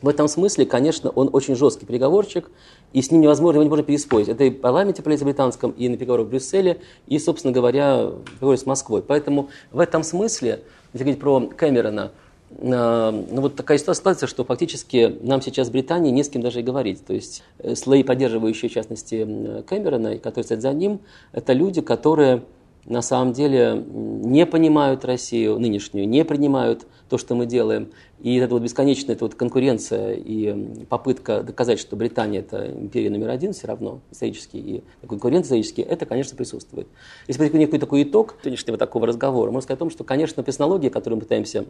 [0.00, 2.50] В этом смысле, конечно, он очень жесткий переговорщик,
[2.92, 4.28] и с ним невозможно, его невозможно переспорить.
[4.28, 8.64] Это и в парламенте британском, и на переговорах в Брюсселе, и, собственно говоря, в с
[8.64, 9.02] Москвой.
[9.02, 10.62] Поэтому в этом смысле,
[10.92, 12.12] если говорить про Кэмерона,
[12.60, 16.62] ну, вот такая ситуация, что фактически нам сейчас в Британии не с кем даже и
[16.62, 17.04] говорить.
[17.04, 21.00] То есть э, слои, поддерживающие, в частности, Кэмерона, которые стоят за ним,
[21.32, 22.42] это люди, которые
[22.88, 27.90] на самом деле не понимают Россию нынешнюю, не принимают то, что мы делаем.
[28.20, 33.28] И это вот бесконечная эта вот конкуренция и попытка доказать, что Британия это империя номер
[33.28, 36.88] один все равно исторически, и конкуренция исторически, это, конечно, присутствует.
[37.28, 40.88] Если посмотреть некий такой итог сегодняшнего такого разговора, можно сказать о том, что, конечно, технологии,
[40.88, 41.66] которые мы пытаемся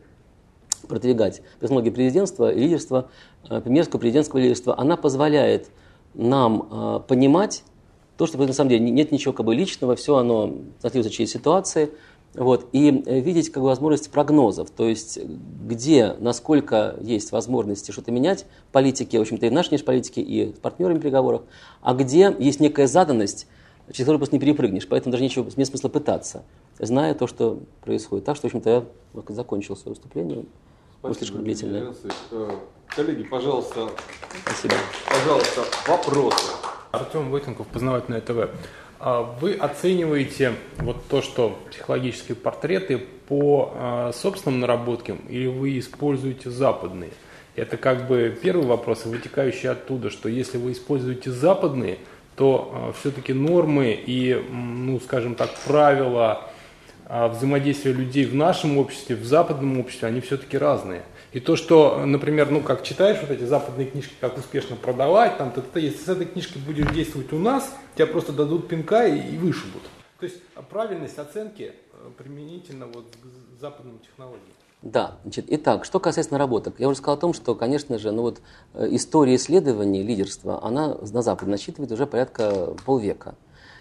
[0.88, 1.42] продвигать.
[1.60, 3.08] Технологии президентства и лидерства,
[3.48, 5.68] э, премьерского президентского лидерства, она позволяет
[6.14, 7.62] нам э, понимать
[8.16, 11.90] то, что на самом деле нет ничего как бы личного, все оно соответствует через ситуации,
[12.34, 18.10] вот, и э, видеть как бы, возможность прогнозов, то есть где, насколько есть возможности что-то
[18.10, 21.42] менять в политике, в общем-то и в нашей политике, и с партнерами в переговорах,
[21.80, 23.46] а где есть некая заданность,
[23.88, 26.42] через которую просто не перепрыгнешь, поэтому даже ничего, нет смысла пытаться,
[26.78, 28.24] зная то, что происходит.
[28.24, 28.84] Так что, в общем-то,
[29.14, 30.44] я закончил свое выступление.
[31.00, 31.94] Спасибо, слишком длительное.
[32.32, 32.50] Э,
[32.88, 33.88] коллеги, пожалуйста,
[34.44, 34.74] Спасибо.
[35.08, 36.52] пожалуйста, вопросы.
[36.90, 38.50] Артем Войтенков, Познавательное ТВ.
[38.98, 46.50] А вы оцениваете вот то, что психологические портреты по э, собственным наработкам или вы используете
[46.50, 47.10] западные?
[47.54, 51.98] Это как бы первый вопрос, вытекающий оттуда, что если вы используете западные,
[52.34, 56.50] то э, все-таки нормы и, ну, скажем так, правила а
[57.08, 61.02] взаимодействия людей в нашем обществе, в западном обществе, они все-таки разные.
[61.32, 65.50] И то, что, например, ну как читаешь вот эти западные книжки, как успешно продавать, там,
[65.50, 69.34] то, то, если с этой книжкой будешь действовать у нас, тебя просто дадут пинка и,
[69.34, 69.82] и вышибут.
[70.20, 70.36] То есть
[70.70, 74.42] правильность оценки э, применительно вот к западным технологиям.
[74.82, 78.22] Да, значит, итак, что касается наработок, я уже сказал о том, что, конечно же, ну
[78.22, 78.40] вот
[78.74, 83.34] э, история исследований лидерства, она на Западе насчитывает уже порядка полвека.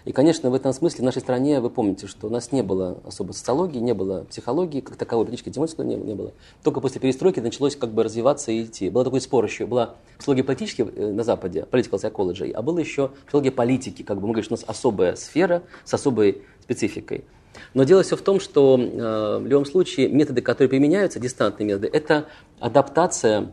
[0.08, 2.96] И, конечно, в этом смысле в нашей стране, вы помните, что у нас не было
[3.04, 6.32] особо социологии, не было психологии, как таковой, политической демократии не, не было.
[6.64, 8.88] Только после перестройки началось как бы развиваться и идти.
[8.88, 13.10] Был такой спор еще, была психология политическая э, на Западе, political psychology, а была еще
[13.26, 17.26] психология политики, как бы мы говорим, что у нас особая сфера с особой спецификой.
[17.74, 21.90] Но дело все в том, что э, в любом случае методы, которые применяются, дистантные методы,
[21.92, 22.28] это
[22.60, 23.52] адаптация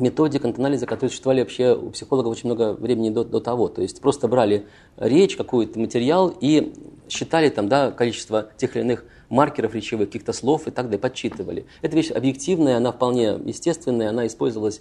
[0.00, 3.68] методик анализа, которые существовали вообще у психологов очень много времени до, до того.
[3.68, 4.66] То есть просто брали
[4.96, 6.74] речь, какой-то материал и
[7.08, 11.66] считали там, да, количество тех или иных маркеров речевых, каких-то слов и так далее, подсчитывали.
[11.82, 14.80] Это вещь объективная, она вполне естественная, она использовалась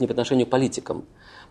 [0.00, 1.04] не по отношению к политикам.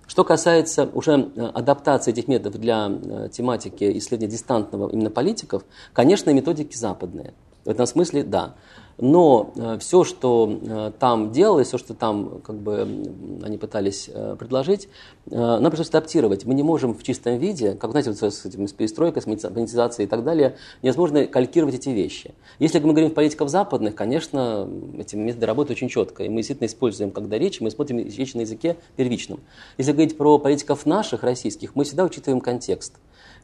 [0.07, 5.63] Что касается уже э, адаптации этих методов для э, тематики исследования дистантного именно политиков,
[5.93, 7.33] конечно, методики западные.
[7.63, 8.55] В этом смысле, да.
[8.97, 12.87] Но э, все, что э, там делалось, все, что там как бы,
[13.43, 14.87] они пытались э, предложить,
[15.25, 16.45] нам пришлось адаптировать.
[16.45, 20.05] Мы не можем в чистом виде, как знаете, вот с, этим, с перестройкой, с монетизацией
[20.05, 22.35] и так далее, невозможно калькировать эти вещи.
[22.59, 24.69] Если мы говорим политиков западных, конечно,
[24.99, 26.23] эти методы работают очень четко.
[26.23, 29.39] И мы действительно используем, когда речь, мы смотрим речь на языке первичном.
[29.79, 32.93] Если говорить про политиков наших, российских, мы всегда учитываем контекст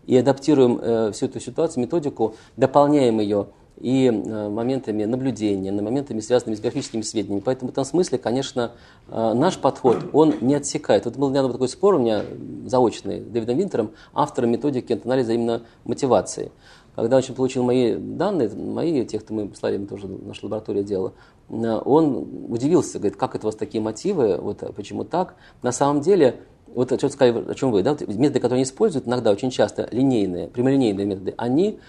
[0.05, 3.47] и адаптируем э, всю эту ситуацию, методику, дополняем ее
[3.81, 7.41] и э, моментами наблюдения, моментами, связанными с графическими сведениями.
[7.43, 8.73] Поэтому в этом смысле, конечно,
[9.07, 11.05] э, наш подход, он не отсекает.
[11.05, 12.23] Вот был недавно такой спор у меня
[12.65, 16.51] заочный с Дэвидом Винтером, автором методики анализа именно мотивации.
[16.95, 21.13] Когда он получил мои данные, мои, тех, кто мы слали, тоже наша лаборатория делала,
[21.49, 25.35] э, он удивился, говорит, как это у вас такие мотивы, вот почему так.
[25.63, 26.41] На самом деле,
[26.73, 30.47] вот что сказали, о чем вы, да, методы, которые они используют иногда очень часто, линейные,
[30.47, 31.79] прямолинейные методы, они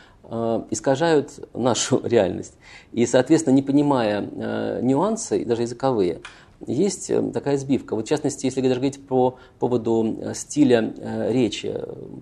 [0.71, 2.55] искажают нашу реальность.
[2.93, 6.21] И, соответственно, не понимая э, нюансы, даже языковые,
[6.67, 7.97] есть э, такая сбивка.
[7.97, 10.95] Вот, в частности, если даже говорить по поводу стиля
[11.29, 11.75] речи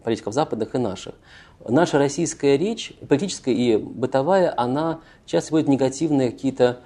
[0.03, 1.15] политиков западных и наших.
[1.69, 6.81] Наша российская речь, политическая и бытовая, она часто вводит негативные какие-то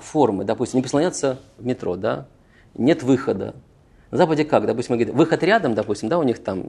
[0.00, 0.44] формы.
[0.44, 2.26] Допустим, не прислоняться в метро, да?
[2.74, 3.54] нет выхода,
[4.12, 4.66] на Западе как?
[4.66, 6.66] Допустим, говорит, выход рядом, допустим, да, у них там,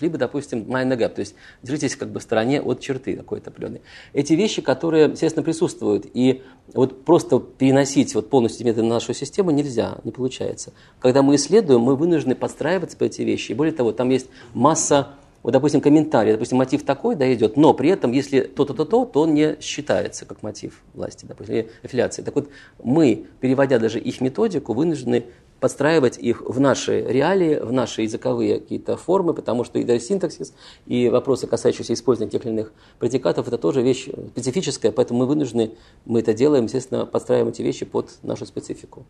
[0.00, 1.34] либо, допустим, mind the то есть
[1.64, 3.82] держитесь как бы в стороне от черты какой-то определенной.
[4.12, 6.42] Эти вещи, которые, естественно, присутствуют, и
[6.72, 10.72] вот просто переносить вот полностью методы на нашу систему нельзя, не получается.
[11.00, 13.50] Когда мы исследуем, мы вынуждены подстраиваться под эти вещи.
[13.50, 15.08] И более того, там есть масса
[15.44, 19.20] вот, допустим, комментарий, допустим, мотив такой, да, идет, но при этом, если то-то, то-то, то
[19.20, 22.22] он не считается как мотив власти, допустим, или аффилиации.
[22.22, 22.48] Так вот,
[22.82, 25.26] мы, переводя даже их методику, вынуждены
[25.64, 30.52] подстраивать их в наши реалии, в наши языковые какие-то формы, потому что и даже синтаксис,
[30.84, 35.70] и вопросы, касающиеся использования тех или иных предикатов, это тоже вещь специфическая, поэтому мы вынуждены,
[36.04, 39.06] мы это делаем, естественно, подстраиваем эти вещи под нашу специфику.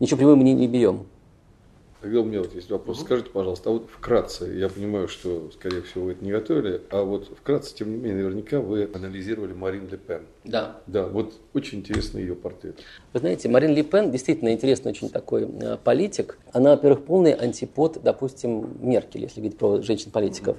[0.00, 1.06] Ничего прямым мы не, не берем.
[2.00, 3.00] Тогда у меня вот есть вопрос.
[3.00, 7.02] Скажите, пожалуйста, а вот вкратце, я понимаю, что, скорее всего, вы это не готовили, а
[7.02, 10.22] вот вкратце, тем не менее, наверняка вы анализировали Марин Ле Пен.
[10.44, 10.80] Да.
[10.86, 12.78] Да, вот очень интересный ее портрет.
[13.12, 16.38] Вы знаете, Марин Ле Пен действительно интересный очень такой э, политик.
[16.52, 20.56] Она, во-первых, полный антипод, допустим, Меркель, если говорить про женщин-политиков.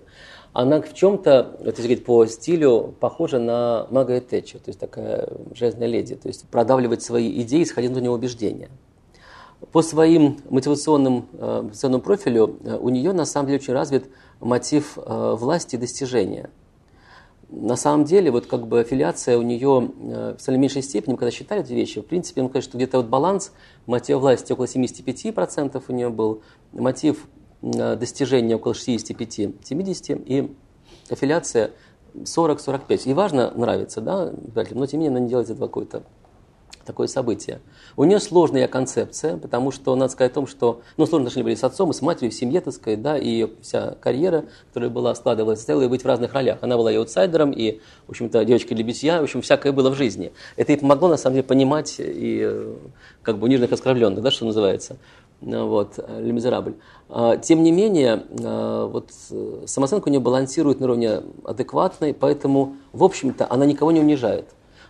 [0.52, 5.30] Она в чем-то, вот если говорить по стилю, похожа на Маргарет Тэтчер, то есть такая
[5.54, 8.70] железная леди, то есть продавливать свои идеи, исходя из внутреннего убеждения.
[9.72, 14.10] По своим мотивационным, э, мотивационному профилю э, у нее на самом деле очень развит
[14.40, 16.50] мотив э, власти и достижения.
[17.50, 19.92] На самом деле, вот как бы аффилиация у нее
[20.38, 23.52] в самой меньшей степени, когда считали эти вещи, в принципе, ну, конечно, где-то вот баланс,
[23.88, 27.28] мотив власти около 75% у нее был, мотив
[27.64, 30.56] достижения около 65-70% и
[31.10, 31.72] аффилиация
[32.14, 33.10] 40-45.
[33.10, 34.32] И важно, нравится, да,
[34.72, 36.04] но тем не менее она не делает этого какой-то
[36.86, 37.62] такое событие.
[37.96, 41.56] У нее сложная концепция, потому что надо сказать о том, что ну, сложные отношения были
[41.56, 44.90] с отцом и с матерью в семье, так сказать, да, и ее вся карьера, которая
[44.90, 46.60] была складывалась, состояла быть в разных ролях.
[46.62, 49.96] Она была и аутсайдером, и, в общем-то, девочкой для битья, в общем, всякое было в
[49.96, 50.32] жизни.
[50.56, 52.76] Это ей помогло, на самом деле, понимать и
[53.22, 54.98] как бы униженных оскорбленных, да, что называется.
[55.42, 56.74] Вот, Ле.
[57.10, 59.12] А, тем не менее, а, вот,
[59.66, 64.46] самооценка у нее балансирует на уровне адекватной, поэтому, в общем-то, она никого не унижает.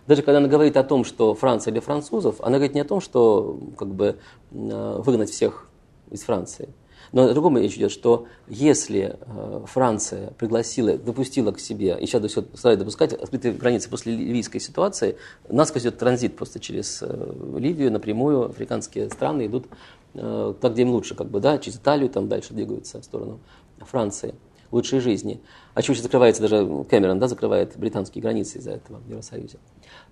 [0.06, 3.00] Даже когда она говорит о том, что Франция для французов, она говорит не о том,
[3.00, 4.16] что как бы,
[4.50, 5.68] э, выгнать всех
[6.10, 6.68] из Франции.
[7.12, 12.24] Но о другом речь идет, что если э, Франция пригласила, допустила к себе, и сейчас
[12.26, 15.16] все старается допускать, открытые границы после ливийской ситуации,
[15.48, 19.66] нас идет транзит просто через э, Ливию напрямую, африканские страны идут
[20.12, 23.38] туда, где им лучше, как бы, да, через Италию, там дальше двигаются в сторону
[23.78, 24.34] Франции.
[24.70, 25.40] лучшей жизни.
[25.74, 29.58] А чего закрывается даже Кэмерон, да, закрывает британские границы из-за этого в Евросоюзе.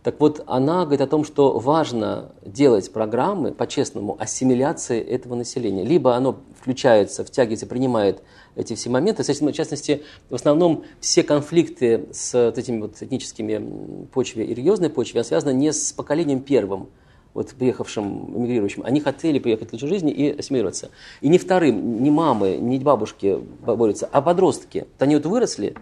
[0.02, 5.85] Так вот, она говорит о том, что важно делать программы, по-честному, ассимиляции этого населения.
[5.85, 8.22] Либо оно включается, втягивается, принимает
[8.55, 9.24] эти все моменты.
[9.24, 15.24] В частности, в основном все конфликты с вот этими вот этническими почвами и религиозной почвой
[15.24, 16.89] связаны не с поколением первым,
[17.39, 20.90] вот приехавшим, эмигрирующим, они хотели приехать лучшей жизни и ассимилироваться.
[21.20, 24.78] И не вторым, не мамы, не бабушки борются, а подростки.
[24.78, 25.74] Вот они вот выросли,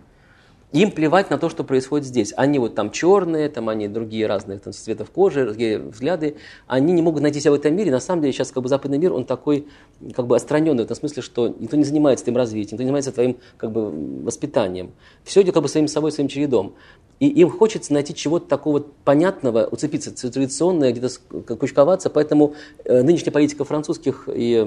[0.73, 2.33] им плевать на то, что происходит здесь.
[2.37, 6.37] Они вот там черные, там они другие разные там, цветов кожи, другие взгляды.
[6.67, 7.91] Они не могут найти себя в этом мире.
[7.91, 9.69] На самом деле сейчас как бы западный мир, он такой
[10.15, 13.13] как бы отстраненный в том смысле, что никто не занимается твоим развитием, никто не занимается
[13.13, 13.91] твоим как бы
[14.25, 14.91] воспитанием.
[15.25, 16.75] Все идет как бы своим собой, своим чередом.
[17.21, 22.11] И им хочется найти чего-то такого понятного, уцепиться традиционное, где-то кучковаться.
[22.11, 24.59] Поэтому э, нынешняя политика французских и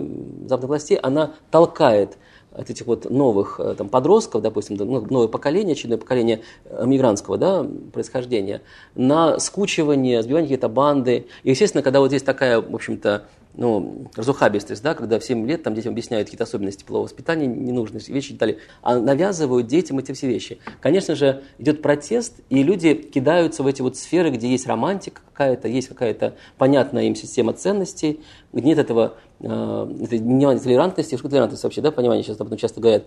[0.47, 2.17] западных властей, она толкает
[2.51, 7.38] от этих вот новых э, там, подростков, допустим, ну, новое поколение, очередное поколение э, мигрантского
[7.38, 8.61] да, происхождения,
[8.95, 11.27] на скучивание, сбивание какие-то банды.
[11.43, 15.63] И, естественно, когда вот есть такая, в общем-то, ну, разухабистость, да, когда в 7 лет
[15.63, 19.99] там детям объясняют какие-то особенности полового воспитания, ненужные вещи и так далее, а навязывают детям
[19.99, 20.59] эти все вещи.
[20.81, 25.67] Конечно же, идет протест, и люди кидаются в эти вот сферы, где есть романтика какая-то,
[25.67, 28.21] есть какая-то понятная им система ценностей,
[28.53, 32.80] где нет этого э, понимания толерантности, что толерантность вообще, да, понимание сейчас об этом часто
[32.80, 33.05] говорят,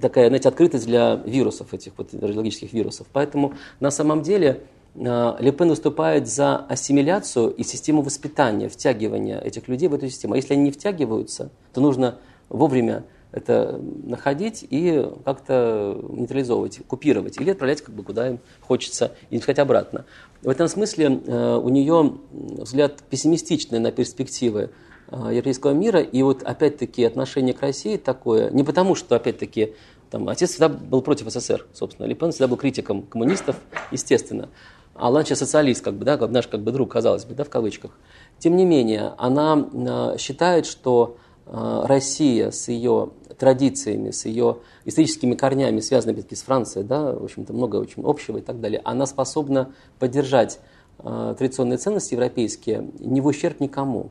[0.00, 3.06] такая, знаете, открытость для вирусов, этих вот радиологических вирусов.
[3.12, 4.62] Поэтому на самом деле
[4.94, 10.34] Лепен выступает за ассимиляцию и систему воспитания, втягивания этих людей в эту систему.
[10.34, 12.18] А если они не втягиваются, то нужно
[12.48, 13.04] вовремя
[13.34, 19.58] это находить и как-то нейтрализовывать, купировать или отправлять как бы куда им хочется и сказать
[19.58, 20.04] обратно.
[20.42, 24.70] В этом смысле э, у нее взгляд пессимистичный на перспективы
[25.08, 29.72] э, европейского мира, и вот опять-таки отношение к России такое, не потому что опять-таки
[30.10, 33.56] там, отец всегда был против СССР, собственно, Лепен всегда был критиком коммунистов,
[33.90, 34.48] естественно,
[34.94, 37.92] а Ланча социалист, как бы, да, наш как бы друг, казалось бы, да, в кавычках.
[38.38, 41.16] Тем не менее, она э, считает, что
[41.46, 47.52] э, Россия с ее традициями, с ее историческими корнями, связанными с Францией, да, в общем-то,
[47.52, 50.60] много очень общего и так далее, она способна поддержать
[51.00, 54.10] э, традиционные ценности европейские не в ущерб никому.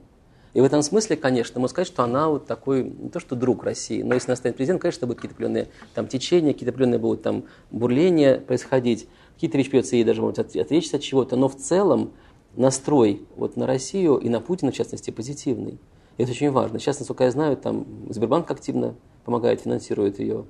[0.53, 3.63] И в этом смысле, конечно, можно сказать, что она вот такой, не то что друг
[3.63, 7.23] России, но если она станет президентом, конечно, будут какие-то определенные там течения, какие-то определенные будут
[7.23, 9.07] там бурления происходить
[9.43, 12.13] какие-то вещи придется ей даже может отречься от чего-то, но в целом
[12.55, 15.79] настрой вот на Россию и на Путина, в частности, позитивный.
[16.17, 16.79] И это очень важно.
[16.79, 18.95] Сейчас, насколько я знаю, там Сбербанк активно
[19.25, 20.45] помогает, финансирует ее.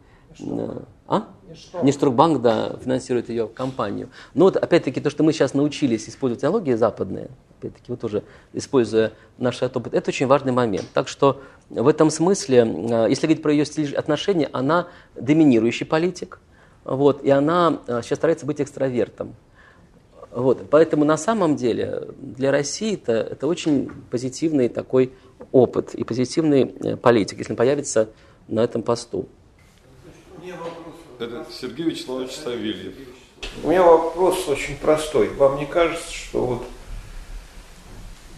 [1.07, 1.27] А?
[1.81, 4.09] Ништрукбанк, да, финансирует ее компанию.
[4.35, 9.13] Но вот опять-таки то, что мы сейчас научились использовать технологии западные, опять-таки вот тоже используя
[9.39, 10.85] наш опыт, это очень важный момент.
[10.93, 11.41] Так что
[11.71, 12.61] в этом смысле,
[12.91, 16.39] а, если говорить про ее стиль отношений, она доминирующий политик–
[16.83, 19.35] вот, и она э, сейчас старается быть экстравертом.
[20.31, 25.13] Вот, поэтому на самом деле для России это, это очень позитивный такой
[25.51, 28.09] опыт и позитивный э, политик, если он появится
[28.47, 29.27] на этом посту.
[31.19, 32.93] Это Сергей Вячеславович Савельев.
[33.63, 35.29] У меня вопрос очень простой.
[35.35, 36.63] Вам не кажется, что вот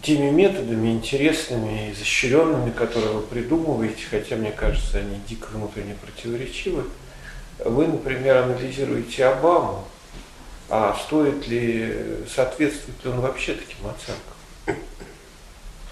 [0.02, 6.84] теми методами интересными и изощренными, которые вы придумываете, хотя мне кажется, они дико внутренне противоречивы,
[7.64, 9.84] вы, например, анализируете Обаму,
[10.68, 14.82] а стоит ли, соответствует ли он вообще таким оценкам?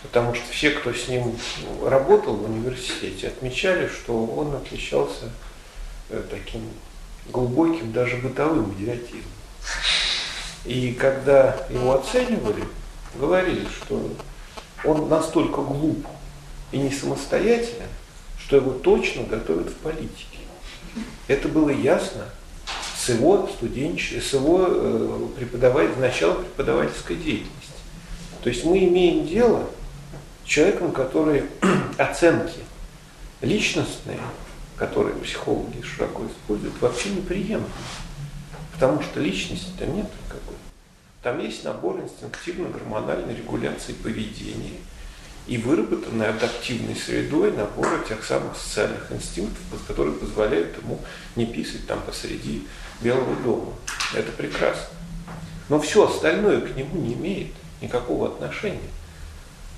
[0.02, 1.36] Потому что все, кто с ним
[1.82, 5.30] работал в университете, отмечали, что он отличался
[6.10, 6.68] э, таким
[7.28, 9.22] глубоким, даже бытовым идиотизмом.
[10.66, 12.64] И когда его оценивали,
[13.14, 14.10] говорили, что
[14.84, 16.06] он настолько глуп
[16.72, 17.88] и не самостоятелен,
[18.38, 20.33] что его точно готовят в политике.
[21.28, 22.26] Это было ясно
[22.96, 27.72] с его студенчества, с его э, начала преподавательской деятельности.
[28.42, 29.68] То есть мы имеем дело
[30.44, 31.44] с человеком, который
[31.98, 32.60] оценки
[33.40, 34.20] личностные,
[34.76, 37.66] которые психологи широко используют, вообще неприемлемы.
[38.74, 40.56] Потому что личности-то нет никакой.
[41.22, 44.78] Там есть набор инстинктивно-гормональной регуляции поведения–
[45.46, 51.00] и выработанной адаптивной средой набора тех самых социальных инстинктов, которые позволяют ему
[51.36, 52.66] не писать там посреди
[53.00, 53.72] Белого дома.
[54.14, 54.86] Это прекрасно.
[55.68, 58.80] Но все остальное к нему не имеет никакого отношения.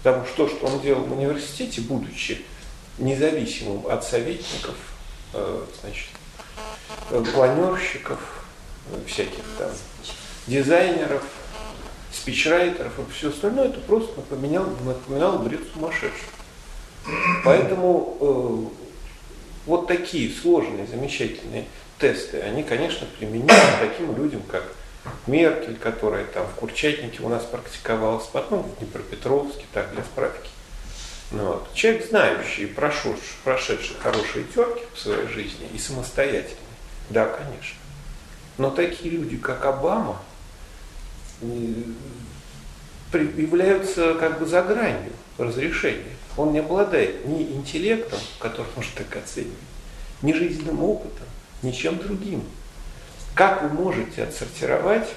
[0.03, 2.45] Потому что то, что он делал в университете, будучи
[2.99, 4.77] независимым от советников,
[5.33, 6.09] э, значит,
[7.11, 8.21] э, планерщиков,
[8.93, 9.71] э, всяких там
[10.47, 11.25] дизайнеров,
[12.17, 16.29] спичрайтеров и все остальное, это просто напоминало, напоминало бред сумасшедших.
[17.45, 18.73] Поэтому
[19.67, 21.67] Вот такие сложные, замечательные
[21.99, 24.63] тесты, они, конечно, применимы таким людям, как
[25.27, 30.51] Меркель, которая там в Курчатнике у нас практиковалась, потом в Днепропетровске, так для справки.
[31.33, 31.75] Ну, вот.
[31.75, 36.57] Человек, знающий, прошедший, прошедший хорошие терки в своей жизни и самостоятельный,
[37.11, 37.79] да, конечно.
[38.59, 40.21] Но такие люди, как Обама,
[43.13, 46.17] являются как бы за гранью разрешения.
[46.37, 49.57] Он не обладает ни интеллектом, который может так оценивать,
[50.23, 51.27] ни жизненным опытом,
[51.63, 52.43] ни чем другим.
[53.35, 55.09] Как вы можете отсортировать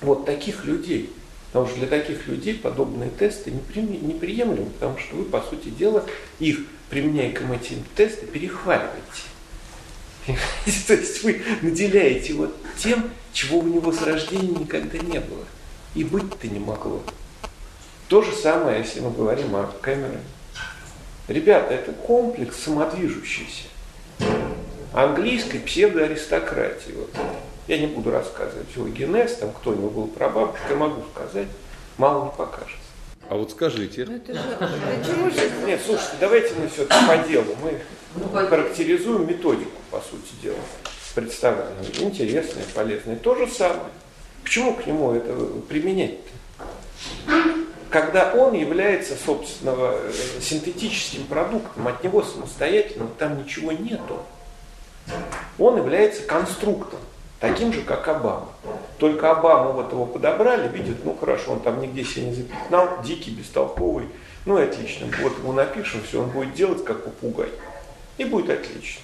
[0.00, 1.12] вот таких людей?
[1.52, 6.04] Потому что для таких людей подобные тесты неприемлемы, потому что вы, по сути дела,
[6.40, 9.33] их, применяя к этим тесты, перехваливаете.
[10.86, 12.48] То есть вы наделяете его
[12.78, 15.44] тем, чего у него с рождения никогда не было.
[15.94, 17.02] И быть-то не могло.
[18.08, 20.18] То же самое, если мы говорим о Кэмероне.
[21.28, 23.64] Ребята, это комплекс самодвижущийся.
[24.92, 26.92] Английской псевдоаристократии.
[26.92, 27.10] Вот.
[27.66, 31.48] Я не буду рассказывать свой генез, там кто у него был прабабушка, могу сказать,
[31.96, 32.76] мало не покажется.
[33.28, 34.04] А вот скажите.
[34.04, 35.50] Ну, это же, почему же?
[35.66, 37.56] Нет, слушайте, давайте мы все-таки по делу.
[37.62, 37.80] Мы
[38.16, 40.58] ну, характеризуем методику, по сути дела,
[41.14, 41.86] представленную.
[42.00, 43.16] Интересное, полезное.
[43.16, 43.92] То же самое.
[44.42, 45.32] К чему к нему это
[45.68, 46.64] применять-то?
[47.90, 49.96] Когда он является, собственного,
[50.40, 54.18] синтетическим продуктом, от него самостоятельно там ничего нету.
[55.58, 56.98] Он является конструктом,
[57.38, 58.48] таким же, как Обама.
[58.98, 63.30] Только Обаму вот его подобрали, видят, ну хорошо, он там нигде себя не запятнал, дикий,
[63.30, 64.08] бестолковый,
[64.44, 67.50] ну и отлично, вот ему напишем, все, он будет делать как попугай.
[68.18, 69.02] И будет отлично.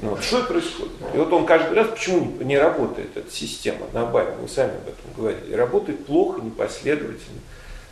[0.00, 0.92] Ну, вот, что происходит?
[1.14, 4.88] И вот он каждый раз, почему не, работает эта система на Обаме, вы сами об
[4.88, 7.40] этом говорили, работает плохо, непоследовательно.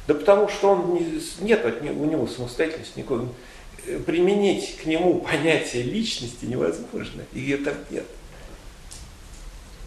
[0.08, 3.28] Да потому что он не, нет от него, у него самостоятельности никакой
[4.06, 8.04] применить к нему понятие личности невозможно, и это нет.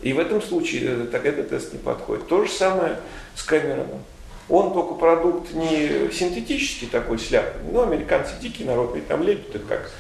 [0.02, 2.28] И в этом случае э, так этот тест не подходит.
[2.28, 3.00] То же самое
[3.34, 4.04] с Кэмероном.
[4.48, 9.68] Он только продукт не синтетический такой сляпанный, но американцы дикий народ, и там лепят их
[9.68, 9.92] как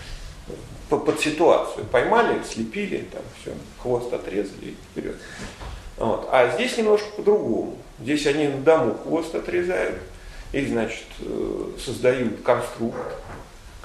[0.89, 1.85] под ситуацию.
[1.85, 3.51] Поймали, слепили, там все,
[3.81, 5.15] хвост отрезали вперед.
[5.97, 6.27] Вот.
[6.31, 7.77] А здесь немножко по-другому.
[7.99, 9.99] Здесь они на дому хвост отрезают
[10.51, 12.97] и, значит, э, создают конструкт,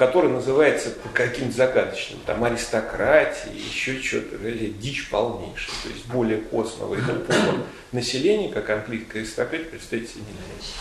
[0.01, 7.01] который называется каким-то загадочным, там аристократия, еще что-то, дичь полнейшая, то есть более костного и
[7.03, 10.73] пола населения, как английская аристократия, представить себе нельзя.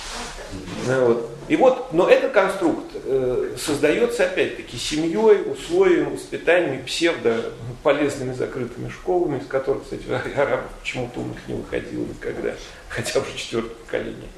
[0.88, 1.30] Ну, вот.
[1.50, 7.52] И вот, но этот конструкт э, создается опять-таки семьей, условиями, воспитанием, псевдо
[7.84, 10.04] полезными закрытыми школами, из которых, кстати,
[10.38, 12.54] арабов почему-то умных не выходило никогда,
[12.88, 14.30] хотя бы четвертое поколение.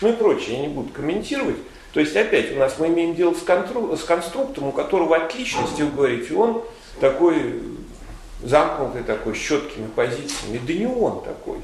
[0.00, 1.58] Ну и прочее, я не буду комментировать.
[1.98, 5.34] То есть опять у нас мы имеем дело с, контру, с конструктом, у которого от
[5.34, 6.62] личности, вы говорите, он
[7.00, 7.60] такой
[8.40, 10.60] замкнутый, такой, с четкими позициями.
[10.64, 11.58] Да не он такой.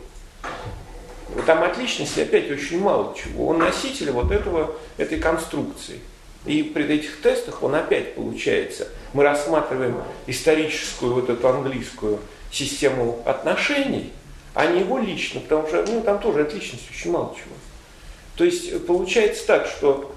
[1.46, 3.46] Там от личности опять очень мало чего.
[3.46, 6.00] Он носитель вот этого, этой конструкции.
[6.46, 8.88] И при этих тестах он опять получается.
[9.12, 12.18] Мы рассматриваем историческую вот эту английскую
[12.50, 14.10] систему отношений,
[14.52, 17.54] а не его лично, потому что ну, там тоже от личности очень мало чего.
[18.34, 20.10] То есть получается так, что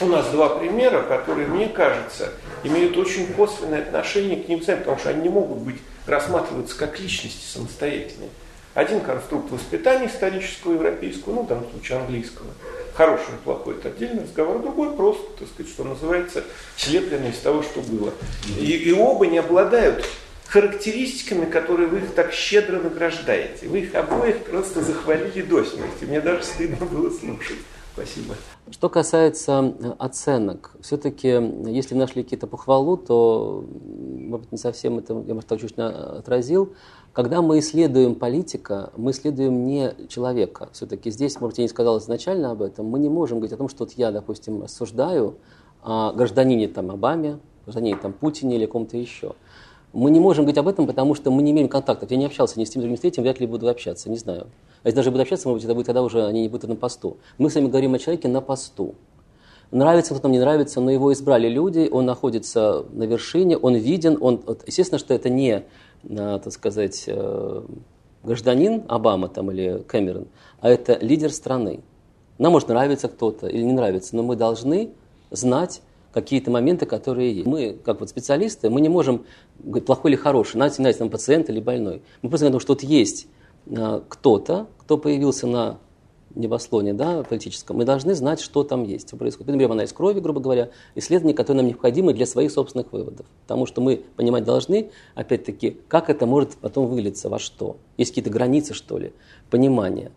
[0.00, 2.32] у нас два примера, которые, мне кажется,
[2.64, 6.98] имеют очень косвенное отношение к ним самим, потому что они не могут быть рассматриваться как
[6.98, 8.30] личности самостоятельные.
[8.74, 12.46] Один конструкт воспитания исторического, европейского, ну, в данном случае английского,
[12.94, 16.44] хороший и плохой, это отдельный разговор, другой просто, так сказать, что называется,
[16.76, 18.12] слепленный из того, что было.
[18.58, 20.06] И, и оба не обладают
[20.46, 23.66] характеристиками, которые вы их так щедро награждаете.
[23.68, 26.04] Вы их обоих просто захвалили до смерти.
[26.04, 27.58] Мне даже стыдно было слушать.
[27.94, 28.34] Спасибо.
[28.70, 31.28] Что касается э, оценок, все-таки,
[31.68, 36.72] если нашли какие-то похвалу, то, может быть, не совсем это, я, может, так чуть отразил.
[37.12, 40.68] Когда мы исследуем политика, мы исследуем не человека.
[40.72, 43.68] Все-таки здесь, может, я не сказал изначально об этом, мы не можем говорить о том,
[43.68, 45.36] что вот я, допустим, рассуждаю
[45.82, 49.34] о гражданине там, Обаме, гражданине там, Путине или ком-то еще.
[49.92, 52.10] Мы не можем говорить об этом, потому что мы не имеем контактов.
[52.10, 54.46] Я не общался ни с тем, ни с третьим, вряд ли буду общаться, не знаю.
[54.82, 56.76] А если даже буду общаться, может быть, это будет тогда уже они не будут на
[56.76, 57.16] посту.
[57.38, 58.94] Мы с вами говорим о человеке на посту.
[59.72, 64.18] Нравится кто нам, не нравится, но его избрали люди, он находится на вершине, он виден,
[64.20, 65.64] он, естественно, что это не,
[66.10, 67.62] а, так сказать, э,
[68.24, 70.26] гражданин Обама там, или Кэмерон,
[70.60, 71.80] а это лидер страны.
[72.38, 74.90] Нам может нравиться кто-то или не нравится, но мы должны
[75.30, 77.46] знать какие-то моменты, которые есть.
[77.46, 79.24] Мы, как вот специалисты, мы не можем
[79.58, 82.02] говорить, плохой или хороший, нравится, нравится нам пациент или больной.
[82.22, 83.28] Мы просто говорим, что вот есть
[83.70, 85.78] а, кто-то, кто появился на
[86.34, 89.48] небослоне да, политическом, мы должны знать, что там есть, что происходит.
[89.48, 93.26] Например, анализ крови, грубо говоря, исследования, которые нам необходимы для своих собственных выводов.
[93.42, 97.78] Потому что мы понимать должны, опять-таки, как это может потом вылиться, во что.
[97.96, 99.12] Есть какие-то границы, что ли,
[99.50, 100.12] понимания.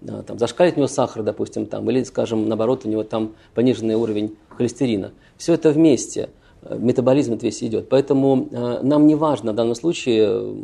[0.00, 4.36] Там, зашкалит у него сахар, допустим, там, или, скажем, наоборот, у него там пониженный уровень
[4.50, 5.12] холестерина.
[5.36, 6.30] Все это вместе–
[6.70, 7.88] метаболизм это весь идет.
[7.88, 10.54] Поэтому э, нам не важно в данном случае э,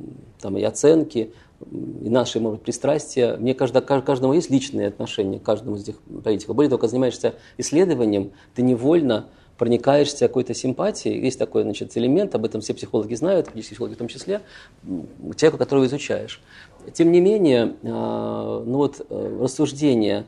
[0.41, 1.33] там, и оценки,
[1.71, 3.37] и наши, может быть, пристрастия.
[3.37, 6.57] Мне кажется, каждому есть личные отношения к каждому из этих политиков.
[6.57, 9.27] Более когда занимаешься исследованием, ты невольно
[9.59, 11.21] проникаешься какой-то симпатией.
[11.21, 14.41] Есть такой значит, элемент, об этом все психологи знают, психологи в том числе,
[15.37, 16.43] человека, которого изучаешь.
[16.93, 17.87] Тем не менее, э,
[18.67, 20.27] ну вот, рассуждения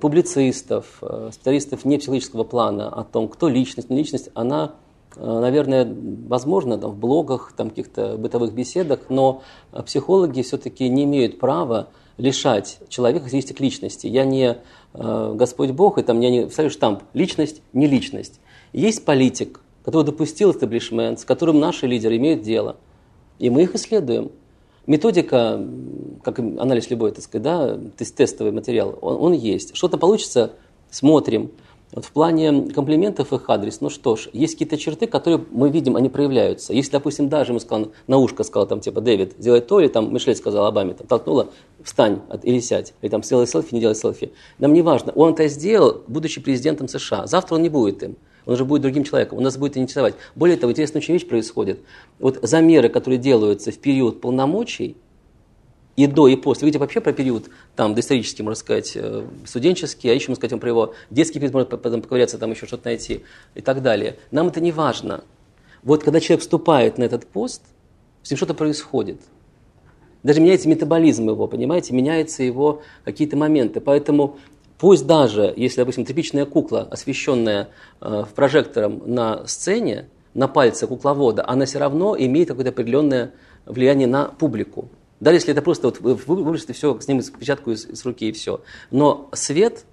[0.00, 4.76] публицистов, специалистов не психологического плана о том, кто личность, не личность, она
[5.16, 5.86] Э, наверное,
[6.28, 11.88] возможно, там, в блогах, там, каких-то бытовых беседах, но э, психологи все-таки не имеют права
[12.16, 14.06] лишать человека характеристик личности.
[14.06, 14.58] Я не
[14.94, 18.40] э, Господь Бог, и там я не ставлю штамп «личность, не личность».
[18.72, 22.76] Есть политик, который допустил эстаблишмент, с которым наши лидеры имеют дело,
[23.38, 24.30] и мы их исследуем.
[24.86, 25.66] Методика,
[26.22, 29.76] как анализ любой, так сказать, да, тестовый материал, он, он есть.
[29.76, 30.52] Что-то получится,
[30.90, 31.50] смотрим–
[31.94, 35.94] вот в плане комплиментов их адрес, ну что ж, есть какие-то черты, которые мы видим,
[35.94, 36.72] они проявляются.
[36.72, 40.12] Если, допустим, даже ему сказал, на ушко сказал, там, типа, Дэвид, сделай то, или там
[40.12, 41.50] Мишлет сказал Обаме, там, толкнула,
[41.84, 44.32] встань или сядь, или там, сделай селфи, не делай селфи.
[44.58, 45.12] Нам не важно.
[45.12, 47.28] Он это сделал, будучи президентом США.
[47.28, 48.16] Завтра он не будет им.
[48.46, 50.14] Он уже будет другим человеком, он нас будет интересовать.
[50.34, 51.80] Более того, интересная очень вещь происходит.
[52.18, 54.96] Вот замеры, которые делаются в период полномочий,
[55.96, 56.66] и до, и после.
[56.66, 60.68] Видите, вообще про период там доисторический, можно сказать, э, студенческий, а еще, можно сказать, про
[60.68, 63.22] его детский период, можно потом поковыряться, там еще что-то найти
[63.54, 64.16] и так далее.
[64.30, 65.22] Нам это не важно.
[65.82, 67.62] Вот когда человек вступает на этот пост,
[68.22, 69.20] с ним что-то происходит.
[70.22, 73.80] Даже меняется метаболизм его, понимаете, меняются его какие-то моменты.
[73.80, 74.38] Поэтому
[74.84, 77.70] пусть даже, если, допустим, типичная кукла, освещенная
[78.02, 83.32] э, прожектором на сцене, на пальце кукловода, она все равно имеет какое-то определенное
[83.64, 84.90] влияние на публику.
[85.20, 88.60] Даже если это просто вот выбросить все, снимать печатку из, из руки и все.
[88.90, 89.86] Но свет,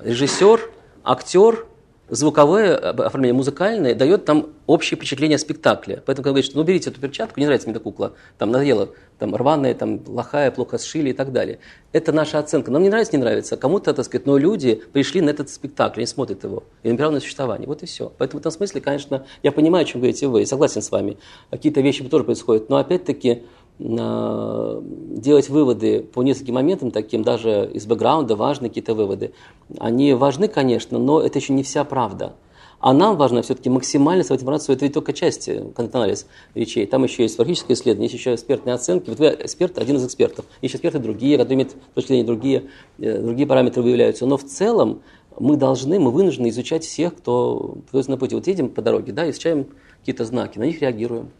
[0.00, 0.70] режиссер,
[1.02, 1.66] актер,
[2.08, 6.02] звуковое оформление, музыкальное, дает там общее впечатление спектакля.
[6.06, 8.90] Поэтому, когда говорит, что ну берите эту перчатку, не нравится мне эта кукла, там надоело,
[9.18, 11.58] там рваная, там плохая, плохо сшили и так далее.
[11.92, 12.70] Это наша оценка.
[12.70, 13.56] Нам не нравится, не нравится.
[13.56, 17.20] Кому-то, так сказать, но люди пришли на этот спектакль, они смотрят его, и набирают на
[17.20, 17.66] существование.
[17.66, 18.12] Вот и все.
[18.18, 21.18] Поэтому в этом смысле, конечно, я понимаю, о чем говорите вы, согласен с вами.
[21.50, 22.68] Какие-то вещи тоже происходят.
[22.68, 23.44] Но опять-таки,
[23.78, 29.32] делать выводы по нескольким моментам, таким даже из бэкграунда, важные какие-то выводы.
[29.78, 32.34] Они важны, конечно, но это еще не вся правда.
[32.78, 36.86] А нам важно все-таки максимально свою информацию, это ведь только часть контент-анализ речей.
[36.86, 39.08] Там еще есть практическое исследование, есть еще экспертные оценки.
[39.08, 40.44] Вот вы эксперт, один из экспертов.
[40.60, 42.64] Есть эксперты другие, которые имеют точки зрения другие,
[42.98, 44.26] э, другие параметры выявляются.
[44.26, 45.00] Но в целом
[45.38, 48.34] мы должны, мы вынуждены изучать всех, кто находится на пути.
[48.34, 49.66] Вот едем по дороге, да, изучаем
[50.00, 51.30] какие-то знаки, на них реагируем.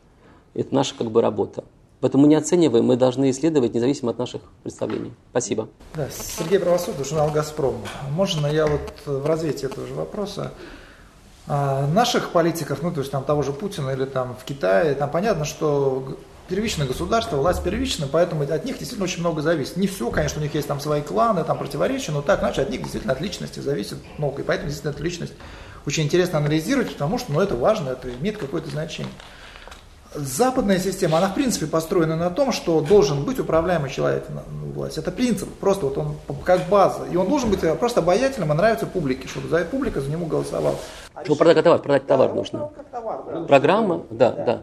[0.54, 1.64] Это наша как бы работа.
[2.00, 5.12] Поэтому не оцениваем, мы должны исследовать независимо от наших представлений.
[5.30, 5.68] Спасибо.
[5.94, 7.76] Да, Сергей Правосудный, журнал «Газпром».
[8.10, 10.52] Можно я вот в развитии этого же вопроса
[11.46, 15.10] а, наших политиков, ну то есть там того же Путина или там в Китае, там
[15.10, 16.18] понятно, что
[16.48, 19.76] первичное государство, власть первичная, поэтому от них действительно очень много зависит.
[19.76, 22.70] Не все, конечно, у них есть там свои кланы, там противоречия, но так, иначе от
[22.70, 24.42] них действительно от личности зависит много.
[24.42, 25.32] И поэтому действительно личность
[25.86, 29.12] очень интересно анализировать, потому что ну, это важно, это имеет какое-то значение.
[30.16, 34.42] Западная система, она в принципе построена на том, что должен быть управляемый человек на
[34.74, 34.98] власти.
[34.98, 37.04] Это принцип, просто вот он как база.
[37.10, 40.76] И он должен быть просто обаятельным, и нравится публике, чтобы за публика за него голосовала.
[41.24, 42.70] Чтобы продать товар, продать товар нужно.
[42.90, 43.44] Товар, да.
[43.44, 44.44] Программа, да, да.
[44.44, 44.62] да.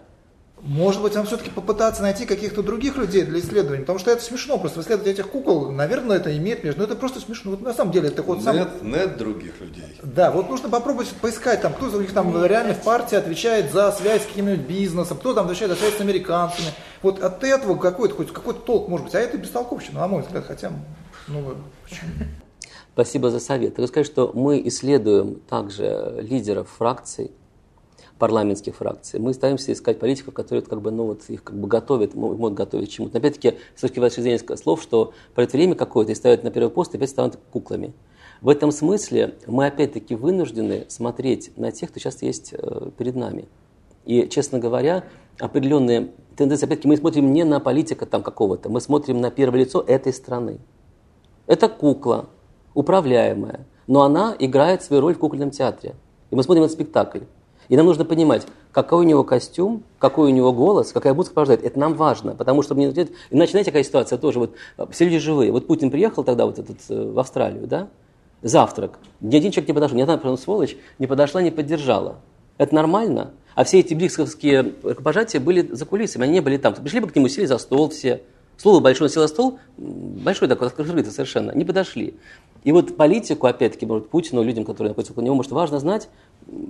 [0.65, 4.57] Может быть, вам все-таки попытаться найти каких-то других людей для исследования, потому что это смешно,
[4.57, 7.51] просто исследовать этих кукол, наверное, это имеет между, но это просто смешно.
[7.51, 8.55] Вот на самом деле это вот сам...
[8.55, 9.99] Нет, нет других людей.
[10.01, 13.91] Да, вот нужно попробовать поискать, там, кто у них там реально в партии отвечает за
[13.91, 16.67] связь с каким-нибудь бизнесом, кто там отвечает за связь с американцами.
[17.01, 20.45] Вот от этого какой-то хоть какой-то толк может быть, а это бестолковщина, на мой взгляд,
[20.47, 20.71] хотя,
[21.27, 22.09] ну, почему?
[22.93, 23.79] Спасибо за совет.
[23.79, 27.31] Я скажу, что мы исследуем также лидеров фракций,
[28.19, 29.19] парламентских фракций.
[29.19, 32.91] Мы стараемся искать политиков, которые как бы, ну, вот, их как бы готовят, могут готовить
[32.91, 33.15] чему-то.
[33.15, 36.93] Но опять-таки, с точки зрения слов, что пройдет время какое-то и ставят на первый пост,
[36.93, 37.93] и опять станут куклами.
[38.41, 43.47] В этом смысле мы опять-таки вынуждены смотреть на тех, кто сейчас есть э, перед нами.
[44.05, 45.05] И, честно говоря,
[45.39, 49.83] определенные тенденции, опять-таки, мы смотрим не на политика там какого-то, мы смотрим на первое лицо
[49.85, 50.59] этой страны.
[51.47, 52.27] Это кукла,
[52.73, 55.95] управляемая, но она играет свою роль в кукольном театре.
[56.31, 57.21] И мы смотрим этот спектакль.
[57.69, 61.63] И нам нужно понимать, какой у него костюм, какой у него голос, какая музыка порождает.
[61.63, 64.55] Это нам важно, потому что мне иначе, знаете, какая ситуация тоже, вот
[64.91, 65.51] все люди живые.
[65.51, 67.89] Вот Путин приехал тогда вот этот, э, в Австралию, да,
[68.41, 68.99] завтрак.
[69.21, 72.17] Ни один человек не подошел, ни одна сволочь не подошла, не поддержала.
[72.57, 73.31] Это нормально?
[73.55, 76.73] А все эти бриксовские пожатия были за кулисами, они не были там.
[76.73, 78.21] Пришли бы к нему, сели за стол все.
[78.57, 82.15] Слово большое сел за стол, большой такой, открытый совершенно, не подошли.
[82.63, 86.09] И вот политику, опять-таки, может, Путину, людям, которые находятся около него, может, важно знать,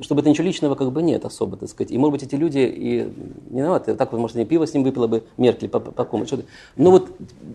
[0.02, 1.92] чтобы это ничего личного как бы нет особо, так сказать.
[1.92, 3.10] И, может быть, эти люди и
[3.50, 3.96] не виноваты.
[3.96, 6.46] Так может, они пиво с ним выпила бы Меркель по, по кому что-то.
[6.76, 7.10] Но вот,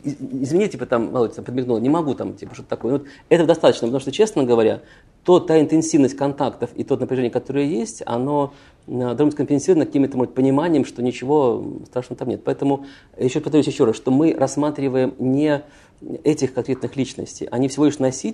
[0.05, 2.93] извините, типа там, Володя там подмигнула, не могу там, типа, что-то такое.
[2.95, 4.83] Вот этого достаточно, потому что, честно говоря,
[5.25, 8.53] то та интенсивность контактов и то напряжение, которое есть, оно
[8.87, 12.43] э, должно быть компенсировано каким-то, может, пониманием, что ничего страшного там нет.
[12.45, 12.87] Поэтому,
[13.19, 15.63] еще повторюсь еще раз, что мы рассматриваем не
[16.25, 18.28] этих конкретных личностей, они всего лишь носители,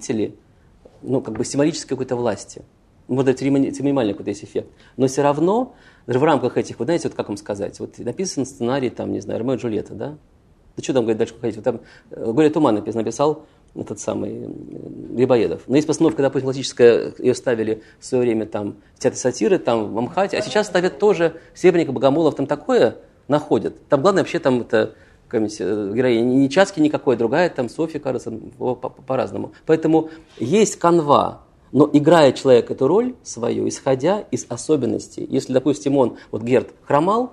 [1.02, 2.62] ну, как бы символической какой-то власти
[3.08, 4.68] может быть, минимальный какой-то есть эффект.
[4.96, 5.74] Но все равно,
[6.06, 9.40] в рамках этих, вот знаете, вот как вам сказать, вот написан сценарий, там, не знаю,
[9.40, 10.16] Ромео и Джульетта, да?
[10.76, 11.56] Да что там, говорит, дальше ходить?
[11.56, 11.80] Вот там
[12.10, 13.44] э, Горе Туман написал
[13.76, 14.48] этот самый
[15.10, 15.62] Грибоедов.
[15.66, 19.92] Но есть постановка, допустим, классическая, ее ставили в свое время там в театре сатиры, там
[19.92, 22.96] в Амхате, а сейчас ставят тоже Серебренников, Богомолов, там такое
[23.28, 23.86] находят.
[23.88, 24.92] Там главное вообще там это э,
[25.32, 28.32] героиня не Часки никакой, другая там Софья, кажется,
[29.06, 29.52] по-разному.
[29.66, 31.42] Поэтому есть канва,
[31.72, 37.32] но играя человек эту роль свою, исходя из особенностей, если, допустим, он, вот Герд, хромал,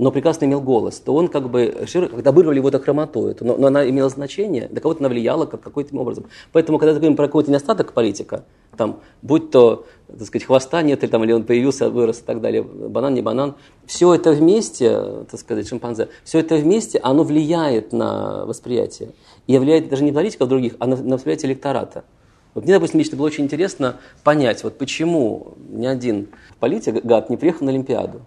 [0.00, 3.66] но прекрасно имел голос, то он как бы, когда обыгрывали его до хромоту, но, но
[3.66, 6.24] она имела значение, до кого-то она влияла как, какой-то образом.
[6.52, 8.44] Поэтому, когда говорим про какой-то недостаток политика,
[8.78, 12.40] там, будь то, так сказать, хвоста нет, или, там, или он появился, вырос и так
[12.40, 17.92] далее, банан, не банан, все это вместе, так сказать, шимпанзе, все это вместе, оно влияет
[17.92, 19.10] на восприятие.
[19.46, 22.04] И влияет даже не политиков других, а на, на восприятие электората.
[22.54, 26.28] Вот мне, допустим, лично было очень интересно понять, вот почему ни один
[26.58, 28.22] политик, гад, не приехал на Олимпиаду.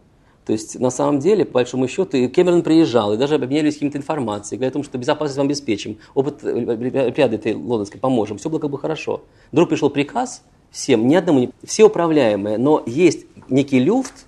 [0.45, 3.97] То есть, на самом деле, по большому счету, и Кэмерон приезжал, и даже обменялись какими-то
[3.97, 8.59] информацией, говоря о том, что безопасность вам обеспечим, опыт Олимпиады этой лондонской поможем, все было
[8.59, 9.23] как бы хорошо.
[9.51, 11.49] Вдруг пришел приказ всем, ни одному не...
[11.63, 14.25] Все управляемые, но есть некий люфт,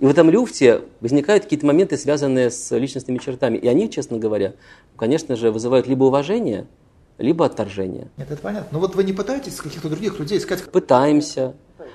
[0.00, 3.56] и в этом люфте возникают какие-то моменты, связанные с личностными чертами.
[3.56, 4.54] И они, честно говоря,
[4.96, 6.66] конечно же, вызывают либо уважение,
[7.18, 8.08] либо отторжение.
[8.16, 8.68] Нет, это понятно.
[8.72, 10.68] Но вот вы не пытаетесь каких-то других людей искать?
[10.70, 11.54] Пытаемся.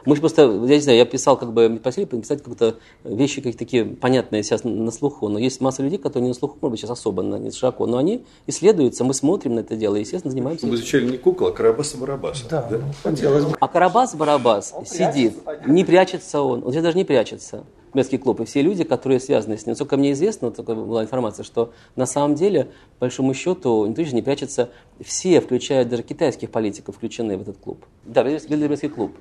[0.09, 3.59] Мы же просто, я не знаю, я писал, как бы, просили написать как-то вещи какие-то
[3.59, 6.79] такие понятные сейчас на слуху, но есть масса людей, которые не на слуху, может быть,
[6.79, 10.65] сейчас особо, не широко, но они исследуются, мы смотрим на это дело и, естественно, занимаемся.
[10.65, 12.49] Мы изучали не кукол, а Карабаса-Барабаса.
[12.49, 12.77] Да, да?
[12.79, 13.55] Ну, хотелось бы.
[13.59, 15.35] А Карабас-Барабас сидит,
[15.67, 17.63] не прячется он, он сейчас даже не прячется
[17.93, 19.71] местский клуб, и все люди, которые связаны с ним.
[19.71, 22.65] Насколько мне известно, такая была информация, что на самом деле,
[22.99, 24.69] по большому счету, никто не прячется,
[25.01, 27.85] все, включая даже китайских политиков, включены в этот клуб.
[28.05, 29.15] Да, Бильдербергский клуб.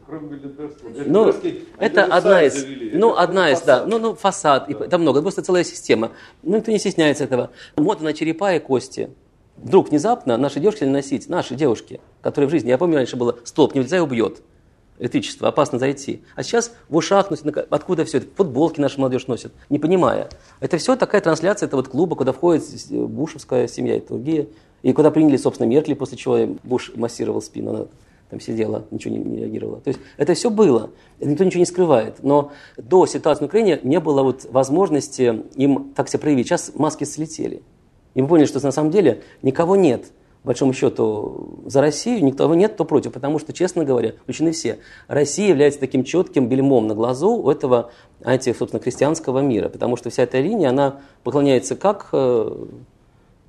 [1.07, 1.33] Ну,
[1.79, 5.43] это одна из, ну, одна из, да, ну, ну, фасад, и, там много, это просто
[5.43, 6.13] целая система.
[6.43, 7.51] Ну, никто не стесняется этого.
[7.77, 9.11] Мода на черепа и кости.
[9.57, 13.39] Вдруг внезапно наши девушки стали носить, наши девушки, которые в жизни, я помню, раньше было,
[13.45, 14.41] стоп, не влезай, убьет
[14.99, 16.23] электричество, опасно зайти.
[16.35, 18.29] А сейчас в ушах носят, откуда все это?
[18.37, 20.29] Футболки наша молодежь носит, не понимая.
[20.61, 24.49] Это все такая трансляция этого вот клуба, куда входит бушевская семья и другие.
[24.83, 27.87] И куда приняли, собственно, Меркель, после чего Буш массировал спину, она
[28.31, 29.81] там сидела, ничего не, не реагировала.
[29.81, 32.23] То есть это все было, никто ничего не скрывает.
[32.23, 36.47] Но до ситуации в Украине не было вот возможности им так себя проявить.
[36.47, 37.63] Сейчас маски слетели.
[38.15, 40.13] И мы поняли, что на самом деле никого нет
[40.49, 44.79] большому счету, за Россию, никого нет, кто против, потому что, честно говоря, включены все.
[45.07, 47.91] Россия является таким четким бельмом на глазу у этого
[48.25, 52.67] анти, собственно, христианского мира, потому что вся эта линия, она поклоняется как э,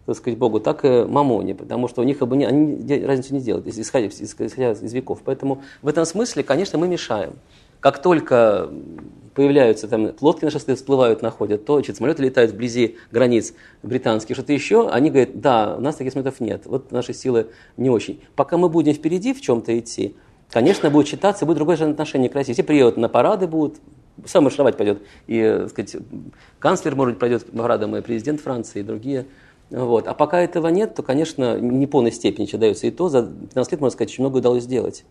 [0.06, 3.66] так сказать, Богу, так и мамоне, потому что у них бы, они разницу не делают,
[3.68, 5.22] исходя, исходя из веков.
[5.24, 7.32] Поэтому в этом смысле, конечно, мы мешаем.
[7.80, 8.70] Как только
[9.40, 13.54] появляются там лодки на шоссе всплывают, находят, то значит, самолеты летают вблизи границ
[13.84, 17.48] британских, что-то еще, они говорят, да, у нас таких самолетов нет, вот наши силы
[17.78, 18.20] не очень.
[18.36, 20.18] Пока мы будем впереди в чем-то идти,
[20.50, 22.52] конечно, будет считаться, будет другое же отношение к России.
[22.52, 23.78] Все приедут на парады будут,
[24.26, 25.96] сам маршировать пойдет, и, так сказать,
[26.60, 29.26] канцлер, может быть, пройдет парадом, и президент Франции, и другие.
[29.70, 30.10] Вот.
[30.10, 32.88] А пока этого нет, то, конечно, не полной степени дается.
[32.88, 35.06] И то за 15 лет, можно сказать, очень много удалось сделать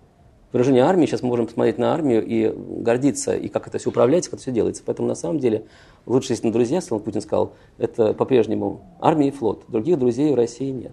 [0.53, 4.31] выражение армии, сейчас мы можем посмотреть на армию и гордиться, и как это все управляется,
[4.31, 4.83] как это все делается.
[4.85, 5.67] Поэтому на самом деле
[6.07, 9.65] лучшие если друзья, сказал Путин сказал, это по-прежнему армия и флот.
[9.69, 10.93] Других друзей в России нет.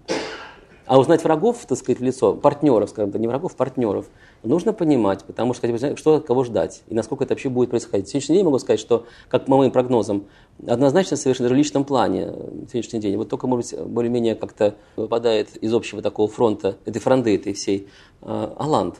[0.86, 4.06] А узнать врагов, так сказать, в лицо, партнеров, скажем так, не врагов, партнеров,
[4.44, 7.70] нужно понимать, потому что хотя бы что от кого ждать и насколько это вообще будет
[7.70, 8.06] происходить.
[8.06, 10.26] В сегодняшний день могу сказать, что, как по моим прогнозам,
[10.64, 13.16] однозначно совершенно в личном плане в сегодняшний день.
[13.16, 17.88] Вот только, может быть, более-менее как-то выпадает из общего такого фронта, этой фронды этой всей,
[18.22, 18.96] э, Аланд.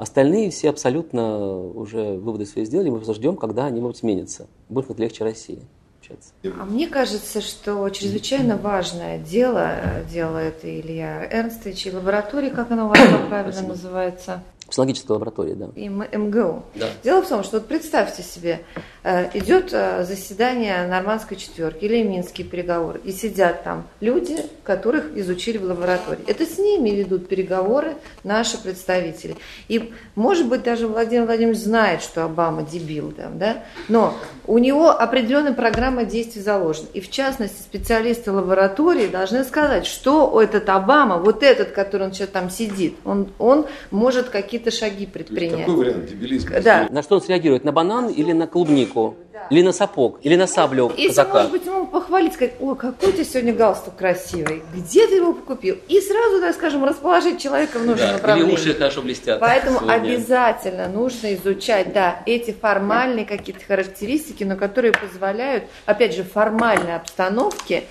[0.00, 4.46] Остальные все абсолютно уже выводы свои сделали, мы просто ждем, когда они будут смениться.
[4.70, 5.58] Будет как легче России
[6.00, 6.30] общаться.
[6.42, 9.70] А мне кажется, что чрезвычайно важное дело
[10.10, 12.98] делает Илья Эрнстович и лаборатория, как она у вас
[13.28, 13.68] правильно Спасибо.
[13.68, 14.42] называется?
[14.70, 15.68] Психологическая лаборатория, да.
[15.74, 16.62] И МГУ.
[16.76, 16.86] Да.
[17.02, 18.60] Дело в том, что вот представьте себе,
[19.02, 25.58] э, идет э, заседание нормандской четверки или минские переговоры, и сидят там люди, которых изучили
[25.58, 26.22] в лаборатории.
[26.28, 29.36] Это с ними ведут переговоры наши представители.
[29.68, 33.64] И, может быть, даже Владимир Владимирович знает, что Обама дебил, там, да?
[33.88, 34.14] но
[34.46, 36.86] у него определенная программа действий заложена.
[36.94, 42.28] И, в частности, специалисты лаборатории должны сказать, что этот Обама, вот этот, который он сейчас
[42.28, 45.60] там сидит, он, он может какие-то какие-то шаги предпринять.
[45.60, 46.60] Какой вариант дебилизма?
[46.60, 46.86] Да.
[46.90, 47.64] На что он среагирует?
[47.64, 49.16] На банан или на клубнику?
[49.32, 49.46] Да.
[49.50, 50.18] Или на сапог?
[50.22, 51.34] Или на саблю Если, казака?
[51.34, 55.78] может быть, ему похвалить, сказать, ой, какой тебя сегодня галстук красивый, где ты его купил?
[55.88, 58.12] И сразу, так скажем, расположить человека в нужном да.
[58.14, 58.52] направлении.
[58.52, 59.40] Или уши хорошо блестят.
[59.40, 59.94] Поэтому сегодня.
[59.94, 67.84] обязательно нужно изучать, да, эти формальные какие-то характеристики, но которые позволяют, опять же, формальной обстановке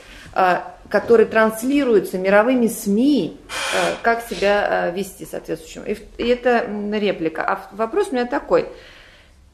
[0.89, 5.83] которые транслируются мировыми СМИ, э, как себя э, вести соответствующим.
[6.17, 7.43] И это реплика.
[7.43, 8.67] А вопрос у меня такой.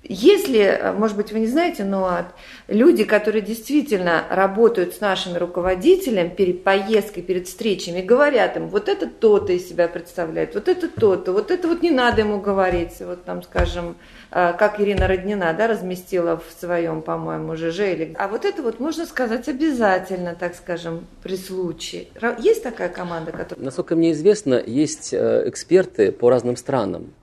[0.08, 2.28] Если, э, может быть, вы не знаете, но
[2.68, 9.08] люди, которые действительно работают с нашими руководителями перед поездкой, перед встречами, говорят им, вот это
[9.08, 13.26] то-то из себя представляет, вот это то-то, вот это вот не надо ему говорить, вот
[13.26, 13.96] там, скажем,
[14.36, 17.80] как Ирина Роднина да, разместила в своем, по-моему, ЖЖ.
[17.80, 18.16] Или...
[18.18, 22.08] А вот это вот можно сказать обязательно, так скажем, при случае.
[22.40, 23.64] Есть такая команда, которая...
[23.64, 27.14] Насколько мне известно, есть э, эксперты по разным странам.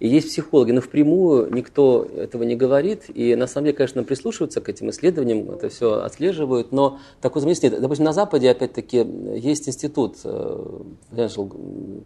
[0.00, 3.04] И есть психологи, но впрямую никто этого не говорит.
[3.12, 7.62] И на самом деле, конечно, прислушиваются к этим исследованиям, это все отслеживают, но такой замес
[7.62, 7.78] нет.
[7.78, 9.06] Допустим, на Западе, опять-таки,
[9.36, 10.80] есть институт э,
[11.12, 11.52] Financial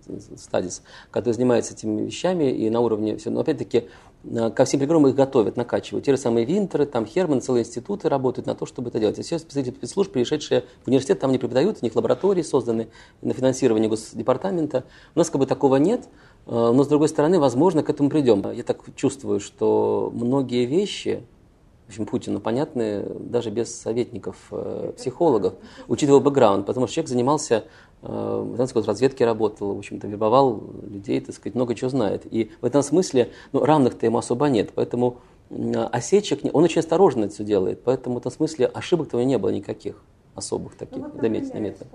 [0.09, 0.81] Studies,
[1.13, 3.31] который занимается этими вещами и на уровне все.
[3.31, 3.85] Но опять-таки э,
[4.55, 6.05] ко всем переговорам их готовят, накачивают.
[6.05, 9.19] Те же самые Винтеры, там Херман, целые институты работают на то, чтобы это делать.
[9.19, 12.89] И все специалисты спецслужб, пришедшие в университет, там не преподают, у них лаборатории созданы
[13.23, 14.85] на финансирование госдепартамента.
[15.15, 16.09] У нас как бы такого нет.
[16.47, 18.45] Э, но, с другой стороны, возможно, к этому придем.
[18.53, 21.23] Я так чувствую, что многие вещи,
[21.87, 25.55] в общем, Путину понятны даже без советников, э, психологов,
[25.89, 27.65] учитывая бэкграунд, потому что человек занимался,
[28.05, 32.23] э, в сказать, разведке работал, в общем-то, вербовал людей, так сказать, много чего знает.
[32.31, 35.19] И в этом смысле, ну, равных-то ему особо нет, поэтому
[35.93, 39.39] осечек, он очень осторожно это все делает, поэтому в этом смысле ошибок-то у него не
[39.39, 40.03] было никаких
[40.35, 41.87] особых таких, ну, вот, заметить, заметно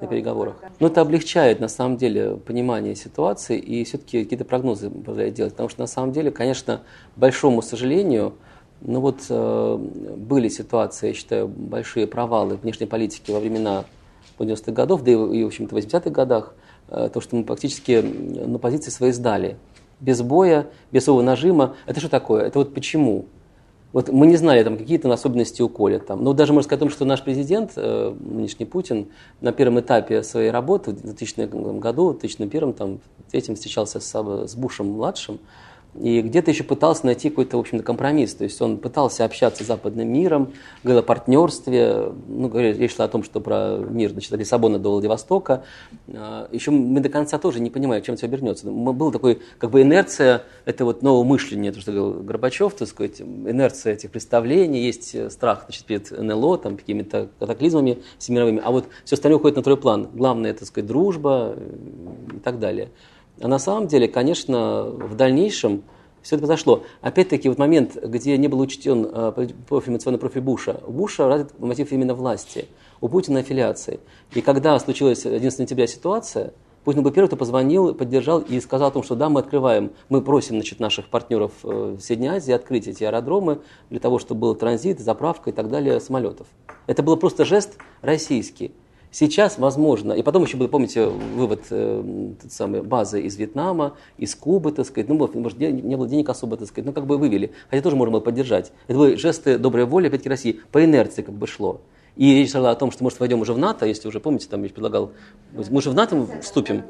[0.00, 0.56] на переговорах.
[0.80, 5.52] Но это облегчает, на самом деле, понимание ситуации и все-таки какие-то прогнозы позволяет делать.
[5.52, 6.82] Потому что, на самом деле, конечно,
[7.16, 8.34] большому сожалению,
[8.82, 9.76] ну вот э,
[10.16, 13.84] были ситуации, я считаю, большие провалы внешней политики во времена
[14.42, 16.54] 90-х годов, да и, в общем-то, в 80-х годах,
[16.88, 19.56] э, то, что мы практически ну, позиции свои сдали.
[20.00, 21.74] Без боя, без своего нажима.
[21.86, 22.44] Это что такое?
[22.44, 23.26] Это вот почему?
[23.92, 26.22] Вот мы не знали там какие-то особенности у Коля там.
[26.22, 29.08] Но даже можно сказать о том, что наш президент, э, нынешний Путин,
[29.40, 33.00] на первом этапе своей работы в 2000 году, в 2001 там,
[33.32, 35.38] этим встречался с, с Бушем-младшим,
[36.00, 38.34] и где-то еще пытался найти какой-то, в общем-то, компромисс.
[38.34, 40.52] То есть он пытался общаться с западным миром,
[40.82, 44.90] говорил о партнерстве, ну, речь шла о том, что про мир, значит, от Лиссабона до
[44.90, 45.64] Владивостока.
[46.08, 48.66] А, еще мы до конца тоже не понимаем, чем все обернется.
[48.66, 53.20] Была такой, как бы, инерция, это вот новое мышление, то, что говорил Горбачев, так сказать,
[53.20, 59.14] инерция этих представлений, есть страх, значит, перед НЛО, там, какими-то катаклизмами всемировыми, а вот все
[59.14, 60.08] остальное уходит на второй план.
[60.12, 61.54] Главное, так сказать, дружба
[62.34, 62.90] и так далее.
[63.40, 65.82] А на самом деле, конечно, в дальнейшем
[66.22, 66.82] все это произошло.
[67.02, 70.80] Опять-таки, вот момент, где не был учтен э, профиль, эмоциональный профиль Буша.
[70.84, 72.66] У Буша развит мотив именно власти,
[73.00, 74.00] у Путина аффилиации.
[74.32, 76.52] И когда случилась 11 сентября ситуация,
[76.82, 80.22] Путин был первый, кто позвонил, поддержал и сказал о том, что да, мы открываем, мы
[80.22, 83.60] просим значит, наших партнеров э, в Средней Азии открыть эти аэродромы
[83.90, 86.46] для того, чтобы был транзит, заправка и так далее самолетов.
[86.86, 88.72] Это был просто жест российский.
[89.18, 94.72] Сейчас, возможно, и потом еще был, помните, вывод э, самой базы из Вьетнама, из Кубы,
[94.72, 97.80] так сказать, ну, может, не было денег особо, так сказать, ну, как бы вывели, хотя
[97.80, 98.72] тоже можно было поддержать.
[98.88, 101.80] Это были жесты доброй воли, опять-таки, России, по инерции как бы шло.
[102.16, 104.62] И речь шла о том, что, может, войдем уже в НАТО, если уже, помните, там
[104.62, 105.12] я предлагал,
[105.54, 106.82] мы уже в НАТО вступим.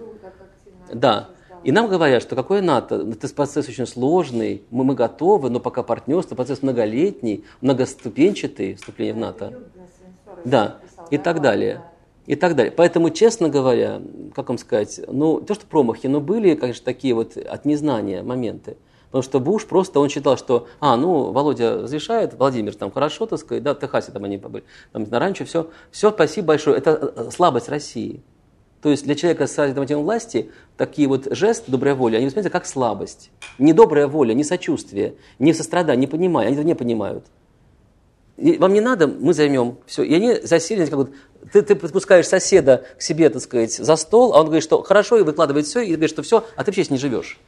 [0.92, 1.28] Да.
[1.62, 3.06] И нам говорят, что какое НАТО?
[3.08, 9.18] Это процесс очень сложный, мы, мы готовы, но пока партнерство, процесс многолетний, многоступенчатый, вступление в
[9.18, 9.60] НАТО.
[10.44, 10.78] Да,
[11.12, 11.82] и так далее
[12.26, 12.72] и так далее.
[12.72, 14.02] Поэтому, честно говоря,
[14.34, 18.76] как вам сказать, ну, то, что промахи, но были, конечно, такие вот от незнания моменты.
[19.06, 23.38] Потому что Буш просто, он считал, что, а, ну, Володя разрешает, Владимир там хорошо, так
[23.38, 26.76] сказать, да, в Техасе там они побыли, там на ранчо, все, все, спасибо большое.
[26.76, 28.22] Это э, слабость России.
[28.82, 32.66] То есть для человека с мотивом власти такие вот жесты доброй воли, они воспринимаются как
[32.66, 33.30] слабость.
[33.58, 37.24] Не добрая воля, не сочувствие, не сострадание, не понимание, они это не понимают.
[38.36, 39.78] И вам не надо, мы займем.
[39.86, 40.02] Все.
[40.02, 41.10] И они засели, как вот,
[41.52, 45.18] ты, ты подпускаешь соседа к себе, так сказать, за стол, а он говорит, что хорошо,
[45.18, 47.38] и выкладывает все, и говорит, что все, а ты вообще не живешь.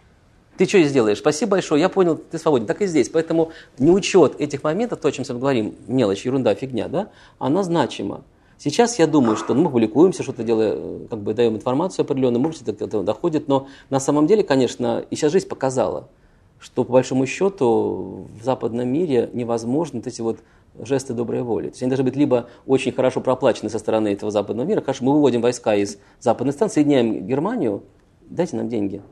[0.57, 1.19] Ты что сделаешь?
[1.19, 2.67] Спасибо большое, я понял, ты свободен.
[2.67, 3.09] Так и здесь.
[3.09, 8.25] Поэтому неучет этих моментов, то, о чем мы говорим, мелочь, ерунда, фигня, да, она значима.
[8.59, 12.67] Сейчас я думаю, что ну, мы публикуемся, что-то делаем, как бы даем информацию определенную, может
[12.67, 16.09] это доходит, но на самом деле, конечно, и сейчас жизнь показала,
[16.59, 20.41] что по большому счету в западном мире невозможно вот эти вот
[20.81, 21.67] жесты доброй воли.
[21.67, 25.05] То есть они должны быть либо очень хорошо проплачены со стороны этого западного мира, хорошо,
[25.05, 27.83] мы выводим войска из западной стран, соединяем Германию,
[28.29, 29.03] дайте нам деньги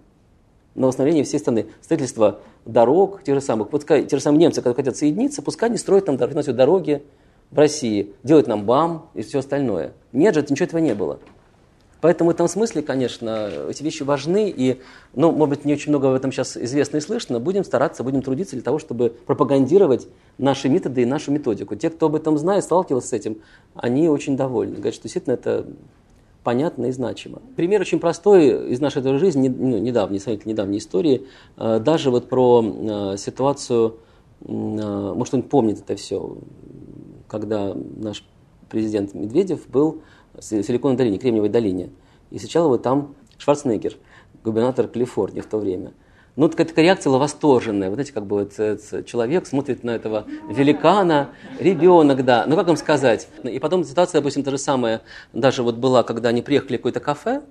[0.77, 1.67] на восстановление всей страны.
[1.81, 5.79] Строительство дорог, тех же самых, пускай, те же самые немцы, когда хотят соединиться, пускай они
[5.79, 7.03] строят финансируют дороги
[7.51, 9.93] в России, делают нам БАМ и все остальное.
[10.13, 11.19] Нет же, ничего этого не было.
[12.01, 14.81] Поэтому в этом смысле, конечно, эти вещи важны, и,
[15.15, 18.05] ну, может быть, не очень много в этом сейчас известно и слышно, но будем стараться,
[18.05, 20.07] будем трудиться для того, чтобы пропагандировать
[20.39, 21.75] наши методы и нашу методику.
[21.77, 23.39] Те, кто об этом знает, сталкивался с этим,
[23.75, 24.75] они очень довольны.
[24.75, 25.67] Говорят, что действительно это
[26.47, 27.43] понятно и значимо.
[27.57, 32.63] Пример очень простой из нашей жизни, ну, недавней, сравнительно недавней истории, э, даже вот про
[32.65, 33.97] э, ситуацию,
[34.43, 36.37] э, может, он помнит это все,
[37.27, 38.25] когда наш
[38.69, 40.03] президент Медведев был
[40.41, 41.91] Силиконовой долине, Кремниевой долине,
[42.31, 43.95] и встречал его там Шварценеггер,
[44.45, 45.93] губернатор Калифорнии в то время–
[46.37, 47.89] ну, такая, такая реакция была восторженная.
[47.89, 48.53] Вот знаете, как бы вот,
[49.07, 52.45] человек смотрит на этого великана, ребенок, да.
[52.47, 53.27] Ну, как вам сказать?
[53.43, 55.01] И потом ситуация, допустим, та же самая,
[55.33, 57.43] даже вот была, когда они приехали в какое-то кафе,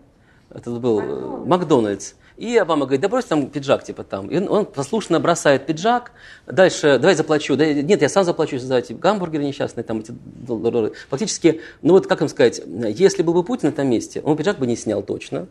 [0.51, 4.27] это был э, Макдональдс, и Обама говорит, да брось там пиджак, типа там.
[4.27, 6.11] И он, он послушно бросает пиджак,
[6.45, 7.55] дальше, давай заплачу.
[7.55, 10.93] Да, нет, я сам заплачу за эти гамбургеры несчастные, там эти доллары.
[11.09, 14.59] Фактически, ну вот как им сказать, если был бы Путин на этом месте, он пиджак
[14.59, 15.47] бы не снял точно.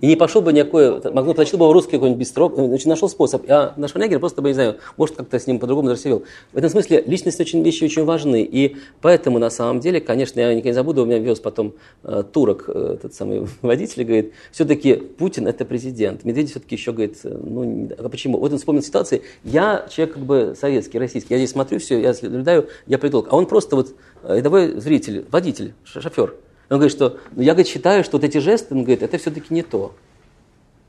[0.00, 3.44] И не пошел бы никакой, могло получил бы русский какой-нибудь бистро, значит, нашел способ.
[3.48, 6.24] А наш Шварценеггер просто, бы, не знаю, может, как-то с ним по-другому зарсевел.
[6.52, 8.42] В этом смысле личность очень, вещи очень важны.
[8.42, 12.22] И поэтому, на самом деле, конечно, я никогда не забуду, у меня вез потом э,
[12.32, 16.24] турок, э, этот самый водитель, говорит, все-таки Путин это президент.
[16.24, 18.38] Медведев все-таки еще говорит, э, ну, а почему?
[18.38, 19.22] Вот он вспомнил ситуации.
[19.42, 21.34] Я человек как бы советский, российский.
[21.34, 23.28] Я здесь смотрю все, я наблюдаю, я политолог.
[23.30, 26.34] А он просто вот э, рядовой зритель, водитель, шофер.
[26.70, 29.52] Он говорит, что ну, я говорит, считаю, что вот эти жесты, он говорит, это все-таки
[29.52, 29.94] не то.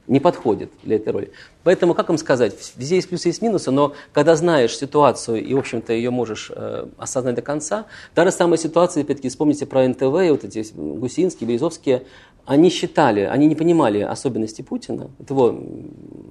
[0.07, 1.31] Не подходит для этой роли.
[1.63, 5.59] Поэтому, как вам сказать, везде есть плюсы есть минусы, но когда знаешь ситуацию и, в
[5.59, 7.85] общем-то, ее можешь э, осознать до конца,
[8.15, 12.05] та же самая ситуация, опять-таки, вспомните про НТВ, вот эти Гусинские, Березовские,
[12.45, 15.55] они считали, они не понимали особенности Путина, его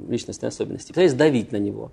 [0.08, 1.92] личностные особенности, пытались давить на него.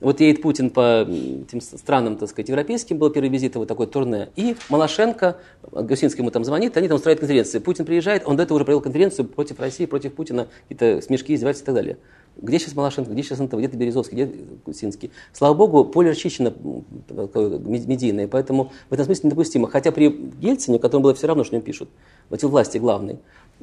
[0.00, 1.06] Вот едет Путин по
[1.50, 4.28] тем странам, так сказать, европейским, был первый визит, вот такой турне.
[4.36, 5.38] И Малашенко,
[5.70, 7.58] Гусинский ему там звонит, они там устраивают конференции.
[7.58, 11.64] Путин приезжает, он до этого уже провел конференцию против России, против Путина, какие-то смешки, издевательства
[11.64, 11.98] и так далее.
[12.36, 14.34] Где сейчас Малашенко, где сейчас НТВ, где то Березовский, где
[14.66, 15.12] Гусинский?
[15.32, 19.68] Слава богу, поле расчищено медийное, поэтому в этом смысле недопустимо.
[19.68, 21.88] Хотя при Ельцине, которому было все равно, что нем пишут,
[22.28, 23.18] вот эти власти главные,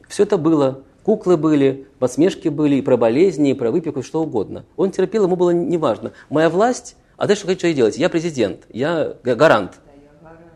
[0.08, 0.84] все это было.
[1.04, 4.66] Куклы были, подсмешки были, и про болезни, и про выпивку, и что угодно.
[4.78, 6.14] Он терпел, ему было неважно.
[6.30, 7.98] Моя власть, а дальше что хочу делать?
[7.98, 9.80] Я президент, я гарант.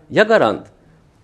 [0.10, 0.68] Я гарант.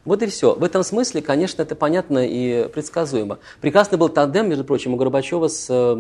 [0.03, 0.55] Вот и все.
[0.55, 3.37] В этом смысле, конечно, это понятно и предсказуемо.
[3.61, 5.95] Прекрасный был тандем, между прочим, у Горбачева с э,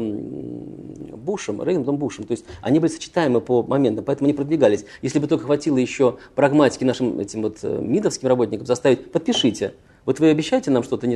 [1.15, 2.23] Бушем, Рейгном Бушем.
[2.23, 4.85] То есть они были сочетаемы по моментам, поэтому они продвигались.
[5.03, 9.75] Если бы только хватило еще прагматики нашим этим вот э, МИДовским работникам заставить, подпишите.
[10.05, 11.07] Вот вы обещаете нам что-то,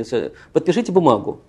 [0.52, 1.40] подпишите бумагу.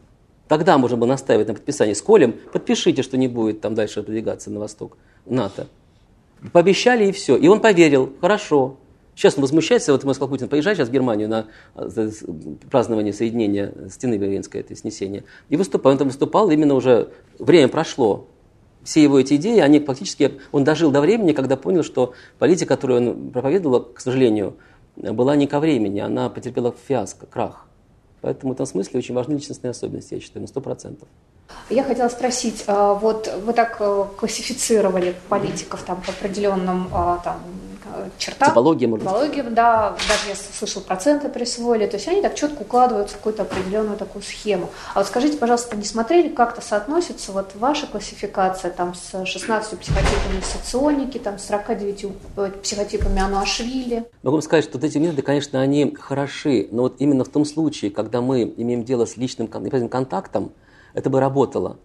[0.47, 1.93] Тогда можно было настаивать на подписании.
[1.93, 5.67] С Колем подпишите, что не будет там дальше продвигаться на восток НАТО.
[6.51, 7.35] Пообещали и все.
[7.35, 8.13] И он поверил.
[8.21, 8.77] Хорошо.
[9.17, 12.11] Сейчас он возмущается, вот сказал Путин, поезжай сейчас в Германию на э,
[12.69, 15.23] празднование соединения стены Берлинской, это снесение.
[15.49, 15.93] И выступал.
[15.93, 18.27] Он там выступал, именно уже время прошло.
[18.83, 23.09] Все его эти идеи, они фактически, он дожил до времени, когда понял, что политика, которую
[23.09, 24.53] он проповедовал, к сожалению,
[24.95, 27.65] была не ко времени, она потерпела фиаско, крах.
[28.21, 31.07] Поэтому в этом смысле очень важны личностные особенности, я считаю, на сто процентов.
[31.69, 37.41] Я хотела спросить, а, вот вы так э, классифицировали политиков там по определенным а, там,
[38.17, 38.49] чертам.
[38.49, 41.85] Типология, может Типология, да, даже я слышал, проценты присвоили.
[41.87, 44.69] То есть они так четко укладываются в какую-то определенную такую схему.
[44.93, 50.41] А вот скажите, пожалуйста, не смотрели, как-то соотносится вот ваша классификация там с 16 психотипами
[50.41, 52.05] соционики, там с 49
[52.37, 54.05] э, психотипами Ануашвили?
[54.23, 57.45] Могу вам сказать, что вот эти методы, конечно, они хороши, но вот именно в том
[57.45, 60.51] случае, когда мы имеем дело с личным контактом,
[60.97, 61.77] это бы работало.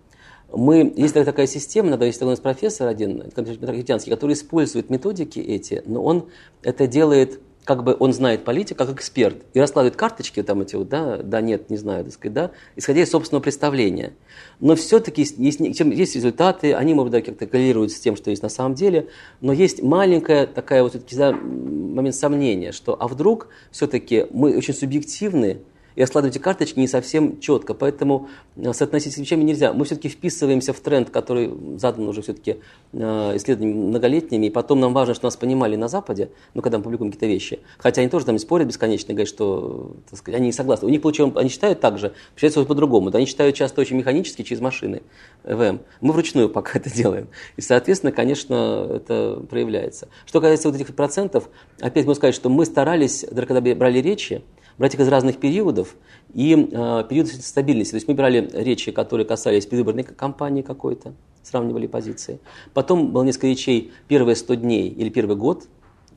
[0.50, 5.82] Мы, есть такая система, иногда есть у нас профессор один, Хитянский, который использует методики эти,
[5.86, 6.28] но он
[6.62, 10.88] это делает как бы он знает политику как эксперт и раскладывает карточки там эти вот,
[10.88, 14.14] да, да, нет, не знаю, так сказать, да, исходя из собственного представления.
[14.58, 18.48] Но все-таки есть, есть, результаты, они, может быть, как-то коррелируют с тем, что есть на
[18.48, 19.08] самом деле,
[19.40, 25.60] но есть маленькая такая вот момент сомнения, что а вдруг все-таки мы очень субъективны,
[25.94, 27.74] и раскладывать эти карточки не совсем четко.
[27.74, 29.72] Поэтому э, соотносить с вещами нельзя.
[29.72, 32.56] Мы все-таки вписываемся в тренд, который задан уже все-таки
[32.92, 34.46] э, исследованиями многолетними.
[34.46, 37.60] И потом нам важно, что нас понимали на Западе, ну, когда мы публикуем какие-то вещи.
[37.78, 40.86] Хотя они тоже там спорят бесконечно, говорят, что так сказать, они не согласны.
[40.86, 43.10] У них, получается, они считают так же, получается по-другому.
[43.14, 45.02] Они считают часто очень механически через машины
[45.44, 45.80] ЭВМ.
[46.00, 47.28] Мы вручную пока это делаем.
[47.56, 50.08] И, соответственно, конечно, это проявляется.
[50.26, 51.48] Что касается вот этих процентов,
[51.80, 54.42] опять могу сказать, что мы старались, когда брали речи,
[54.78, 55.94] брать их из разных периодов
[56.34, 57.92] и э, периоды стабильности.
[57.92, 61.12] То есть мы брали речи, которые касались предвыборной кампании какой-то,
[61.42, 62.38] сравнивали позиции.
[62.74, 65.64] Потом было несколько речей первые 100 дней или первый год,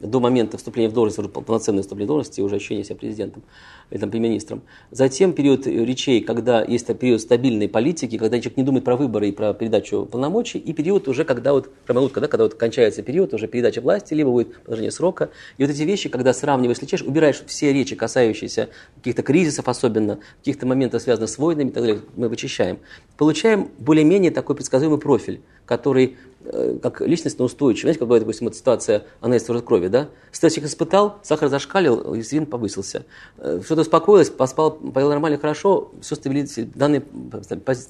[0.06, 3.44] до момента вступления в должность, уже полноценное вступление в должность, и уже ощущение себя президентом
[3.92, 4.62] или там, премьер-министром.
[4.92, 9.32] Затем период речей, когда есть период стабильной политики, когда человек не думает про выборы и
[9.32, 13.48] про передачу полномочий, и период уже, когда вот, промолвка, да, когда вот кончается период, уже
[13.48, 15.30] передача власти, либо будет продолжение срока.
[15.58, 20.66] И вот эти вещи, когда сравниваешь, сличаешь, убираешь все речи, касающиеся каких-то кризисов особенно, каких-то
[20.66, 22.80] моментов, связанных с войнами и так далее, мы вычищаем.
[23.18, 26.18] Получаем более-менее такой предсказуемый профиль, который
[26.48, 27.82] Э, как личностно устойчивый.
[27.88, 30.10] Знаете, как бывает, допустим, вот ситуация анализа крови, да?
[30.32, 33.06] Стрессик испытал, сахар зашкалил, инсулин повысился.
[33.38, 37.04] Э, что-то успокоилось, поспал, поел нормально, хорошо, все стабилизировалось, данные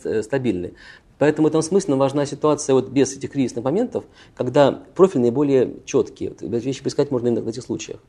[0.03, 0.73] э, стабильны.
[1.17, 6.29] Поэтому в этом смысле важна ситуация вот без этих кризисных моментов, когда профиль наиболее четкий.
[6.29, 7.99] Вот, вещи поискать можно именно в этих случаях.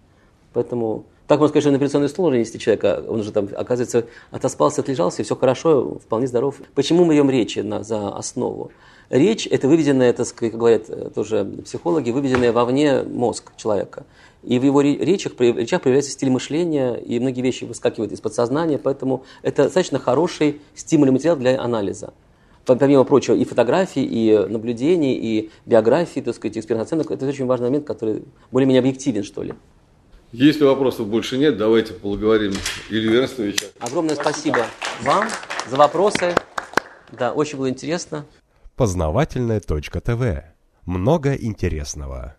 [0.52, 4.06] Поэтому так можно сказать, что на операционный стол уже нести человека, он уже там, оказывается,
[4.30, 6.60] отоспался, отлежался, и все хорошо, вполне здоров.
[6.74, 8.70] Почему мы берем речи на, за основу?
[9.10, 14.04] Речь– это выведенная, так сказать, как говорят э, тоже психологи, выведенная вовне мозг человека.
[14.42, 19.24] И в его речах, речах проявляется стиль мышления, и многие вещи выскакивают из подсознания, поэтому
[19.42, 22.14] это достаточно хороший стимульный материал для анализа.
[22.64, 27.68] Помимо прочего, и фотографии, и наблюдений, и биографии, так сказать, экспертных оценок, это очень важный
[27.68, 29.54] момент, который более-менее объективен, что ли.
[30.32, 32.54] Если вопросов больше нет, давайте поговорим
[32.90, 33.66] Илью Верстовича.
[33.78, 34.66] Огромное спасибо
[35.02, 35.28] вам
[35.70, 36.34] за вопросы.
[37.12, 38.26] Да, очень было интересно
[38.76, 39.60] познавательная
[40.00, 40.44] ТВ.
[40.84, 42.36] Много интересного.